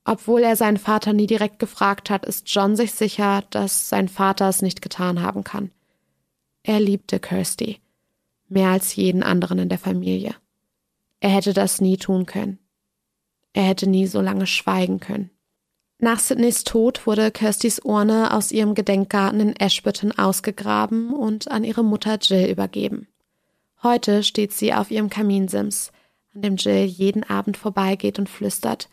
Obwohl 0.04 0.42
er 0.42 0.56
seinen 0.56 0.78
Vater 0.78 1.14
nie 1.14 1.28
direkt 1.28 1.60
gefragt 1.60 2.10
hat, 2.10 2.26
ist 2.26 2.50
John 2.50 2.76
sich 2.76 2.92
sicher, 2.94 3.44
dass 3.52 3.90
sein 3.90 4.10
Vater 4.10 4.50
es 4.50 4.62
nicht 4.62 4.82
getan 4.82 5.22
haben 5.22 5.44
kann. 5.44 5.72
Er 6.64 6.80
liebte 6.80 7.20
Kirsty, 7.20 7.80
mehr 8.50 8.70
als 8.70 8.96
jeden 8.96 9.24
anderen 9.24 9.60
in 9.60 9.70
der 9.70 9.78
Familie. 9.78 10.36
Er 11.20 11.30
hätte 11.30 11.54
das 11.54 11.82
nie 11.82 11.98
tun 11.98 12.26
können. 12.26 12.58
Er 13.54 13.64
hätte 13.64 13.88
nie 13.88 14.08
so 14.08 14.22
lange 14.22 14.48
schweigen 14.48 15.00
können. 15.00 15.30
Nach 16.00 16.20
Sidneys 16.20 16.64
Tod 16.64 17.06
wurde 17.06 17.30
Kirstys 17.30 17.78
Urne 17.78 18.34
aus 18.34 18.52
ihrem 18.52 18.74
Gedenkgarten 18.74 19.40
in 19.40 19.56
Ashburton 19.56 20.12
ausgegraben 20.12 21.14
und 21.14 21.52
an 21.52 21.64
ihre 21.64 21.84
Mutter 21.84 22.18
Jill 22.20 22.50
übergeben. 22.50 23.08
Heute 23.84 24.24
steht 24.24 24.52
sie 24.52 24.74
auf 24.74 24.90
ihrem 24.90 25.12
Kaminsims, 25.12 25.92
an 26.34 26.42
dem 26.42 26.56
Jill 26.56 26.86
jeden 26.86 27.24
Abend 27.24 27.56
vorbeigeht 27.56 28.18
und 28.18 28.30
flüstert 28.30 28.90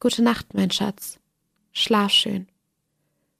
Gute 0.00 0.22
Nacht, 0.22 0.54
mein 0.54 0.70
Schatz. 0.70 1.20
Schlaf 1.72 2.10
schön. 2.10 2.48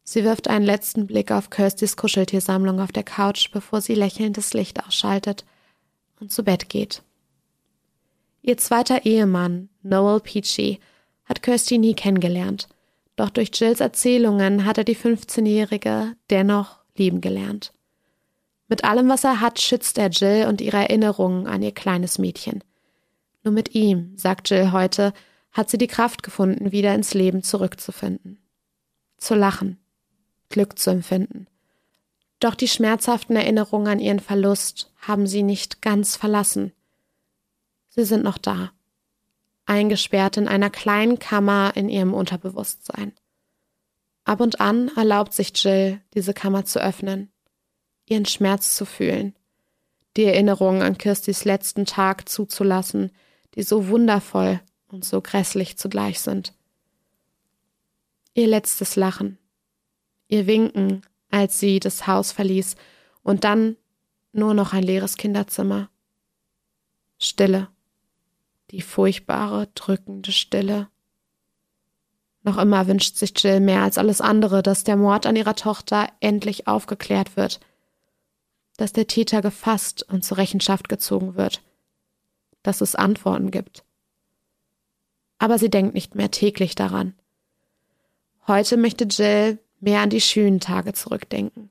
Sie 0.05 0.25
wirft 0.25 0.49
einen 0.49 0.65
letzten 0.65 1.07
Blick 1.07 1.33
auf 1.33 1.51
Kirstys 1.51 1.97
Kuscheltiersammlung 1.97 2.81
auf 2.81 2.93
der 2.93 3.03
Couch, 3.03 3.51
bevor 3.51 3.81
sie 3.81 3.95
lächelnd 3.95 4.37
das 4.37 4.55
Licht 4.55 4.85
ausschaltet 4.87 5.45
und 6.21 6.33
zu 6.33 6.45
Bett 6.45 6.69
geht. 6.69 7.03
Ihr 8.43 8.57
zweiter 8.57 9.05
Ehemann, 9.05 9.69
Noel 9.83 10.21
Peachy, 10.21 10.79
hat 11.25 11.43
Kirsty 11.43 11.79
nie 11.79 11.95
kennengelernt– 11.95 12.69
doch 13.21 13.29
durch 13.29 13.51
Jills 13.53 13.81
Erzählungen 13.81 14.65
hat 14.65 14.79
er 14.79 14.85
die 14.85 14.97
15-Jährige 14.97 16.15
dennoch 16.31 16.79
lieben 16.97 17.21
gelernt. 17.21 17.75
Mit 18.67 18.83
allem, 18.85 19.11
was 19.11 19.25
er 19.25 19.43
hat, 19.43 19.61
schützt 19.61 19.99
er 19.99 20.09
Jill 20.09 20.47
und 20.49 20.63
ihre 20.63 20.79
Erinnerungen 20.79 21.47
an 21.47 21.61
ihr 21.61 21.73
kleines 21.73 22.19
Mädchen. 22.19 22.65
Nur 23.45 23.53
mit 23.53 23.75
ihm, 23.75 24.15
sagt 24.17 24.49
Jill 24.49 24.73
heute, 24.73 25.13
hat 25.53 25.71
sie 25.71 25.79
die 25.79 25.87
Kraft 25.87 26.23
gefunden, 26.23 26.73
wieder 26.73 26.95
ins 26.95 27.15
Leben 27.15 27.43
zurückzufinden. 27.43 28.39
Zu 29.17 29.35
lachen, 29.35 29.79
Glück 30.49 30.79
zu 30.79 30.91
empfinden. 30.91 31.47
Doch 32.39 32.55
die 32.55 32.69
schmerzhaften 32.69 33.37
Erinnerungen 33.37 33.89
an 33.89 33.99
ihren 33.99 34.21
Verlust 34.21 34.93
haben 35.01 35.27
sie 35.27 35.43
nicht 35.43 35.83
ganz 35.83 36.17
verlassen. 36.17 36.73
Sie 37.89 38.05
sind 38.05 38.25
noch 38.25 38.39
da 38.39 38.73
eingesperrt 39.71 40.37
in 40.37 40.49
einer 40.49 40.69
kleinen 40.69 41.21
Kammer 41.21 41.73
in 41.77 41.89
ihrem 41.89 42.13
Unterbewusstsein. 42.13 43.13
Ab 44.25 44.41
und 44.41 44.61
an 44.61 44.91
erlaubt 44.97 45.33
sich 45.33 45.53
Jill, 45.55 46.01
diese 46.13 46.35
Kammer 46.35 46.65
zu 46.65 46.81
öffnen, 46.81 47.31
ihren 48.07 48.27
Schmerz 48.27 48.75
zu 48.75 48.85
fühlen, 48.85 49.37
die 50.17 50.25
Erinnerung 50.25 50.83
an 50.83 50.99
Kirstys 50.99 51.45
letzten 51.45 51.87
Tag 51.87 52.29
zuzulassen, 52.29 53.13
die 53.55 53.63
so 53.63 53.87
wundervoll 53.87 54.61
und 54.93 55.05
so 55.05 55.21
grässlich 55.21 55.79
zugleich 55.79 56.21
sind. 56.21 56.53
Ihr 58.35 58.47
letztes 58.47 58.97
Lachen. 58.97 59.39
Ihr 60.29 60.47
Winken, 60.47 61.03
als 61.31 61.59
sie 61.59 61.81
das 61.81 62.07
Haus 62.07 62.33
verließ 62.33 62.77
und 63.23 63.45
dann 63.45 63.77
nur 64.33 64.55
noch 64.55 64.73
ein 64.73 64.83
leeres 64.83 65.17
Kinderzimmer. 65.17 65.91
Stille. 67.19 67.69
Die 68.71 68.83
furchtbare, 68.83 69.69
drückende 69.75 70.33
Stille. 70.33 70.89
Noch 72.43 72.57
immer 72.57 72.87
wünscht 72.87 73.17
sich 73.17 73.33
Jill 73.37 73.61
mehr 73.61 73.83
als 73.83 73.99
alles 73.99 74.21
andere, 74.21 74.63
dass 74.63 74.85
der 74.85 74.97
Mord 74.97 75.27
an 75.27 75.37
ihrer 75.37 75.57
Tochter 75.57 76.09
endlich 76.21 76.67
aufgeklärt 76.67 77.37
wird, 77.37 77.61
dass 78.77 78.93
der 78.93 79.07
Täter 79.07 79.43
gefasst 79.43 80.05
und 80.09 80.25
zur 80.25 80.39
Rechenschaft 80.39 80.89
gezogen 80.89 81.35
wird, 81.35 81.63
dass 82.63 82.81
es 82.81 82.95
Antworten 82.95 83.51
gibt. 83.51 83.85
Aber 85.41 85.59
sie 85.59 85.71
denkt 85.71 85.95
nicht 85.95 86.15
mehr 86.15 86.31
täglich 86.31 86.75
daran. 86.75 87.15
Heute 88.47 88.77
möchte 88.77 89.05
Jill 89.05 89.59
mehr 89.81 90.01
an 90.01 90.11
die 90.11 90.21
schönen 90.21 90.61
Tage 90.61 90.93
zurückdenken, 90.93 91.71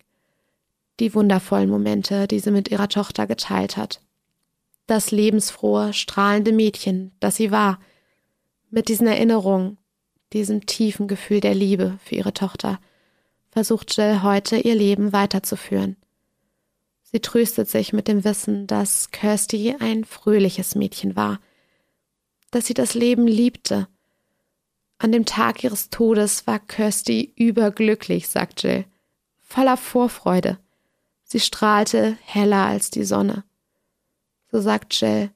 die 1.00 1.14
wundervollen 1.14 1.70
Momente, 1.70 2.28
die 2.28 2.40
sie 2.40 2.50
mit 2.50 2.70
ihrer 2.70 2.90
Tochter 2.90 3.28
geteilt 3.28 3.78
hat. 3.78 4.02
Das 4.88 5.12
lebensfrohe, 5.12 5.94
strahlende 5.94 6.52
Mädchen, 6.52 7.12
das 7.20 7.36
sie 7.36 7.52
war, 7.52 7.80
mit 8.72 8.90
diesen 8.90 9.06
Erinnerungen 9.06 9.78
diesem 10.34 10.66
tiefen 10.66 11.08
Gefühl 11.08 11.40
der 11.40 11.54
Liebe 11.54 12.00
für 12.04 12.16
ihre 12.16 12.34
Tochter, 12.34 12.80
versucht 13.52 13.96
Jill 13.96 14.24
heute 14.24 14.58
ihr 14.58 14.76
Leben 14.76 15.14
weiterzuführen. 15.14 15.96
Sie 17.04 17.20
tröstet 17.20 17.70
sich 17.70 17.94
mit 17.94 18.08
dem 18.08 18.24
Wissen, 18.24 18.66
dass 18.66 19.12
Kirsty 19.12 19.76
ein 19.80 20.06
fröhliches 20.06 20.74
Mädchen 20.74 21.16
war, 21.16 21.40
dass 22.52 22.66
sie 22.66 22.74
das 22.74 22.94
Leben 22.94 23.28
liebte. 23.28 23.88
An 24.98 25.12
dem 25.12 25.26
Tag 25.26 25.64
ihres 25.64 25.90
Todes 25.90 26.46
war 26.48 26.60
Kirsty 26.60 27.34
überglücklich, 27.36 28.28
sagt 28.28 28.64
Jill, 28.64 28.86
voller 29.40 29.78
Vorfreude. 29.78 30.60
Sie 31.24 31.40
strahlte 31.40 32.18
heller 32.24 32.66
als 32.66 32.90
die 32.90 33.04
Sonne. 33.04 33.44
So 34.52 34.60
sagt 34.62 35.00
Jill, 35.00 35.32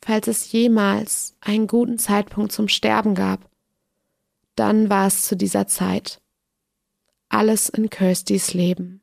falls 0.00 0.28
es 0.28 0.50
jemals 0.52 1.34
einen 1.40 1.66
guten 1.66 1.98
Zeitpunkt 1.98 2.52
zum 2.52 2.68
Sterben 2.68 3.14
gab, 3.14 3.48
dann 4.54 4.88
war 4.88 5.06
es 5.06 5.22
zu 5.22 5.36
dieser 5.36 5.66
Zeit. 5.66 6.20
Alles 7.28 7.68
in 7.68 7.90
Kirstys 7.90 8.54
Leben 8.54 9.02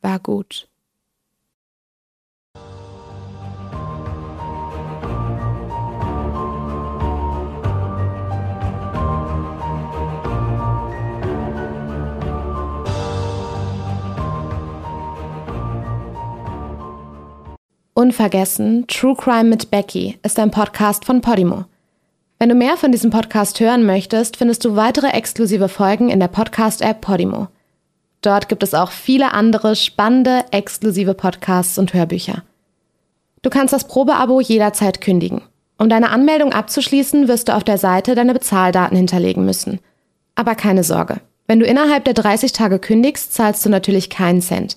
war 0.00 0.18
gut. 0.18 0.68
Unvergessen, 17.98 18.86
True 18.88 19.16
Crime 19.16 19.44
mit 19.44 19.70
Becky 19.70 20.18
ist 20.22 20.38
ein 20.38 20.50
Podcast 20.50 21.06
von 21.06 21.22
Podimo. 21.22 21.64
Wenn 22.38 22.50
du 22.50 22.54
mehr 22.54 22.76
von 22.76 22.92
diesem 22.92 23.10
Podcast 23.10 23.58
hören 23.58 23.86
möchtest, 23.86 24.36
findest 24.36 24.66
du 24.66 24.76
weitere 24.76 25.06
exklusive 25.12 25.70
Folgen 25.70 26.10
in 26.10 26.20
der 26.20 26.28
Podcast-App 26.28 27.00
Podimo. 27.00 27.48
Dort 28.20 28.50
gibt 28.50 28.62
es 28.62 28.74
auch 28.74 28.90
viele 28.90 29.32
andere 29.32 29.74
spannende, 29.76 30.44
exklusive 30.50 31.14
Podcasts 31.14 31.78
und 31.78 31.94
Hörbücher. 31.94 32.42
Du 33.40 33.48
kannst 33.48 33.72
das 33.72 33.88
Probeabo 33.88 34.42
jederzeit 34.42 35.00
kündigen. 35.00 35.40
Um 35.78 35.88
deine 35.88 36.10
Anmeldung 36.10 36.52
abzuschließen, 36.52 37.28
wirst 37.28 37.48
du 37.48 37.54
auf 37.54 37.64
der 37.64 37.78
Seite 37.78 38.14
deine 38.14 38.34
Bezahldaten 38.34 38.98
hinterlegen 38.98 39.46
müssen. 39.46 39.80
Aber 40.34 40.54
keine 40.54 40.84
Sorge. 40.84 41.22
Wenn 41.46 41.60
du 41.60 41.64
innerhalb 41.64 42.04
der 42.04 42.12
30 42.12 42.52
Tage 42.52 42.78
kündigst, 42.78 43.32
zahlst 43.32 43.64
du 43.64 43.70
natürlich 43.70 44.10
keinen 44.10 44.42
Cent. 44.42 44.76